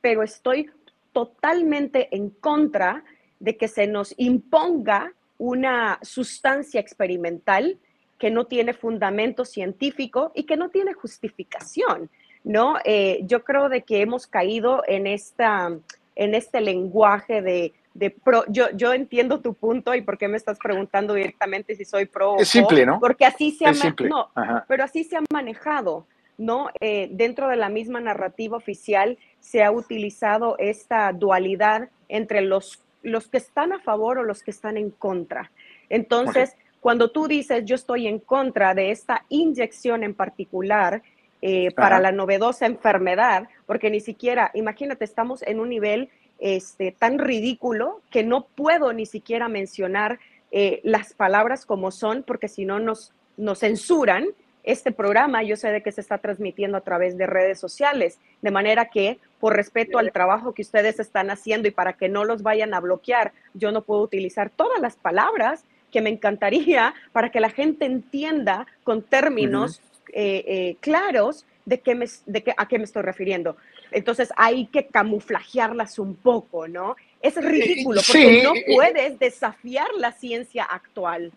[0.00, 0.70] pero estoy
[1.12, 3.04] totalmente en contra
[3.38, 7.78] de que se nos imponga una sustancia experimental
[8.18, 12.10] que no tiene fundamento científico y que no tiene justificación,
[12.44, 12.76] ¿no?
[12.84, 15.74] Eh, yo creo de que hemos caído en, esta,
[16.14, 18.44] en este lenguaje de, de pro.
[18.48, 22.32] Yo, yo entiendo tu punto y por qué me estás preguntando directamente si soy pro
[22.32, 23.00] o Es simple, con, ¿no?
[23.00, 24.08] Porque así se ha, simple.
[24.08, 24.30] no,
[24.68, 26.06] pero así se ha manejado,
[26.38, 26.68] ¿no?
[26.80, 33.28] Eh, dentro de la misma narrativa oficial se ha utilizado esta dualidad entre los, los
[33.28, 35.50] que están a favor o los que están en contra.
[35.88, 41.02] Entonces, cuando tú dices yo estoy en contra de esta inyección en particular,
[41.42, 46.10] eh, para la novedosa enfermedad, porque ni siquiera, imagínate, estamos en un nivel
[46.40, 50.18] este, tan ridículo que no puedo ni siquiera mencionar
[50.50, 54.26] eh, las palabras como son, porque si no nos, nos censuran.
[54.62, 58.50] Este programa yo sé de que se está transmitiendo a través de redes sociales, de
[58.50, 62.42] manera que por respeto al trabajo que ustedes están haciendo y para que no los
[62.42, 67.40] vayan a bloquear, yo no puedo utilizar todas las palabras que me encantaría para que
[67.40, 69.80] la gente entienda con términos
[70.12, 73.56] eh, eh, claros de, qué me, de qué, a qué me estoy refiriendo.
[73.92, 76.96] Entonces hay que camuflajearlas un poco, ¿no?
[77.20, 81.32] Es ridículo porque sí, no eh, puedes desafiar la ciencia actual.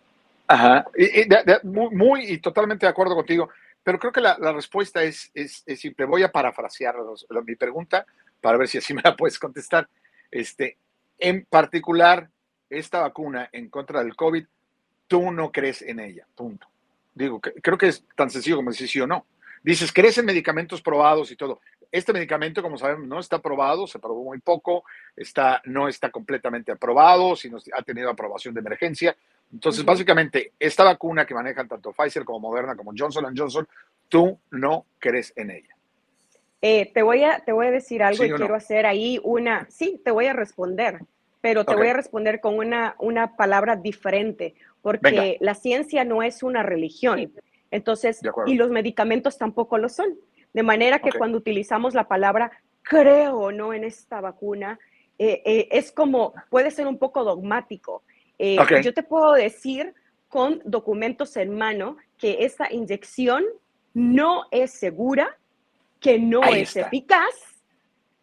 [0.47, 3.49] Ajá, y- y de- de- muy, muy y totalmente de acuerdo contigo,
[3.83, 6.05] pero creo que la, la respuesta es, es, es simple.
[6.05, 6.95] Voy a parafrasear
[7.45, 8.05] mi pregunta
[8.41, 9.87] para ver si así me la puedes contestar.
[10.31, 10.77] Este,
[11.19, 12.29] en particular,
[12.69, 14.45] esta vacuna en contra del COVID,
[15.07, 16.67] tú no crees en ella, punto.
[17.13, 19.25] Digo, que- creo que es tan sencillo como decir sí o no.
[19.63, 21.61] Dices, crees en medicamentos probados y todo.
[21.93, 24.83] Este medicamento, como sabemos, no está aprobado, se probó muy poco,
[25.15, 29.15] está, no está completamente aprobado, sino ha tenido aprobación de emergencia.
[29.53, 33.67] Entonces, básicamente, esta vacuna que manejan tanto Pfizer como Moderna como Johnson Johnson,
[34.09, 35.75] tú no crees en ella.
[36.63, 38.37] Eh, te, voy a, te voy a decir algo ¿Sí y no?
[38.37, 41.01] quiero hacer ahí una, sí, te voy a responder,
[41.41, 45.37] pero te voy a responder con una, una palabra diferente, porque Venga.
[45.41, 47.31] la ciencia no es una religión.
[47.69, 50.17] Entonces, y los medicamentos tampoco lo son.
[50.53, 52.51] De manera que cuando utilizamos la palabra
[52.83, 54.79] creo o no en esta vacuna,
[55.17, 58.03] eh, eh, es como, puede ser un poco dogmático.
[58.37, 58.57] Eh.
[58.83, 59.93] Yo te puedo decir
[60.27, 63.43] con documentos en mano que esta inyección
[63.93, 65.37] no es segura,
[65.99, 66.87] que no Ahí es está.
[66.87, 67.33] eficaz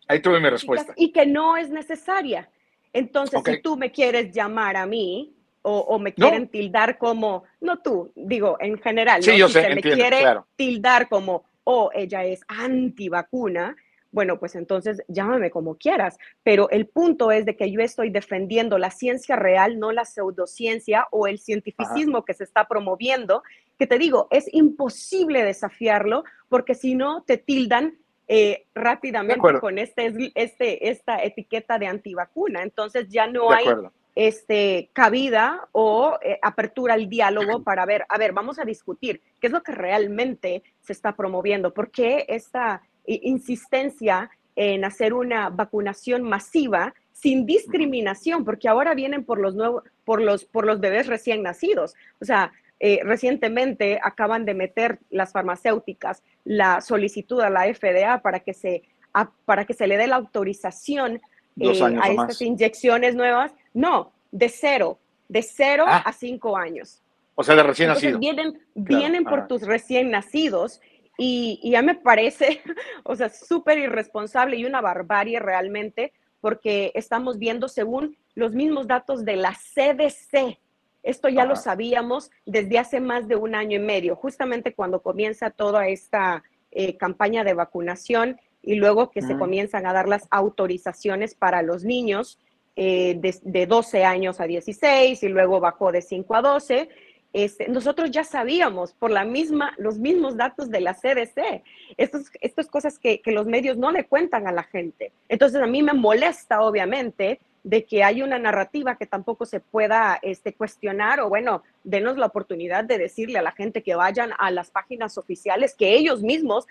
[0.09, 0.93] Ahí tuve mi respuesta.
[0.97, 2.49] y que no es necesaria.
[2.93, 5.33] Entonces, si tú me quieres llamar a mí
[5.63, 6.27] o, o me No.
[6.29, 9.37] quieren tildar como, no tú, digo en general, Sí, ¿no?
[9.37, 10.47] yo si sé, se me entiendo, quiere claro.
[10.57, 13.77] tildar como, oh, ella es antivacuna,
[14.13, 16.19] bueno, pues entonces llámame como quieras.
[16.43, 21.07] Pero el punto es de que yo estoy defendiendo la ciencia real, no la pseudociencia
[21.11, 23.43] o el cientificismo que se está promoviendo,
[23.79, 30.13] que te digo, es imposible desafiarlo porque si no te tildan eh, rápidamente con este,
[30.35, 32.63] este, esta etiqueta de antivacuna.
[32.63, 33.93] Entonces ya no De hay acuerdo.
[34.15, 39.47] Este, cabida o eh, apertura al diálogo para ver, a ver, vamos a discutir qué
[39.49, 46.23] es lo que realmente se está promoviendo, por qué esta insistencia en hacer una vacunación
[46.23, 51.43] masiva sin discriminación, porque ahora vienen por los nuevos, por los, por los bebés recién
[51.43, 51.95] nacidos.
[52.21, 58.41] O sea, eh, recientemente acaban de meter las farmacéuticas la solicitud a la FDA para
[58.41, 58.83] que se,
[59.13, 61.21] a- para que se le dé la autorización
[61.59, 62.41] eh, a estas más.
[62.43, 63.53] inyecciones nuevas.
[63.75, 64.99] No, de cero,
[65.29, 66.03] de cero Ah.
[66.05, 67.03] a cinco años.
[67.35, 68.19] O sea, de recién Entonces nacido.
[68.19, 70.81] vienen, Claro, vienen por tus recién nacidos
[71.17, 72.61] y, y ya me parece,
[73.05, 79.25] o sea, súper irresponsable y una barbarie realmente, porque estamos viendo según los mismos datos
[79.25, 80.59] de la CDC.
[81.03, 85.51] Esto ya lo sabíamos desde hace más de un año y medio, justamente cuando comienza
[85.51, 86.43] toda esta
[86.73, 89.39] eh, campaña de vacunación y luego que se Ujú.
[89.41, 92.39] comienzan a dar las autorizaciones para los niños
[92.83, 96.89] eh, de, de 12 años a 16 y luego bajó de 5 a 12.
[97.35, 101.63] Este, nosotros ya sabíamos por la misma, los mismos datos de la CDC.
[101.99, 105.13] Estas estas cosas que los medios no le cuentan a la gente.
[105.29, 110.19] Entonces a mí me molesta, obviamente, de que hay una narrativa que tampoco se pueda
[110.23, 114.51] este, cuestionar o bueno, denos la oportunidad de decirle a la gente que vayan a
[114.51, 116.67] las páginas oficiales que ellos mismos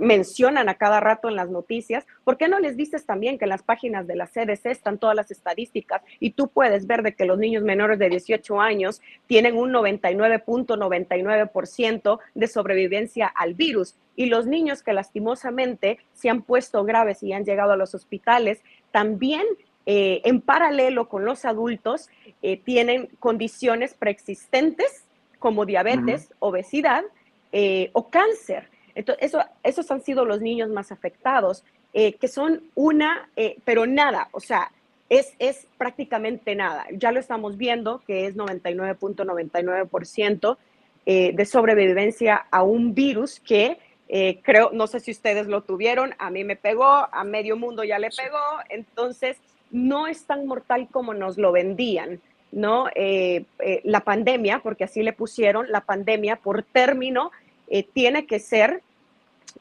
[0.00, 2.06] mencionan a cada rato en las noticias.
[2.24, 5.16] ¿Por qué no les dices también que en las páginas de la CDC están todas
[5.16, 9.56] las estadísticas y tú puedes ver de que los niños menores de 18 años tienen
[9.56, 17.22] un 99.99% de sobrevivencia al virus y los niños que lastimosamente se han puesto graves
[17.22, 19.46] y han llegado a los hospitales también
[19.86, 22.08] eh, en paralelo con los adultos,
[22.42, 25.04] eh, tienen condiciones preexistentes
[25.38, 27.02] como diabetes, obesidad
[27.50, 28.68] eh, o cáncer.
[28.94, 31.64] Entonces, eso, esos han sido los niños más afectados,
[31.94, 34.72] eh, que son una, eh, pero nada, o sea,
[35.08, 36.86] es, es prácticamente nada.
[36.92, 40.56] Ya lo estamos viendo, que es 99.99%
[41.04, 43.78] eh, de sobrevivencia a un virus que
[44.08, 47.82] eh, creo, no sé si ustedes lo tuvieron, a mí me pegó, a medio mundo
[47.82, 48.38] ya le pegó,
[48.68, 49.38] entonces
[49.72, 52.20] no es tan mortal como nos lo vendían,
[52.52, 52.88] ¿no?
[52.94, 57.32] Eh, eh, la pandemia, porque así le pusieron, la pandemia por término
[57.68, 58.82] eh, tiene que ser,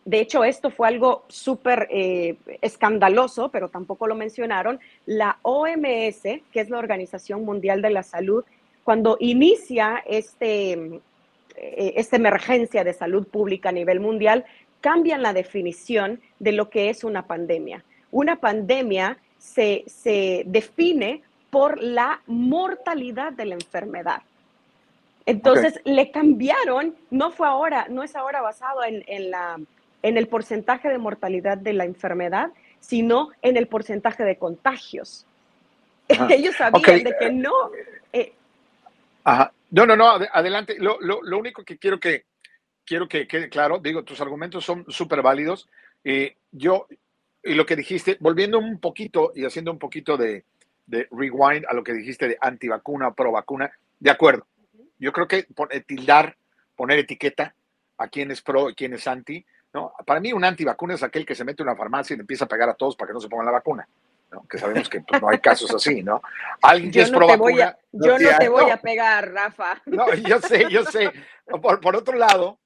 [0.04, 1.88] de hecho esto fue algo súper
[2.62, 8.44] escandaloso, pero tampoco lo mencionaron, la OMS, que es la Organización Mundial de la Salud,
[8.84, 11.02] cuando inicia este,
[11.56, 14.46] esta emergencia de salud pública a nivel mundial,
[14.82, 17.84] cambian la definición de lo que es una pandemia.
[18.12, 24.22] Una pandemia se, se define por la mortalidad de la enfermedad.
[25.26, 29.60] Entonces le cambiaron, no fue ahora, no es ahora basado en, en, la,
[30.04, 35.26] en el porcentaje de mortalidad de la enfermedad, sino en el porcentaje de contagios.
[36.10, 36.28] Ajá.
[36.30, 37.54] Ellos sabían de que no.
[38.14, 38.34] eh,
[39.24, 39.52] Ajá.
[39.72, 40.76] No, no, no, ade- adelante.
[40.80, 42.26] Lo, lo- lo único que quiero que
[42.86, 45.70] quiero que quede claro, digo, tus argumentos son súper válidos.
[46.04, 46.88] Eh, yo,
[47.44, 50.46] y lo que dijiste, volviendo un poquito y haciendo un poquito de,
[50.86, 54.46] de rewind a lo que dijiste de antivacuna, pro vacuna, de acuerdo.
[55.00, 56.38] Yo creo que eh, tildar,
[56.76, 57.56] poner etiqueta
[57.98, 59.44] a quién es pro y quién es anti,
[59.74, 59.94] ¿no?
[60.06, 62.46] Para mí un antivacuna es aquel que se mete a una farmacia y le empieza
[62.46, 63.88] a pegar a todos para que no se pongan la vacuna,
[64.32, 64.44] ¿no?
[64.48, 66.22] Que sabemos que pues, no hay casos así, ¿no?
[66.62, 67.66] Alguien que es no pro vacuna.
[67.70, 69.82] a, yo no te hay- voy no, a pegar, Rafa.
[69.86, 71.12] no, yo sé, yo sé.
[71.62, 72.60] Por, por otro lado,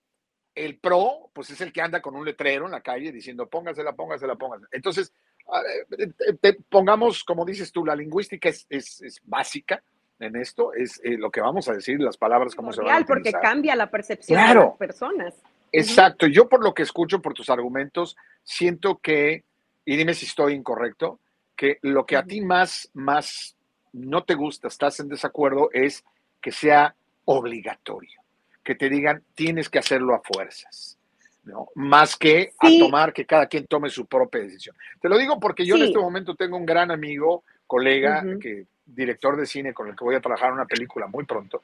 [0.55, 3.93] el pro, pues es el que anda con un letrero en la calle diciendo póngasela,
[3.93, 4.69] póngasela, póngasela.
[4.71, 5.13] Entonces,
[5.51, 9.83] a ver, te- te- pongamos, como dices tú, la lingüística es, es- es básica
[10.19, 12.93] en esto, es eh, lo que vamos a decir, las palabras, cómo se van a
[12.93, 15.35] Real, porque cambia la percepción de las personas.
[15.73, 16.25] Exacto.
[16.27, 19.43] Yo por lo que escucho, por tus argumentos, siento que,
[19.83, 21.19] y dime si estoy incorrecto,
[21.57, 23.57] que lo que a ti más, más
[23.91, 26.05] no te gusta, estás en desacuerdo, es
[26.41, 26.95] que sea
[27.25, 28.21] obligatorio,
[28.65, 30.97] que te digan tienes que hacerlo a fuerzas,
[31.45, 31.69] ¿no?
[31.75, 32.81] Más que Sí.
[32.81, 34.75] a tomar que cada quien tome su propia decisión.
[34.99, 39.37] Te lo digo porque yo en este momento tengo un gran amigo, colega, que director
[39.37, 41.63] de cine con el que voy a trabajar una película muy pronto.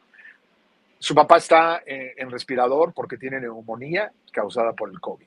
[1.00, 5.26] Su papá está eh, en respirador porque tiene neumonía causada por el COVID.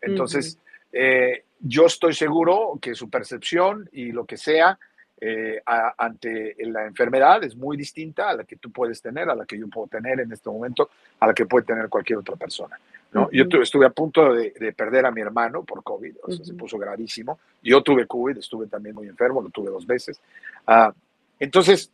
[0.00, 0.58] Entonces,
[0.90, 4.78] eh, yo estoy seguro que su percepción y lo que sea
[5.24, 9.36] eh, a- ante la enfermedad es muy distinta a la que tú puedes tener, a
[9.36, 10.90] la que yo puedo tener en este momento,
[11.20, 12.76] a la que puede tener cualquier otra persona.
[13.12, 13.30] ¿no?
[13.30, 16.44] Yo tu- estuve a punto de, de perder a mi hermano por COVID, o sea,
[16.44, 17.38] se puso gravísimo.
[17.62, 20.20] Yo tuve COVID, estuve también muy enfermo, lo tuve dos veces.
[20.66, 20.92] Ah,
[21.38, 21.92] entonces,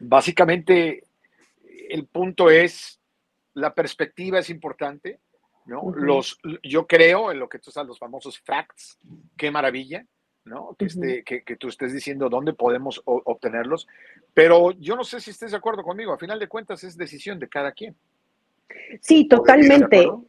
[0.00, 1.04] básicamente,
[1.88, 2.98] el punto es,
[3.54, 5.18] la perspectiva es importante,
[5.66, 5.82] ¿no?
[5.94, 8.98] Los, yo creo en lo que tú sabes, los famosos facts,
[9.36, 10.04] qué maravilla,
[10.44, 10.74] ¿no?
[10.78, 13.86] Que, esté- que, que tú estés diciendo dónde podemos o- obtenerlos,
[14.34, 17.38] pero yo no sé si estés de acuerdo conmigo, a final de cuentas es decisión
[17.38, 17.94] de cada quien.
[19.00, 19.98] Sí, totalmente.
[20.06, 20.24] acuerdo?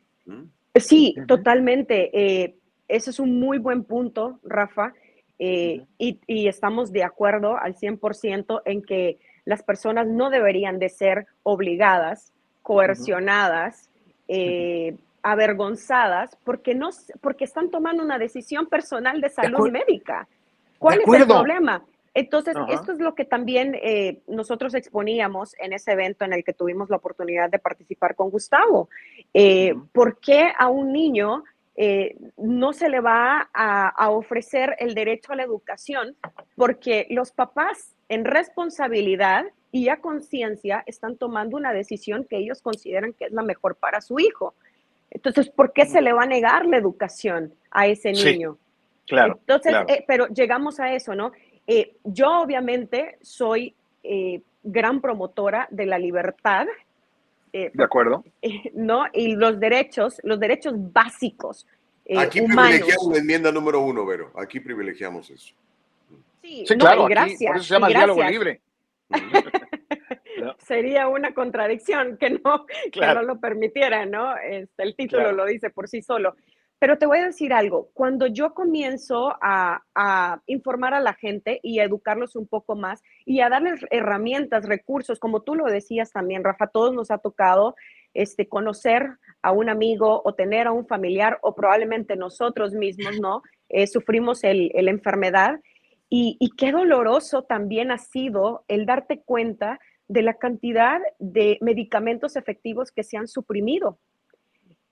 [0.76, 2.10] Sí, totalmente.
[2.44, 2.56] Eh,
[2.88, 4.94] ese es un muy buen punto, Rafa.
[5.40, 10.90] eh, y, y estamos de acuerdo al 100% en que las personas no deberían de
[10.90, 12.32] ser obligadas,
[12.62, 13.90] coercionadas,
[14.28, 16.90] eh, avergonzadas, porque, no,
[17.22, 20.28] porque están tomando una decisión personal de salud médica.
[20.80, 21.84] ¿Cuál es el problema?
[22.14, 26.52] Entonces, esto es lo que también eh, nosotros exponíamos en ese evento en el que
[26.54, 28.90] tuvimos la oportunidad de participar con Gustavo.
[29.34, 31.44] Eh, ¿Por qué a un niño
[31.78, 36.18] eh, no se le va a, a ofrecer el derecho a la educación?
[36.58, 43.14] Porque los papás en responsabilidad y a conciencia están tomando una decisión que ellos consideran
[43.14, 44.54] que es la mejor para su hijo.
[45.12, 48.58] Entonces, ¿por qué se le va a negar la educación a ese Sí, niño?
[49.08, 49.38] Claro.
[49.42, 49.90] Entonces, claro.
[49.90, 51.32] eh, pero llegamos a eso, ¿no?
[51.68, 56.66] Eh, yo obviamente soy eh, gran promotora de la libertad,
[57.54, 58.24] eh, de acuerdo.
[58.42, 59.06] eh, ¿no?
[59.14, 61.68] Y los derechos, los derechos básicos
[62.06, 62.70] eh, Aquí humanos.
[62.72, 64.32] privilegiamos la enmienda número uno, Vero.
[64.36, 65.54] Aquí privilegiamos eso.
[66.42, 68.60] Sí, Sí, no, claro, aquí, por gracias, eso se llama el diálogo gracias.
[70.60, 73.22] Sería una contradicción que no, que Claro.
[73.22, 74.36] no lo permitiera, ¿no?
[74.38, 75.38] Este, el título Claro.
[75.38, 76.36] lo dice por sí solo.
[76.80, 81.60] Pero te voy a decir algo, cuando yo comienzo a, a informar a la gente
[81.62, 86.12] y a educarlos un poco más y a darles herramientas, recursos, como tú lo decías
[86.12, 87.76] también, Rafa, todos nos ha tocado
[88.16, 89.12] este, conocer
[89.44, 93.44] a un amigo o tener a un familiar o probablemente nosotros mismos, ¿no?
[93.70, 95.60] Eh, sufrimos el, el enfermedad
[96.10, 99.80] y, y qué doloroso también ha sido el darte cuenta
[100.12, 103.98] de la cantidad de medicamentos efectivos que se han suprimido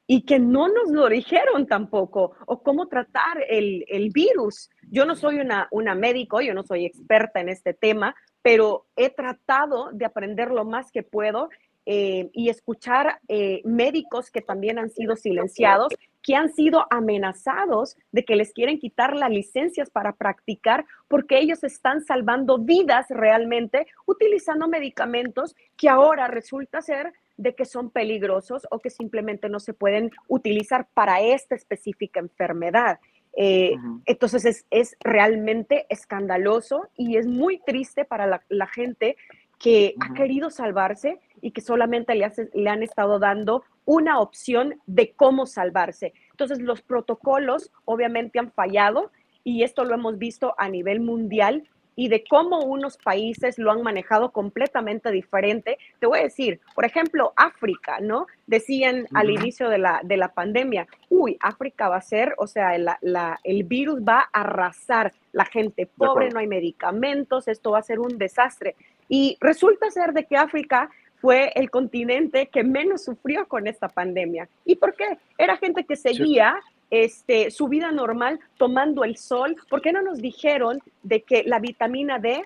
[0.08, 4.70] y que no nos lo dijeron tampoco, o cómo tratar el, el virus.
[4.90, 9.10] Yo no soy una, una médico, yo no soy experta en este tema, pero he
[9.10, 11.50] tratado de aprender lo más que puedo
[11.86, 18.26] eh, y escuchar eh, médicos que también han sido silenciados, que han sido amenazados de
[18.26, 24.68] que les quieren quitar las licencias para practicar porque ellos están salvando vidas realmente utilizando
[24.68, 30.12] medicamentos que ahora resulta ser de que son peligrosos o que simplemente no se pueden
[30.28, 33.00] utilizar para esta específica enfermedad.
[33.38, 33.76] Eh,
[34.06, 39.16] Entonces es, es realmente escandaloso y es muy triste para la, la gente
[39.60, 44.80] que ha querido salvarse y que solamente le, hace- le han estado dando una opción
[44.88, 46.14] de cómo salvarse.
[46.32, 49.12] Entonces, los protocolos obviamente han fallado
[49.44, 53.82] y esto lo hemos visto a nivel mundial y de cómo unos países lo han
[53.82, 55.78] manejado completamente diferente.
[56.00, 58.26] Te voy a decir, por ejemplo, África, ¿no?
[58.48, 62.78] Decían al inicio de la, de la pandemia, uy, África va a ser, o sea,
[62.78, 67.80] la, la, el virus va a arrasar, la gente pobre, no hay medicamentos, esto va
[67.80, 68.76] a ser un desastre.
[69.10, 74.48] Y resulta ser de que África fue el continente que menos sufrió con esta pandemia.
[74.64, 75.18] ¿Y por qué?
[75.38, 76.60] Era gente que seguía
[76.90, 79.56] este, su vida normal tomando el sol.
[79.70, 82.46] ¿Por qué no nos dijeron de que la vitamina D,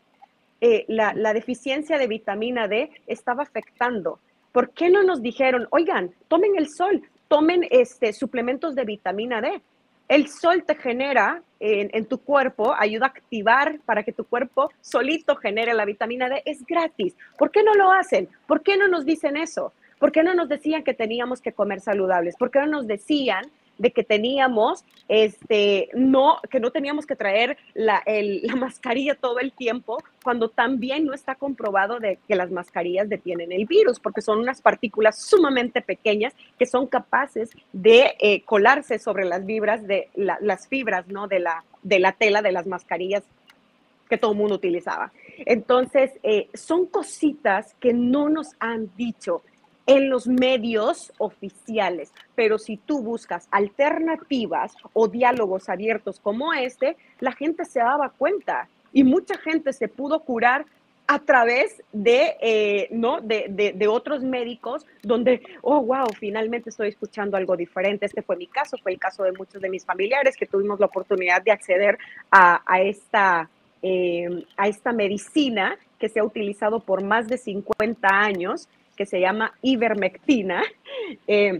[0.61, 4.19] eh, la, la deficiencia de vitamina D estaba afectando?
[4.51, 9.61] ¿Por qué no nos dijeron, oigan, tomen el sol, tomen este, suplementos de vitamina D?
[10.07, 15.35] El sol te genera en, tu cuerpo, ayuda a activar para que tu cuerpo solito
[15.37, 17.15] genere la vitamina D, es gratis.
[17.37, 18.27] ¿Por qué no lo hacen?
[18.47, 19.71] ¿Por qué no nos dicen eso?
[19.97, 22.35] ¿Por qué no nos decían que teníamos que comer saludables?
[22.35, 23.45] ¿Por qué no nos decían
[23.77, 29.39] de que teníamos, este, no, que no teníamos que traer la, el, la, mascarilla todo
[29.39, 34.21] el tiempo, cuando también no está comprobado de que las mascarillas detienen el virus, porque
[34.21, 40.09] son unas partículas sumamente pequeñas que son capaces de eh, colarse sobre las vibras de
[40.15, 41.27] la, las fibras, ¿no?
[41.27, 43.23] De la, de la tela de las mascarillas
[44.09, 45.11] que todo el mundo utilizaba.
[45.45, 49.41] Entonces, eh, son cositas que no nos han dicho
[49.85, 52.11] en los medios oficiales.
[52.35, 58.69] Pero si tú buscas alternativas o diálogos abiertos como este, la gente se daba cuenta
[58.93, 60.65] y mucha gente se pudo curar
[61.05, 63.19] a través de, eh, ¿no?
[63.19, 68.05] De, de, de, otros médicos donde, oh, wow, finalmente estoy escuchando algo diferente.
[68.05, 70.85] Este fue mi caso, fue el caso de muchos de mis familiares que tuvimos la
[70.85, 71.97] oportunidad de acceder
[72.31, 73.49] a, a esta,
[73.81, 79.19] eh, a esta medicina que se ha utilizado por más de 50 años que se
[79.19, 80.63] llama ivermectina,
[81.27, 81.59] eh,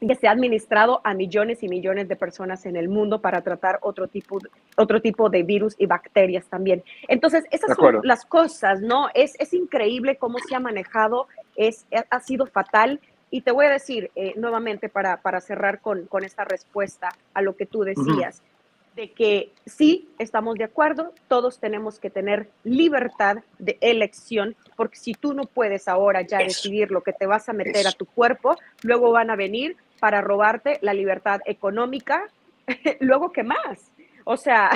[0.00, 3.78] que se ha administrado a millones y millones de personas en el mundo para tratar
[3.82, 4.38] otro tipo,
[4.76, 6.82] otro tipo de virus y bacterias también.
[7.08, 9.08] Entonces, esas son las cosas, ¿no?
[9.14, 11.26] Es, es increíble cómo se ha manejado,
[11.56, 13.00] es, ha sido fatal.
[13.32, 17.42] Y te voy a decir eh, nuevamente para, para cerrar con, con, esta respuesta a
[17.42, 18.40] lo que tú decías.
[18.40, 18.49] Uh -huh
[18.94, 25.14] de que sí estamos de acuerdo, todos tenemos que tener libertad de elección, porque si
[25.14, 26.48] tú no puedes ahora ya Eso.
[26.48, 27.88] decidir lo que te vas a meter Eso.
[27.90, 32.28] a tu cuerpo, luego van a venir para robarte la libertad económica,
[33.00, 33.90] luego qué más.
[34.24, 34.70] O sea,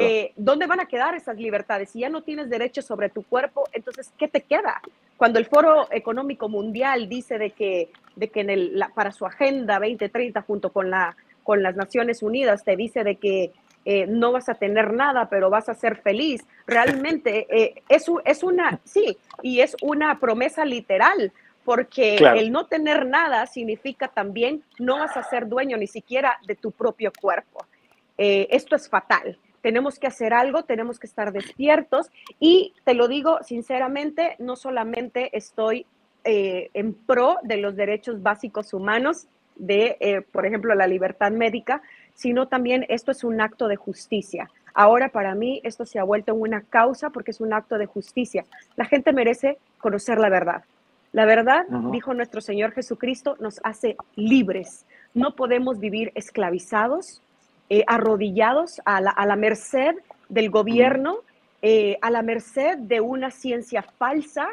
[0.00, 1.90] eh, ¿dónde van a quedar esas libertades?
[1.90, 4.80] Si ya no tienes derechos sobre tu cuerpo, entonces, ¿qué te queda?
[5.16, 9.26] Cuando el Foro Económico Mundial dice de que, de que en el, la, para su
[9.26, 11.16] agenda 2030, junto con la
[11.48, 13.52] con las Naciones Unidas, te dice de que
[13.86, 16.44] eh, no vas a tener nada, pero vas a ser feliz.
[16.66, 21.32] Realmente eh, es, es una, sí, y es una promesa literal,
[21.64, 22.38] porque claro.
[22.38, 26.70] el no tener nada significa también no vas a ser dueño ni siquiera de tu
[26.70, 27.64] propio cuerpo.
[28.18, 29.38] Eh, esto es fatal.
[29.62, 35.34] Tenemos que hacer algo, tenemos que estar despiertos y te lo digo sinceramente, no solamente
[35.34, 35.86] estoy
[36.24, 39.28] en pro de los derechos básicos humanos,
[39.58, 41.82] de, eh, por ejemplo, la libertad médica,
[42.14, 44.50] sino también esto es un acto de justicia.
[44.74, 48.44] Ahora para mí esto se ha vuelto una causa porque es un acto de justicia.
[48.76, 50.64] La gente merece conocer la verdad.
[51.12, 51.90] La verdad, uh -huh.
[51.90, 54.84] dijo nuestro Señor Jesucristo, nos hace libres.
[55.14, 57.22] No podemos vivir esclavizados,
[57.70, 59.96] eh, arrodillados a la, a la, merced
[60.28, 61.18] del gobierno,
[61.62, 64.48] eh, a la merced de una ciencia falsa,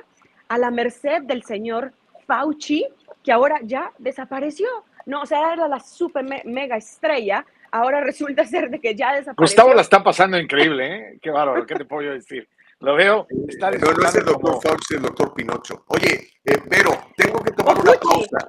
[0.47, 1.91] a la merced del señor
[2.25, 2.85] Fauci,
[3.23, 4.67] que ahora ya desapareció.
[5.05, 7.45] No, o sea, era la super me mega estrella.
[7.71, 9.35] Ahora resulta ser de que ya desapareció.
[9.43, 11.19] Gustavo la está pasando increíble, ¿eh?
[11.21, 12.47] Qué bárbaro, ¿qué te puedo yo decir?
[12.79, 14.75] Lo veo, está No, no es el doctor como...
[14.75, 15.85] Es el doctor Pinocho.
[15.87, 18.47] Oye, eh, pero tengo que tomar una pausa.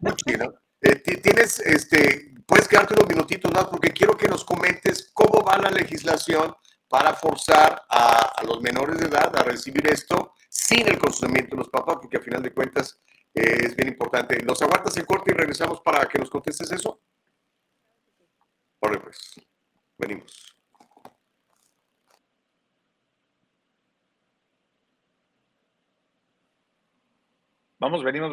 [0.00, 0.52] Muchi, ¿no?
[0.82, 5.56] eh, tienes, este, puedes quedarte unos minutitos más porque quiero que nos comentes cómo va
[5.58, 6.54] la legislación
[6.88, 11.60] para forzar a, a los menores de edad a recibir esto sin el consentimiento de
[11.60, 13.00] los papás, porque al final de cuentas
[13.34, 14.42] eh, es bien importante.
[14.42, 17.00] ¿Nos aguantas en corte y regresamos para que nos contestes eso?
[18.80, 19.34] Bueno, pues,
[19.98, 20.56] venimos.
[27.78, 28.32] Vamos, venimos.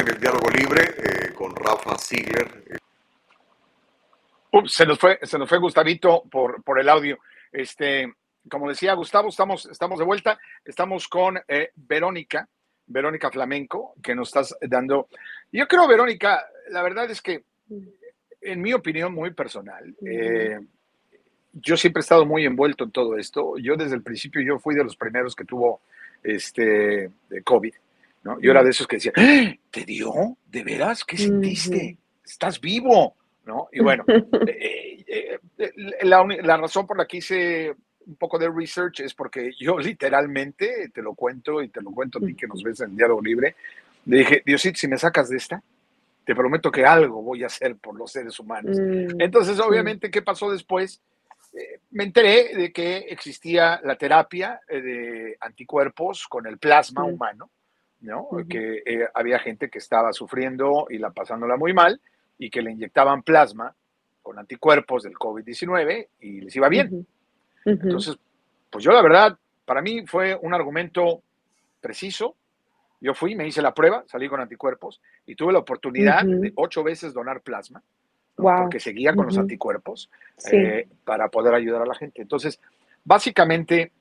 [0.00, 2.80] En el diálogo libre eh, con Rafa Ziegler.
[4.52, 7.18] Ups, se nos fue, se nos fue Gustavito por, por el audio.
[7.52, 8.12] Este,
[8.48, 10.38] como decía Gustavo, estamos, estamos de vuelta.
[10.64, 12.48] Estamos con eh, Verónica,
[12.86, 15.08] Verónica Flamenco, que nos estás dando.
[15.52, 17.44] Yo creo, Verónica, la verdad es que,
[18.40, 20.58] en mi opinión muy personal, eh,
[21.52, 23.58] yo siempre he estado muy envuelto en todo esto.
[23.58, 25.82] Yo desde el principio, yo fui de los primeros que tuvo
[26.22, 27.74] este de COVID.
[28.22, 28.40] ¿No?
[28.40, 29.52] Yo era de esos que decía, ¡Ah!
[29.70, 30.12] ¿te dio?
[30.46, 31.04] ¿De veras?
[31.04, 31.98] ¿Qué sentiste?
[32.24, 33.16] ¿Estás vivo?
[33.46, 33.68] ¿No?
[33.72, 34.04] Y bueno,
[34.46, 35.72] eh, eh, eh,
[36.02, 37.74] la, la razón por la que hice
[38.06, 42.18] un poco de research es porque yo literalmente, te lo cuento y te lo cuento
[42.18, 43.56] a ti que nos ves en Diálogo Libre,
[44.06, 45.62] le dije, Diosito, si me sacas de esta,
[46.24, 48.78] te prometo que algo voy a hacer por los seres humanos.
[48.78, 51.00] Mm, Entonces, obviamente, ¿qué pasó después?
[51.52, 57.12] Eh, me enteré de que existía la terapia de anticuerpos con el plasma Mm.
[57.14, 57.50] humano,
[58.00, 58.28] ¿no?
[58.48, 62.00] Que eh, había gente que estaba sufriendo y la pasándola muy mal
[62.38, 63.74] y que le inyectaban plasma
[64.22, 67.06] con anticuerpos del COVID-19 y les iba bien.
[67.64, 68.16] Entonces,
[68.70, 71.22] pues yo la verdad, para mí fue un argumento
[71.80, 72.36] preciso.
[73.00, 76.82] Yo fui, me hice la prueba, salí con anticuerpos y tuve la oportunidad de ocho
[76.82, 77.82] veces donar plasma,
[78.36, 78.44] ¿no?
[78.44, 78.56] Wow.
[78.62, 80.56] porque seguía con los anticuerpos Sí.
[80.56, 82.22] eh, para poder ayudar a la gente.
[82.22, 82.60] Entonces,
[83.04, 83.92] básicamente,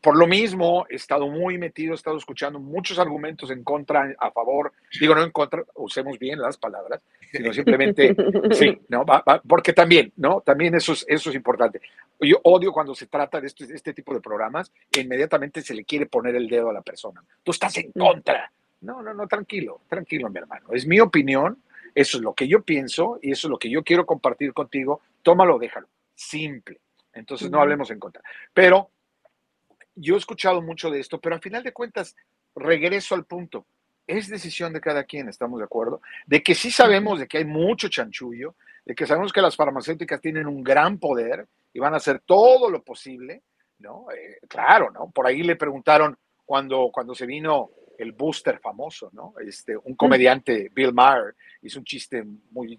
[0.00, 4.30] por lo mismo, he estado muy metido, he estado escuchando muchos argumentos en contra, a
[4.30, 7.00] favor, digo no en contra, usemos bien las palabras,
[7.32, 8.14] sino simplemente,
[8.52, 9.04] sí, ¿no?
[9.04, 10.42] Va- va- porque también, ¿no?
[10.42, 11.80] También eso es, eso es importante.
[12.20, 15.84] Yo odio cuando se trata de este, este tipo de programas e inmediatamente se le
[15.84, 17.22] quiere poner el dedo a la persona.
[17.42, 18.50] Tú estás en contra.
[18.82, 20.68] No, no, no, tranquilo, tranquilo, mi hermano.
[20.72, 21.58] Es mi opinión,
[21.94, 25.00] eso es lo que yo pienso y eso es lo que yo quiero compartir contigo.
[25.22, 25.88] Tómalo, déjalo.
[26.14, 26.78] Simple.
[27.14, 28.22] Entonces no hablemos en contra.
[28.52, 28.90] Pero
[29.96, 32.14] yo he escuchado mucho de esto, pero al final de cuentas,
[32.54, 33.66] regreso al punto.
[34.06, 36.00] Es decisión de cada quien, ¿estamos de acuerdo?
[36.26, 38.54] De que sí sabemos de que hay mucho chanchullo,
[38.84, 42.70] de que sabemos que las farmacéuticas tienen un gran poder y van a hacer todo
[42.70, 43.42] lo posible,
[43.80, 44.06] ¿no?
[44.12, 45.10] Eh, claro, ¿no?
[45.10, 49.34] Por ahí le preguntaron cuando, cuando se vino el booster famoso, ¿no?
[49.40, 52.78] Este, un comediante, Bill Maher, hizo un chiste muy,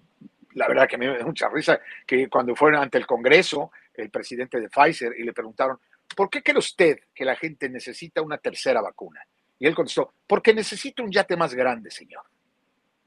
[0.53, 3.71] la verdad que a mí me da mucha risa, que cuando fueron ante el Congreso,
[3.93, 5.79] el presidente de Pfizer, y le preguntaron,
[6.15, 9.21] ¿por qué cree usted que la gente necesita una tercera vacuna?
[9.59, 12.23] Y él contestó, porque necesita un yate más grande, señor.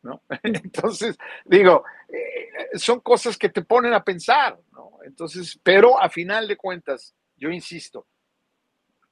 [0.02, 0.22] ¿No?
[0.42, 4.98] Entonces, digo, eh, son cosas que te ponen a pensar, ¿no?
[5.04, 8.06] Entonces, pero a final de cuentas, yo insisto,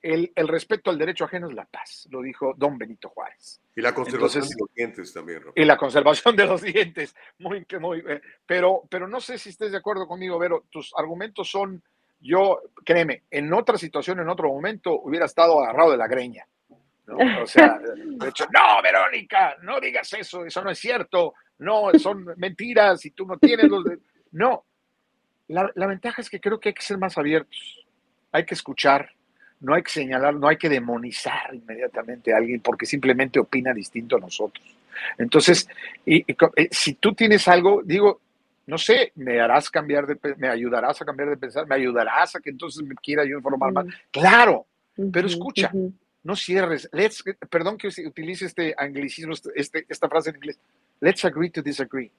[0.01, 3.60] el, el respeto al derecho ajeno es la paz, lo dijo don Benito Juárez.
[3.74, 5.52] Y la conservación Entonces, de los dientes también, Rafa.
[5.60, 7.15] y la conservación de los dientes.
[7.39, 10.66] Muy, que muy, eh, pero, pero no sé si estés de acuerdo conmigo, Vero.
[10.70, 11.82] Tus argumentos son,
[12.20, 16.46] yo, créeme, en otra situación, en otro momento, hubiera estado agarrado de la greña.
[17.06, 17.42] ¿no?
[17.42, 23.10] O sea, no, Verónica, no digas eso, eso no es cierto, no, son mentiras y
[23.12, 23.84] tú no tienes los...
[23.84, 23.98] de-".
[24.32, 24.64] No,
[25.48, 27.86] la, la ventaja es que creo que hay que ser más abiertos,
[28.32, 29.10] hay que escuchar,
[29.60, 34.16] no hay que señalar, no hay que demonizar inmediatamente a alguien porque simplemente opina distinto
[34.16, 34.64] a nosotros.
[35.16, 35.68] Entonces,
[36.06, 36.24] eh,
[36.70, 38.20] si tú tienes algo, digo,
[38.68, 42.40] no sé, me harás cambiar de, me ayudarás a cambiar de pensar, me ayudarás a
[42.40, 43.86] que entonces me quiera yo informar más.
[44.10, 44.66] Claro,
[45.10, 45.70] pero escucha,
[46.22, 46.88] no cierres.
[46.92, 50.60] Let's, perdón que utilice este anglicismo, este, esta frase en inglés.
[51.00, 52.10] Let's agree to disagree.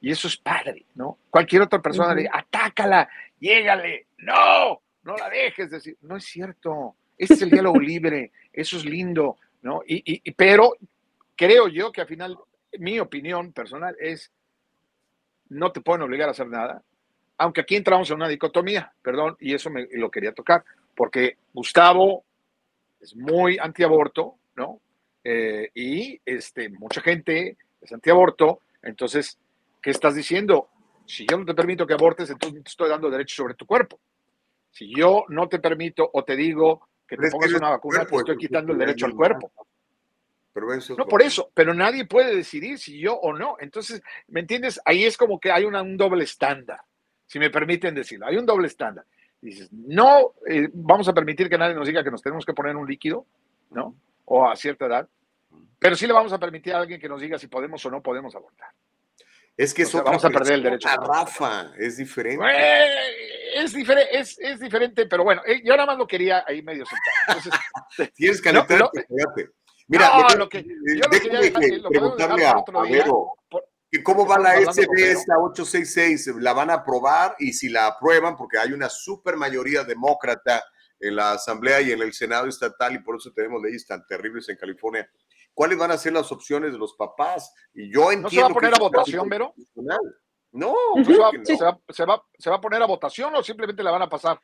[0.00, 1.18] Y eso es padre, ¿no?
[1.30, 3.08] Cualquier otra persona le atácala,
[3.40, 5.96] llégale, no, no la dejes decir.
[6.02, 6.94] No es cierto.
[7.18, 9.82] Este es el diálogo libre, eso es lindo, ¿no?
[9.86, 10.74] Y, y- y- pero
[11.36, 12.36] creo yo que al final,
[12.78, 14.30] mi opinión personal es,
[15.52, 16.82] no te pueden obligar a hacer nada,
[17.38, 20.64] aunque aquí entramos en una dicotomía, perdón, y eso me lo quería tocar,
[20.94, 22.24] porque Gustavo
[23.00, 24.80] es muy antiaborto, ¿no?
[25.24, 29.38] Eh, y este, mucha gente es antiaborto, entonces,
[29.80, 30.68] ¿qué estás diciendo?
[31.06, 34.00] Si yo no te permito que abortes, entonces te estoy dando derecho sobre tu cuerpo.
[34.70, 38.36] Si yo no te permito o te digo que te pongas una vacuna, te estoy
[38.36, 39.52] es quitando el derecho al cuerpo.
[40.54, 43.56] Pero eso No por eso, pero nadie puede decidir si yo o no.
[43.58, 44.80] Entonces, ¿me entiendes?
[44.84, 46.80] Ahí es como que hay una- un doble estándar,
[47.26, 48.26] si me permiten decirlo.
[48.26, 49.06] Hay un doble estándar.
[49.40, 52.76] Dices, no eh, vamos a permitir que nadie nos diga que nos tenemos que poner
[52.76, 53.26] un líquido,
[53.70, 53.96] ¿no?
[54.26, 55.08] O a cierta edad,
[55.78, 58.02] pero sí le vamos a permitir a alguien que nos diga si podemos o no
[58.02, 58.68] podemos abortar.
[59.56, 60.88] Es que O es sea, vamos a perder el derecho.
[60.88, 62.44] Rafa, es diferente.
[63.54, 66.84] Es, diferente, es, es diferente, pero bueno, eh, yo nada más lo quería ahí medio.
[67.28, 67.52] Entonces,
[68.14, 68.66] Tienes que no.
[69.92, 72.46] Mira, no, déjame- lo que- yo lo déjame quería dejar- que lo podemos dejar preguntarle
[72.46, 73.32] a, a Vero,
[73.90, 75.18] que ¿cómo va la Hablando con SB Vero.
[75.18, 76.26] esta 866?
[76.40, 77.36] ¿La van a aprobar?
[77.38, 80.64] Y si la aprueban, porque hay una super mayoría demócrata
[80.98, 84.48] en la Asamblea y en el Senado estatal, y por eso tenemos leyes tan terribles
[84.48, 85.08] en California.
[85.52, 87.52] ¿Cuáles van a ser las opciones de los papás?
[87.74, 88.22] Y yo entiendo.
[88.22, 89.52] ¿No se va a poner a votación, Vero?
[89.74, 89.96] No,
[90.96, 91.44] ¿No se, va, que no.
[91.44, 94.08] se va- se va- se va a poner a votación o simplemente la van a
[94.08, 94.38] pasar?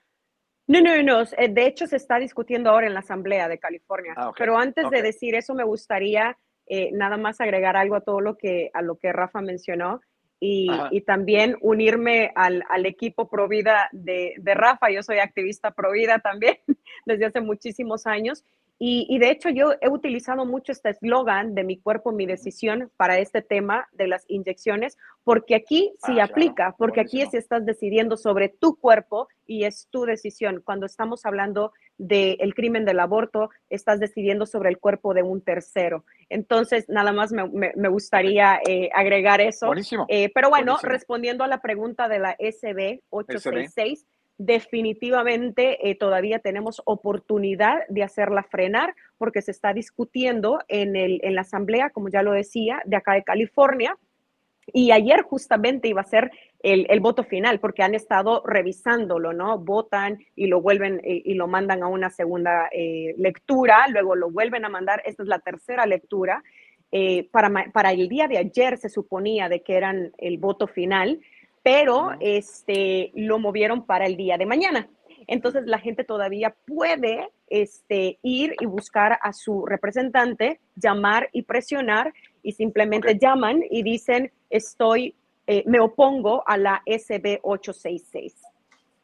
[0.68, 1.22] No, no, no.
[1.36, 4.14] eh, De hecho, se está discutiendo ahora en la Asamblea de California.
[4.16, 6.36] Ah, Pero antes de decir eso, me gustaría
[6.66, 10.00] eh, nada más agregar algo a todo lo que, a lo que Rafa mencionó
[10.38, 14.90] y, y también unirme al, al equipo Provida de, de Rafa.
[14.90, 16.58] Yo soy activista Provida también
[17.06, 18.44] desde hace muchísimos años.
[18.80, 22.92] Y, y de hecho yo he utilizado mucho este eslogan de mi cuerpo, mi decisión
[22.96, 26.30] para este tema de las inyecciones, porque aquí sí Ah, claro.
[26.32, 30.62] aplica, porque aquí es estás decidiendo sobre tu cuerpo y es tu decisión.
[30.64, 36.04] Cuando estamos hablando del crimen del aborto, estás decidiendo sobre el cuerpo de un tercero.
[36.28, 39.66] Entonces, nada más me, me- me gustaría eh, agregar eso.
[39.66, 40.06] Buenísimo.
[40.08, 40.92] Eh, pero bueno, Buenísimo.
[40.92, 44.06] respondiendo a la pregunta de la SB 866,
[44.38, 51.34] definitivamente eh, todavía tenemos oportunidad de hacerla frenar porque se está discutiendo en, el, en
[51.34, 53.98] la asamblea, como ya lo decía, de acá de California.
[54.72, 59.58] Y ayer justamente iba a ser el, el voto final, porque han estado revisándolo, ¿no?
[59.58, 64.30] Votan y lo vuelven eh, y lo mandan a una segunda eh, lectura, luego lo
[64.30, 66.42] vuelven a mandar, esta es la tercera lectura.
[66.90, 71.20] Eh, para, para el día de ayer se suponía de que eran el voto final,
[71.68, 74.88] pero este, lo movieron para el día de mañana.
[75.26, 82.14] Entonces la gente todavía puede este, ir y buscar a su representante, llamar y presionar
[82.42, 85.14] y simplemente llaman y dicen estoy,
[85.46, 88.34] eh, me opongo a la SB 866.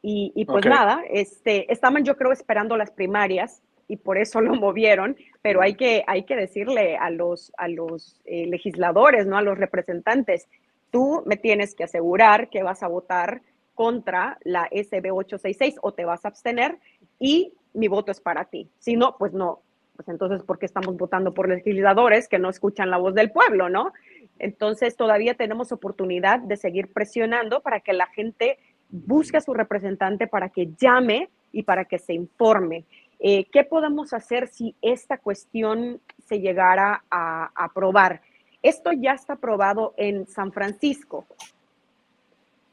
[0.01, 4.55] Y, y pues nada, este, estaban yo creo esperando las primarias y por eso lo
[4.55, 9.37] movieron, pero hay que, hay que decirle a los, a los eh, legisladores, ¿no?
[9.37, 10.47] a los representantes,
[10.91, 13.41] tú me tienes que asegurar que vas a votar
[13.73, 16.79] contra la SB 866 o te vas a abstener
[17.19, 18.69] y mi voto es para ti.
[18.79, 19.61] Si no, pues no.
[19.95, 23.69] Pues entonces, ¿por qué estamos votando por legisladores que no escuchan la voz del pueblo,
[23.69, 23.93] no?
[24.39, 28.59] Entonces, todavía tenemos oportunidad de seguir presionando para que la gente
[28.89, 32.85] busque a su representante para que llame y para que se informe.
[33.19, 38.21] Eh, ¿Qué podemos hacer si esta cuestión se llegara a aprobar?
[38.65, 41.27] Esto ya está aprobado en San Francisco.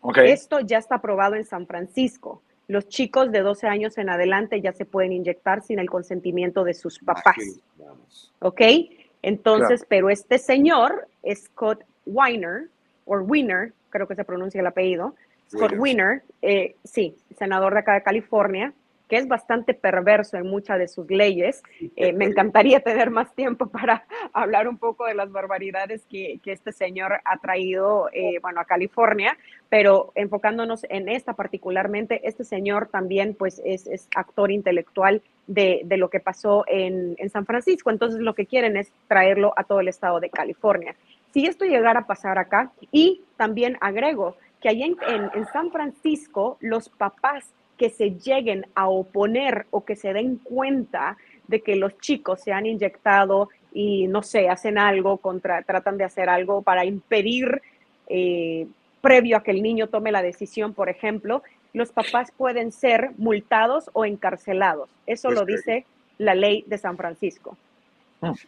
[0.00, 0.18] Ok.
[0.24, 2.40] Esto ya está aprobado en San Francisco.
[2.66, 6.72] Los chicos de 12 años en adelante ya se pueden inyectar sin el consentimiento de
[6.72, 7.36] sus papás.
[8.40, 8.60] ¿Ok?
[9.20, 9.86] Entonces, Claro.
[9.90, 12.68] pero este señor, Scott Weiner,
[13.04, 15.14] o Wiener, creo que se pronuncia el apellido,
[15.50, 15.74] Scott.
[15.76, 18.72] Wiener, eh, sí, senador de acá de California,
[19.12, 21.62] que es bastante perverso en muchas de sus leyes.
[21.96, 26.52] Eh, me encantaría tener más tiempo para hablar un poco de las barbaridades que, que
[26.52, 29.36] este señor ha traído, eh, bueno, a California,
[29.68, 35.96] pero enfocándonos en esta particularmente, este señor también pues es, es actor intelectual de, de
[35.98, 39.80] lo que pasó en, en San Francisco, entonces lo que quieren es traerlo a todo
[39.80, 40.94] el estado de California.
[41.34, 45.70] Si esto llegara a pasar acá, y también agrego que allá en, en- en San
[45.70, 47.52] Francisco, los papás
[47.82, 51.16] que se lleguen a oponer o que se den cuenta
[51.48, 56.04] de que los chicos se han inyectado y no sé, hacen algo contra, tratan de
[56.04, 57.60] hacer algo para impedir,
[58.06, 58.68] eh,
[59.00, 61.42] previo a que el niño tome la decisión, por ejemplo,
[61.72, 64.88] los papás pueden ser multados o encarcelados.
[65.08, 65.84] Eso lo dice
[66.18, 67.56] la ley de San Francisco.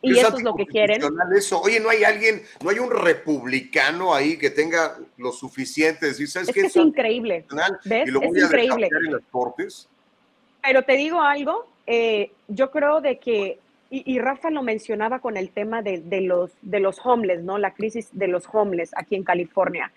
[0.03, 1.03] Y Es eso es lo que quieren.
[1.37, 1.61] Eso.
[1.61, 6.29] Oye, no hay alguien, no hay un republicano ahí que tenga lo suficiente de decir,
[6.29, 6.61] ¿sabes Es qué?
[6.61, 7.45] que es Eso increíble.
[7.85, 8.09] ¿Ves?
[8.09, 8.77] Y lo Es voy increíble.
[8.89, 9.89] desafiar en las cortes.
[10.63, 13.59] Pero te digo algo, eh, yo creo de que,
[13.91, 17.59] y, y Rafa lo mencionaba con el tema de, de los, de los homeless, ¿no?
[17.59, 19.93] La crisis de los homeless aquí en California.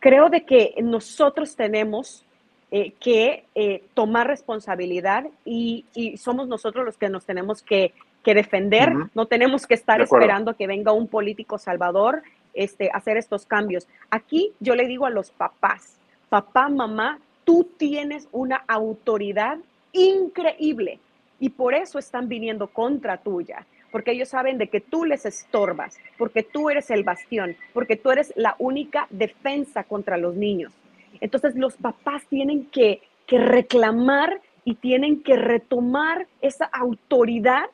[0.00, 2.24] Creo de que nosotros tenemos
[2.70, 7.94] eh, que eh, tomar responsabilidad y, y somos nosotros los que nos tenemos que,
[8.24, 12.22] que defender, no tenemos que estar esperando que venga un político salvador
[12.54, 13.86] este, hacer estos cambios.
[14.10, 15.98] Aquí yo le digo a los papás,
[16.28, 19.58] papá, mamá, tú tienes una autoridad
[19.92, 20.98] increíble
[21.38, 25.98] y por eso están viniendo contra tuya, porque ellos saben de que tú les estorbas,
[26.16, 30.72] porque tú eres el bastión, porque tú eres la única defensa contra los niños.
[31.20, 37.64] Entonces los papás tienen que, que reclamar y tienen que retomar esa autoridad.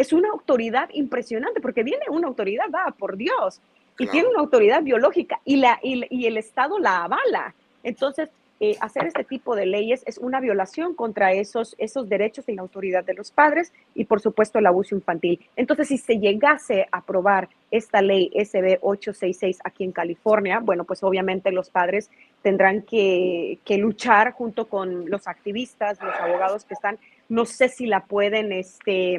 [0.00, 3.60] Es una autoridad impresionante porque viene una autoridad dada por Dios
[3.98, 4.12] y Claro.
[4.12, 7.54] tiene una autoridad biológica y, la, y, y el Estado la avala.
[7.82, 8.30] Entonces,
[8.62, 12.62] eh, hacer este tipo de leyes es una violación contra esos, esos derechos y la
[12.62, 15.40] autoridad de los padres y por supuesto el abuso infantil.
[15.56, 21.02] Entonces, si se llegase a aprobar esta ley SB 866 aquí en California, bueno, pues
[21.02, 22.10] obviamente los padres
[22.42, 26.98] tendrán que, que luchar junto con los activistas, los abogados que están,
[27.28, 29.18] no sé si la pueden, este,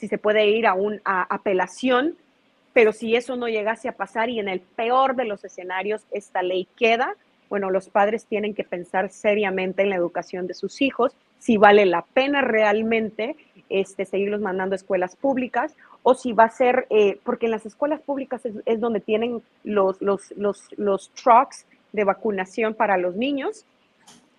[0.00, 2.16] si se puede ir a una apelación,
[2.72, 6.42] pero si eso no llegase a pasar y en el peor de los escenarios esta
[6.42, 7.16] ley queda,
[7.50, 11.84] bueno, los padres tienen que pensar seriamente en la educación de sus hijos, si vale
[11.84, 13.36] la pena realmente
[13.68, 17.66] este, seguirlos mandando a escuelas públicas o si va a ser, eh, porque en las
[17.66, 23.66] escuelas públicas es, donde tienen los, los, los, los, trucks de vacunación para los niños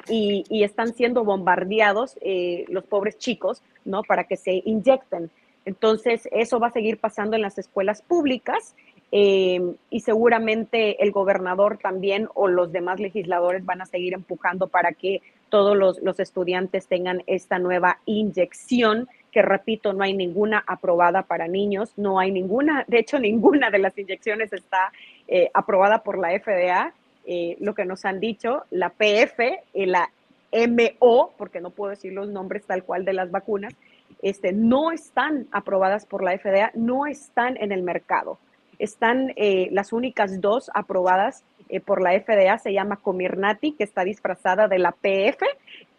[0.08, 4.02] y, y están siendo bombardeados eh, los pobres chicos, ¿no?
[4.02, 5.30] Para que se inyecten.
[5.66, 8.76] Entonces, eso va a seguir pasando en las escuelas públicas
[9.12, 14.94] eh, y seguramente el gobernador también o los demás legisladores van a seguir empujando para
[14.94, 21.24] que todos los, los estudiantes tengan esta nueva inyección que repito, no hay ninguna aprobada
[21.24, 24.92] para niños, no hay ninguna, de hecho ninguna de las inyecciones está
[25.28, 26.94] eh, aprobada por la FDA,
[27.26, 29.40] eh, lo que nos han dicho, la PF
[29.74, 30.10] la
[30.52, 33.74] MO, porque no puedo decir los nombres tal cual de las vacunas,
[34.22, 38.38] este, no están aprobadas por la FDA, no están en el mercado
[38.82, 44.04] están eh, las únicas dos aprobadas eh, por la FDA, se llama Comirnaty, que está
[44.04, 45.46] disfrazada de la PF,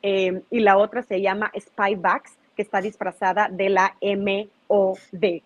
[0.02, 5.42] eh, y la otra se llama Spyvax, que está disfrazada de la MOD.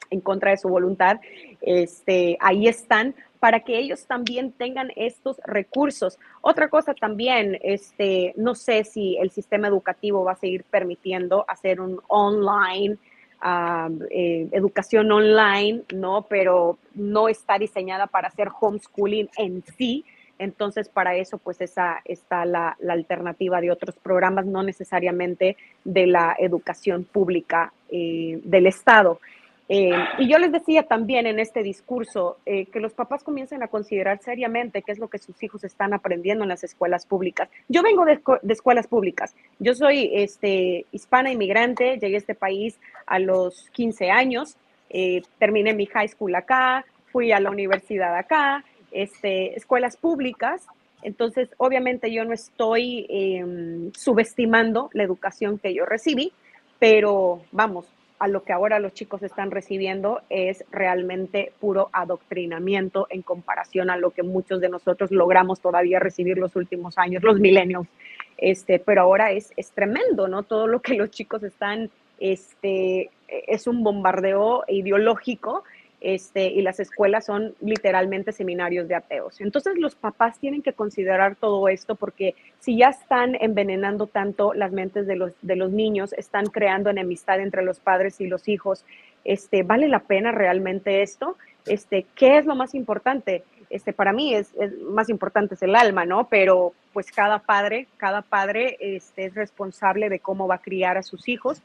[0.08, 1.20] en contra de su voluntad.
[1.60, 3.14] Este, ahí están
[3.46, 6.18] para que ellos también tengan estos recursos.
[6.40, 11.80] Otra cosa también, este, no sé si el sistema educativo va a seguir permitiendo hacer
[11.80, 12.96] un online,
[14.10, 16.22] eh, educación online, ¿no?
[16.22, 20.04] Pero no está diseñada para hacer homeschooling en sí.
[20.40, 26.34] Entonces, para eso, pues esa está la, alternativa de otros programas, no necesariamente de la
[26.40, 29.20] educación pública eh, del Estado.
[29.68, 33.68] Eh, y yo les decía también en este discurso eh, que los papás comiencen a
[33.68, 37.48] considerar seriamente qué es lo que sus hijos están aprendiendo en las escuelas públicas.
[37.68, 39.34] Yo vengo de, escuelas públicas.
[39.58, 44.56] Yo soy este, hispana inmigrante, llegué a este país a los 15 años,
[44.90, 50.64] eh, terminé mi high school acá, fui a la universidad acá, este, escuelas públicas.
[51.02, 56.32] Entonces, obviamente yo no estoy em, subestimando la educación que yo recibí,
[56.78, 57.86] pero vamos,
[58.18, 63.96] a lo que ahora los chicos están recibiendo es realmente puro adoctrinamiento en comparación a
[63.96, 67.86] lo que muchos de nosotros logramos todavía recibir los últimos años, los milenios.
[68.38, 70.42] Este, pero ahora es, es tremendo, ¿no?
[70.42, 75.64] Todo lo que los chicos están, este, es un bombardeo ideológico
[76.00, 79.40] este, y las escuelas son literalmente seminarios de ateos.
[79.40, 84.72] Entonces los papás tienen que considerar todo esto porque si ya están envenenando tanto las
[84.72, 88.84] mentes de los, de los niños, están creando enemistad entre los padres y los hijos,
[89.24, 91.36] este, ¿vale la pena realmente esto?
[91.66, 93.42] Este, ¿Qué es lo más importante?
[93.70, 96.28] Este, para mí es, más importante es el alma, ¿no?
[96.28, 101.02] Pero pues cada padre, cada padre este, es responsable de cómo va a criar a
[101.02, 101.62] sus hijos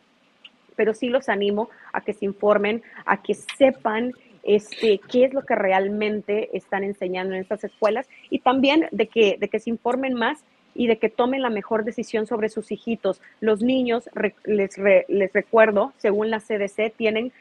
[0.81, 5.43] pero sí los animo a que se informen, a que sepan este, qué es lo
[5.43, 10.15] que realmente están enseñando en estas escuelas y también de que, de que se informen
[10.15, 10.43] más
[10.73, 13.21] y de que tomen la mejor decisión sobre sus hijitos.
[13.41, 14.09] Los niños,
[14.43, 17.31] les, les recuerdo, según la CDC, tienen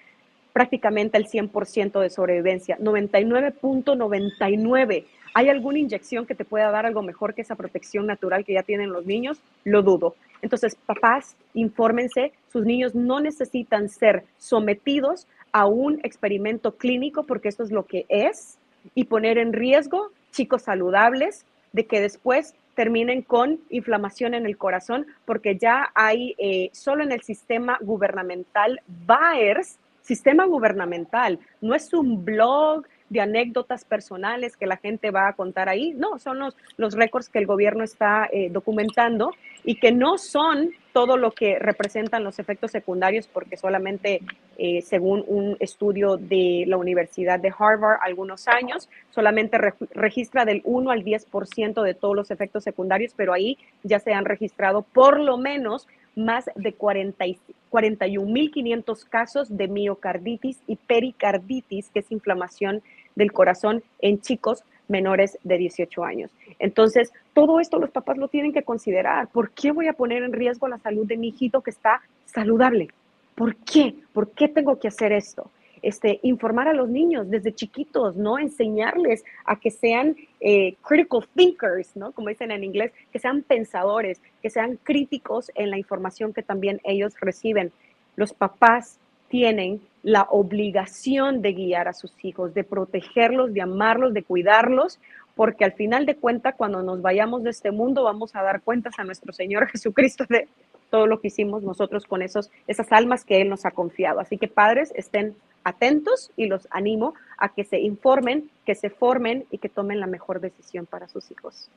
[0.53, 5.07] prácticamente el 100% de sobrevivencia, 99.99.
[5.33, 8.65] ¿Hay alguna inyección que te pueda dar algo mejor que esa protección natural que ya
[8.65, 9.41] tienen los niños?
[9.65, 10.15] Lo dudo.
[10.43, 17.63] Entonces, papás, infórmense, sus niños no necesitan ser sometidos a un experimento clínico porque esto
[17.63, 18.59] es lo que es
[18.95, 25.07] y poner en riesgo chicos saludables de que después terminen con inflamación en el corazón
[25.25, 32.25] porque ya hay eh, solo en el sistema gubernamental VAERS, sistema gubernamental, no es un
[32.25, 36.95] blog de anécdotas personales que la gente va a contar ahí, no, son los, los
[36.95, 39.33] récords que el gobierno está eh, documentando
[39.65, 44.21] y que no son todo lo que representan los efectos secundarios, porque solamente,
[44.59, 49.59] eh, según un estudio de la Universidad de Harvard, algunos años, solamente
[49.93, 54.25] registra del 1 al 10% de todos los efectos secundarios, pero ahí ya se han
[54.25, 62.83] registrado por lo menos más de 41.500 casos de miocarditis y pericarditis, que es inflamación
[63.15, 66.31] del corazón en chicos menores de 18 años.
[66.59, 69.29] Entonces, todo esto los papás lo tienen que considerar.
[69.29, 72.89] ¿Por qué voy a poner en riesgo la salud de mi hijito que está saludable?
[73.35, 73.95] ¿Por qué?
[74.13, 75.51] ¿Por qué tengo que hacer esto?
[75.83, 78.39] Este, informar a los niños desde chiquitos, ¿no?
[78.39, 82.13] Enseñarles a que sean eh, critical thinkers, ¿no?
[82.13, 86.81] Como dicen en inglés, que sean pensadores, que sean críticos en la información que también
[86.85, 87.73] ellos reciben.
[88.17, 88.99] Los papás
[89.31, 94.99] tienen la obligación de guiar a sus hijos, de protegerlos, de amarlos, de cuidarlos,
[95.37, 98.95] porque al final de cuentas, cuando nos vayamos de este mundo, vamos a dar cuentas
[98.99, 100.49] a nuestro Señor Jesucristo de
[100.91, 104.19] todo lo que hicimos nosotros con esos, esas almas que Él nos ha confiado.
[104.19, 109.47] Así que padres, estén atentos y los animo a que se informen, que se formen
[109.51, 111.71] y que tomen la mejor decisión para sus hijos.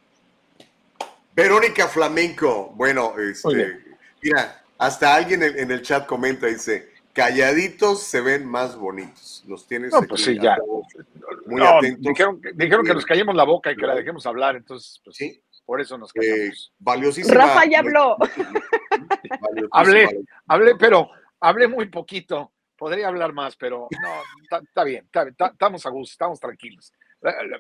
[1.35, 3.79] Verónica Flamenco, bueno, este,
[4.21, 9.43] mira, hasta alguien en el chat comenta, dice, calladitos se ven más bonitos.
[9.47, 10.57] Los tienes no, pues sí, ya.
[11.45, 12.01] muy atentos.
[12.01, 15.41] Dijeron, dijeron, que nos callemos la boca y que la dejemos hablar, entonces, pues sí.
[15.65, 17.35] Por eso nos eh, valiosísima.
[17.35, 18.17] Rafa ya habló.
[19.71, 20.09] hablé,
[20.47, 21.09] hablé, pero
[21.39, 22.51] hablé muy poquito.
[22.75, 25.07] Podría hablar más, pero no, está bien,
[25.49, 26.91] estamos a gusto, estamos tranquilos.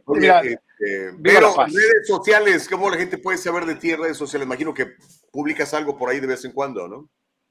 [0.07, 4.45] Mira, este, pero redes sociales, ¿cómo la gente puede saber de ti en redes sociales?
[4.45, 4.97] Imagino que
[5.31, 7.09] publicas algo por ahí de vez en cuando, ¿no?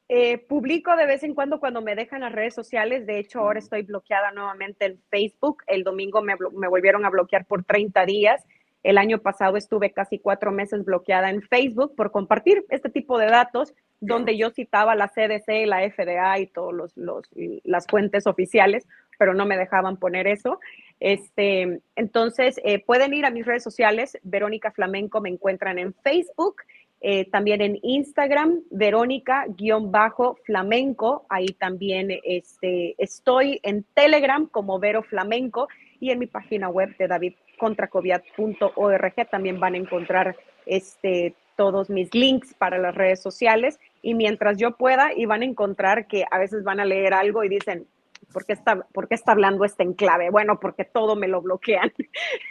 [0.09, 3.07] Eh, publico de vez en cuando cuando me dejan las redes sociales.
[3.07, 5.63] De hecho, ahora estoy bloqueada nuevamente en Facebook.
[5.67, 8.45] El domingo me, me, volvieron a bloquear por 30 días.
[8.83, 13.27] El año pasado estuve casi cuatro meses bloqueada en Facebook por compartir este tipo de
[13.27, 17.31] datos, donde yo citaba la CDC, la FDA y todas los, los,
[17.63, 18.87] las fuentes oficiales,
[19.19, 20.59] pero no me dejaban poner eso.
[20.99, 24.19] Este, entonces, eh, pueden ir a mis redes sociales.
[24.25, 26.63] Verónica Flamenco me encuentran en Facebook
[27.05, 35.67] eh, también en Instagram, Verónica-flamenco, ahí también este, estoy en Telegram como Vero Flamenco
[35.99, 42.55] y en mi página web de davidcontracoviat.org también van a encontrar este, todos mis links
[42.55, 43.81] para las redes sociales.
[44.01, 47.43] Y mientras yo pueda y van a encontrar que a veces van a leer algo
[47.43, 47.89] y dicen,
[48.33, 50.31] ¿Por qué, está, ¿Por qué está hablando este enclave?
[50.31, 51.93] Bueno, porque todo me lo bloquean.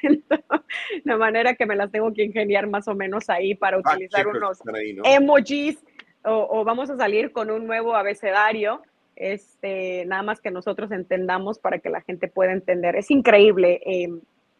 [1.03, 4.27] de manera que me las tengo que ingeniar más o menos ahí para ah, utilizar
[4.27, 4.59] unos
[5.03, 5.77] emojis
[6.23, 8.81] o, vamos a salir con un nuevo abecedario.
[9.15, 12.95] Este, nada más que nosotros entendamos para que la gente pueda entender.
[12.95, 14.09] Es increíble eh,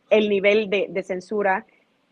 [0.10, 1.66] el nivel de, censura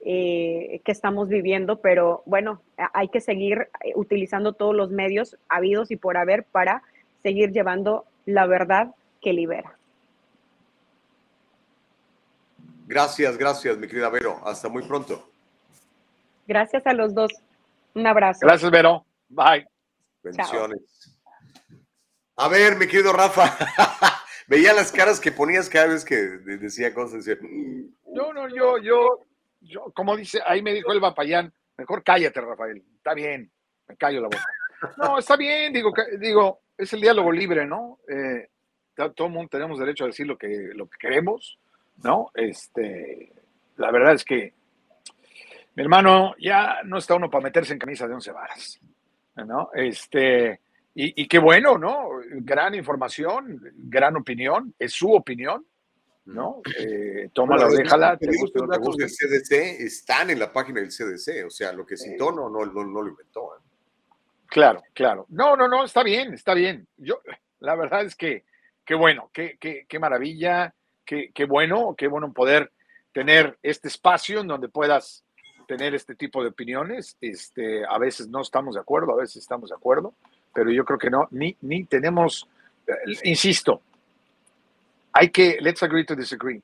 [0.06, 2.62] eh, que estamos viviendo, pero bueno,
[2.94, 6.82] hay que seguir eh, utilizando todos los medios habidos y por haber para
[7.22, 9.76] seguir llevando la verdad que libera.
[12.86, 14.40] Gracias, gracias, mi querida Vero.
[14.46, 15.30] Hasta muy pronto.
[16.48, 17.32] Gracias a los dos.
[17.94, 18.40] Un abrazo.
[18.42, 19.06] Gracias, Vero.
[19.30, 19.68] Bye.
[20.24, 20.80] Bendiciones.
[22.36, 23.58] A ver, mi querido Rafa.
[24.48, 27.26] Veía las caras que ponías cada vez que decía cosas.
[27.28, 27.86] Mm".
[28.14, 29.26] No, no, yo, yo,
[29.62, 32.84] yo, como dice, ahí me dijo el Bapayán, mejor cállate, Rafael.
[32.96, 33.52] Está bien,
[33.88, 34.46] me callo la boca.
[34.98, 38.00] No, está bien, digo, digo, es el diálogo libre, ¿no?
[38.08, 38.48] Eh,
[38.96, 41.60] todo el mundo tenemos derecho a decir lo que, lo que queremos,
[42.04, 42.32] ¿no?
[42.34, 43.32] Este,
[43.78, 44.54] la verdad es que,
[45.76, 48.80] mi hermano, ya no está uno para meterse en camisa de once varas,
[49.36, 49.70] ¿no?
[49.74, 50.62] Este,
[50.96, 52.10] y, qué bueno, ¿no?
[52.30, 55.66] Gran información, gran opinión, es su opinión,
[56.26, 56.62] ¿no?
[56.78, 58.18] Eh, tómala, déjala.
[58.18, 61.86] Te gusta, los datos del CDC están en la página del CDC, o sea, lo
[61.86, 63.56] que citó no, no, no, lo inventó.
[63.56, 63.69] ¿eh?
[64.50, 65.26] Claro, claro.
[65.30, 66.88] No, no, no, está bien, está bien.
[66.98, 67.22] Yo,
[67.60, 68.44] la verdad es que,
[68.86, 70.74] qué bueno, qué, qué, qué maravilla.
[71.06, 72.72] qué, qué bueno, qué bueno poder
[73.12, 75.24] tener este espacio en donde puedas
[75.68, 77.18] tener este tipo de opiniones.
[77.20, 80.14] Este, a veces no estamos de acuerdo, a veces estamos de acuerdo,
[80.54, 82.48] pero yo creo que no, ni, ni tenemos,
[82.88, 82.94] eh,
[83.24, 83.82] insisto,
[85.14, 86.62] hay que, let's agree to disagree.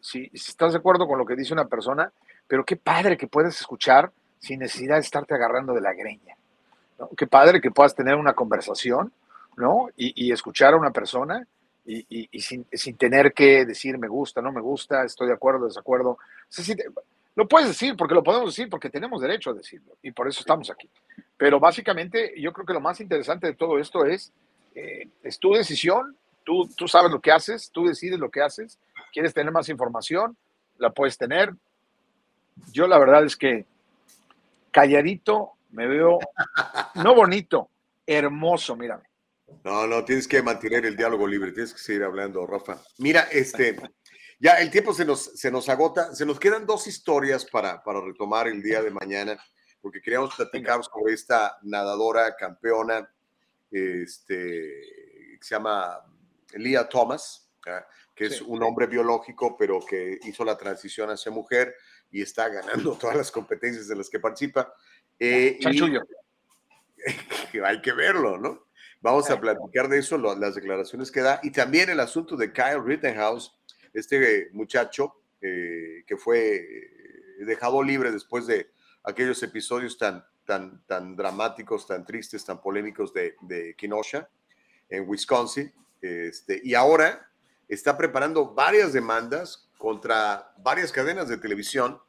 [0.00, 2.12] Si, si estás de acuerdo con lo que dice una persona,
[2.48, 6.36] pero qué padre que puedas escuchar sin necesidad de estarte agarrando de la greña.
[6.98, 7.08] ¿No?
[7.16, 9.12] Qué padre que puedas tener una conversación,
[9.56, 9.88] ¿no?
[9.96, 11.46] Y, y escuchar a una persona
[11.84, 15.34] y, y, y sin, sin, tener que decir me gusta, no me gusta, estoy de
[15.34, 16.10] acuerdo, desacuerdo.
[16.10, 16.18] O
[16.48, 16.84] sea, si te,
[17.34, 20.40] lo puedes decir porque lo podemos decir porque tenemos derecho a decirlo y por eso
[20.40, 20.88] estamos aquí.
[21.36, 24.32] Pero básicamente yo creo que lo más interesante de todo esto es,
[24.74, 28.78] eh, es tu decisión, tú, tú sabes lo que haces, tú decides lo que haces,
[29.12, 30.36] quieres tener más información,
[30.78, 31.52] la puedes tener.
[32.72, 33.66] Yo la verdad es que
[34.70, 36.18] calladito me veo,
[36.94, 37.70] no bonito,
[38.06, 39.04] hermoso, mírame.
[39.64, 42.80] No, no, tienes que mantener el diálogo libre, tienes que seguir hablando, Rafa.
[42.98, 43.76] Mira, este,
[44.38, 48.00] ya el tiempo se nos, se nos agota, se nos quedan dos historias para, para
[48.00, 49.36] retomar el día de mañana,
[49.80, 53.10] porque queríamos platicar sobre esta nadadora campeona,
[53.70, 56.00] este, que se llama
[56.52, 57.50] Leah Thomas,
[58.14, 61.74] que es sí, un hombre biológico, pero que hizo la transición hacia mujer
[62.10, 64.72] y está ganando todas las competencias en las que participa.
[65.24, 68.66] Eh, y, hay que verlo, ¿no?
[69.00, 72.52] Vamos a platicar de eso, lo, las declaraciones que da y también el asunto de
[72.52, 73.54] Kyle Rittenhouse,
[73.92, 78.70] este muchacho eh, que fue eh, dejado libre después de
[79.02, 84.28] aquellos episodios tan, tan, tan dramáticos, tan tristes, tan polémicos de, de Kenosha
[84.88, 85.72] en Wisconsin.
[86.00, 87.30] Este, y ahora
[87.68, 92.00] está preparando varias demandas contra varias cadenas de televisión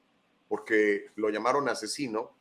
[0.47, 2.35] porque lo llamaron asesino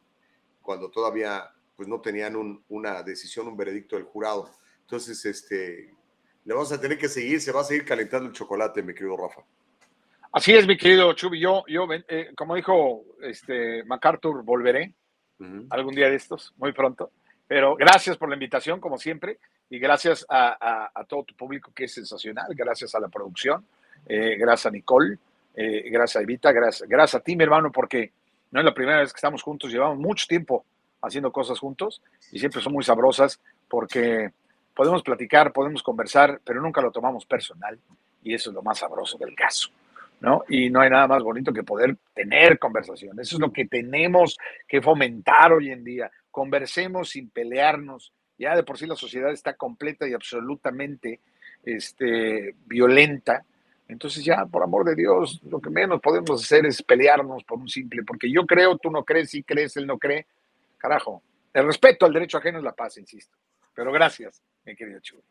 [0.65, 1.45] cuando todavía
[1.77, 4.51] pues no tenían un, una decisión, un veredicto del jurado.
[4.81, 5.93] Entonces, este,
[6.45, 9.17] le vamos a tener que seguir, se va a seguir calentando el chocolate, mi querido
[9.17, 9.43] Rafa.
[10.33, 11.39] Así es, mi querido Chubi.
[11.39, 14.95] Yo, yo eh, como dijo este, MacArthur, volveré
[15.39, 15.67] uh -huh.
[15.71, 17.11] algún día de estos, muy pronto.
[17.47, 19.39] Pero gracias por la invitación, como siempre,
[19.69, 23.67] y gracias a, a, a todo tu público que es sensacional, gracias a la producción,
[24.07, 25.19] eh, gracias a Nicole,
[25.55, 28.13] eh, gracias a Evita, gracias, gracias a ti, mi hermano, porque
[28.55, 30.65] no es la primera vez que estamos juntos, llevamos mucho tiempo
[31.03, 32.01] haciendo cosas juntos
[32.31, 34.31] y siempre son muy sabrosas porque
[34.73, 37.77] podemos platicar, podemos conversar, pero nunca lo tomamos personal
[38.23, 39.71] y eso es lo más sabroso del caso.
[40.21, 40.45] ¿No?
[40.49, 43.19] Y no hay nada más bonito que poder tener conversación.
[43.19, 46.11] Eso es lo que tenemos que fomentar hoy en día.
[46.31, 48.13] Conversemos sin pelearnos.
[48.39, 51.21] Ya de por sí la sociedad está completa y absolutamente
[51.65, 53.45] este, violenta.
[53.95, 57.69] Entonces ya, por amor de Dios, lo que menos podemos hacer es pelearnos por un
[57.69, 60.27] simple, porque yo creo, tú no crees, si crees, él no cree.
[60.77, 61.23] Carajo,
[61.53, 63.37] el respeto al derecho ajeno es la paz, insisto.
[63.73, 65.23] Pero gracias, mi querido Chulo.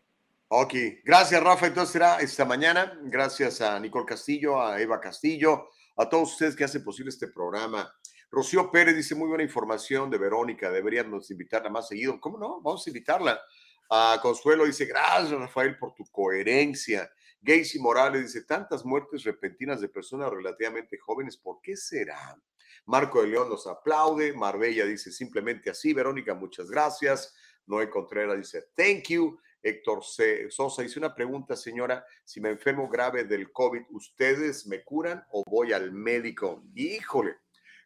[0.47, 0.73] Ok,
[1.03, 1.67] gracias Rafa.
[1.67, 2.97] Entonces será esta mañana.
[3.03, 5.67] Gracias a Nicole Castillo, a Eva Castillo,
[5.97, 7.93] a todos ustedes que hacen posible este programa.
[8.31, 10.71] Rocío Pérez dice muy buena información de Verónica.
[10.71, 12.17] Deberíamos invitarla más seguido.
[12.21, 12.61] ¿Cómo no?
[12.61, 13.41] Vamos a invitarla.
[13.89, 17.11] A Consuelo dice gracias Rafael por tu coherencia.
[17.45, 21.35] Gacy Morales dice tantas muertes repentinas de personas relativamente jóvenes.
[21.35, 22.41] ¿Por qué será?
[22.85, 24.31] Marco de León nos aplaude.
[24.31, 25.93] Marbella dice simplemente así.
[25.93, 27.35] Verónica, muchas gracias.
[27.65, 29.37] Noé Contreras dice thank you.
[29.61, 30.03] Héctor.
[30.49, 35.41] Sosa dice una pregunta, señora, si me enfermo grave del COVID, ¿ustedes me curan o
[35.45, 36.65] voy al médico?
[36.75, 37.37] Híjole,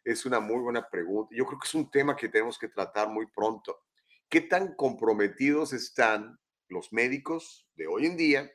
[0.04, 1.34] es una muy buena pregunta.
[1.36, 3.84] Yo creo que es un tema que tenemos que tratar muy pronto.
[4.28, 8.52] ¿Qué tan comprometidos están los médicos de hoy en día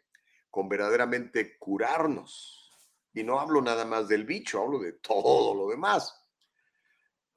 [0.54, 2.72] con verdaderamente curarnos?
[3.16, 6.24] Y no hablo nada más del bicho, hablo de todo lo demás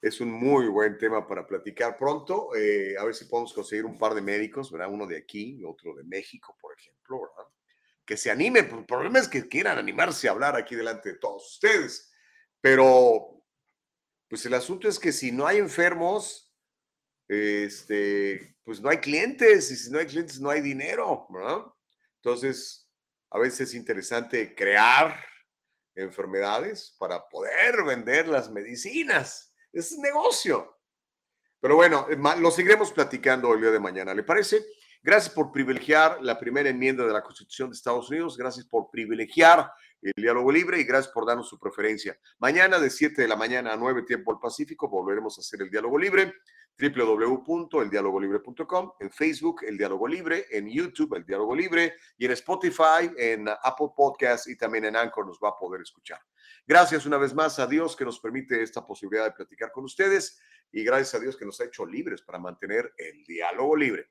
[0.07, 2.55] es un muy buen tema para platicar pronto.
[2.55, 4.91] Eh, a ver si podemos conseguir un par de médicos, ¿verdad?
[4.91, 7.51] Uno de aquí y otro de México, por ejemplo, ¿verdad?
[8.05, 8.71] Que se animen.
[8.71, 12.13] El problema es que quieran animarse a hablar aquí delante de todos ustedes.
[12.61, 13.43] Pero,
[14.29, 16.55] pues el asunto es que si no hay enfermos,
[17.27, 19.71] este, pues no hay clientes.
[19.71, 21.65] Y si no hay clientes, no hay dinero, ¿verdad?
[22.23, 22.86] Entonces,
[23.31, 25.25] a veces es interesante crear
[25.95, 30.79] enfermedades para poder vender las medicinas es negocio.
[31.61, 32.07] Pero bueno,
[32.39, 34.65] lo seguiremos platicando el día de mañana, ¿le parece?
[35.03, 39.71] Gracias por privilegiar la primera enmienda de la Constitución de Estados Unidos, gracias por privilegiar
[40.03, 42.19] el diálogo libre y gracias por darnos su preferencia.
[42.39, 45.71] Mañana de 7 de la mañana a 9 tiempo al Pacífico volveremos a hacer el
[45.71, 46.35] diálogo libre
[46.79, 53.49] www.eldialogolibre.com, en Facebook El Diálogo Libre, en YouTube El Diálogo Libre y en Spotify, en
[53.49, 56.21] Apple Podcasts y también en Anchor nos va a poder escuchar.
[56.67, 60.39] Gracias una vez más a Dios que nos permite esta posibilidad de platicar con ustedes
[60.71, 64.11] y gracias a Dios que nos ha hecho libres para mantener el diálogo libre.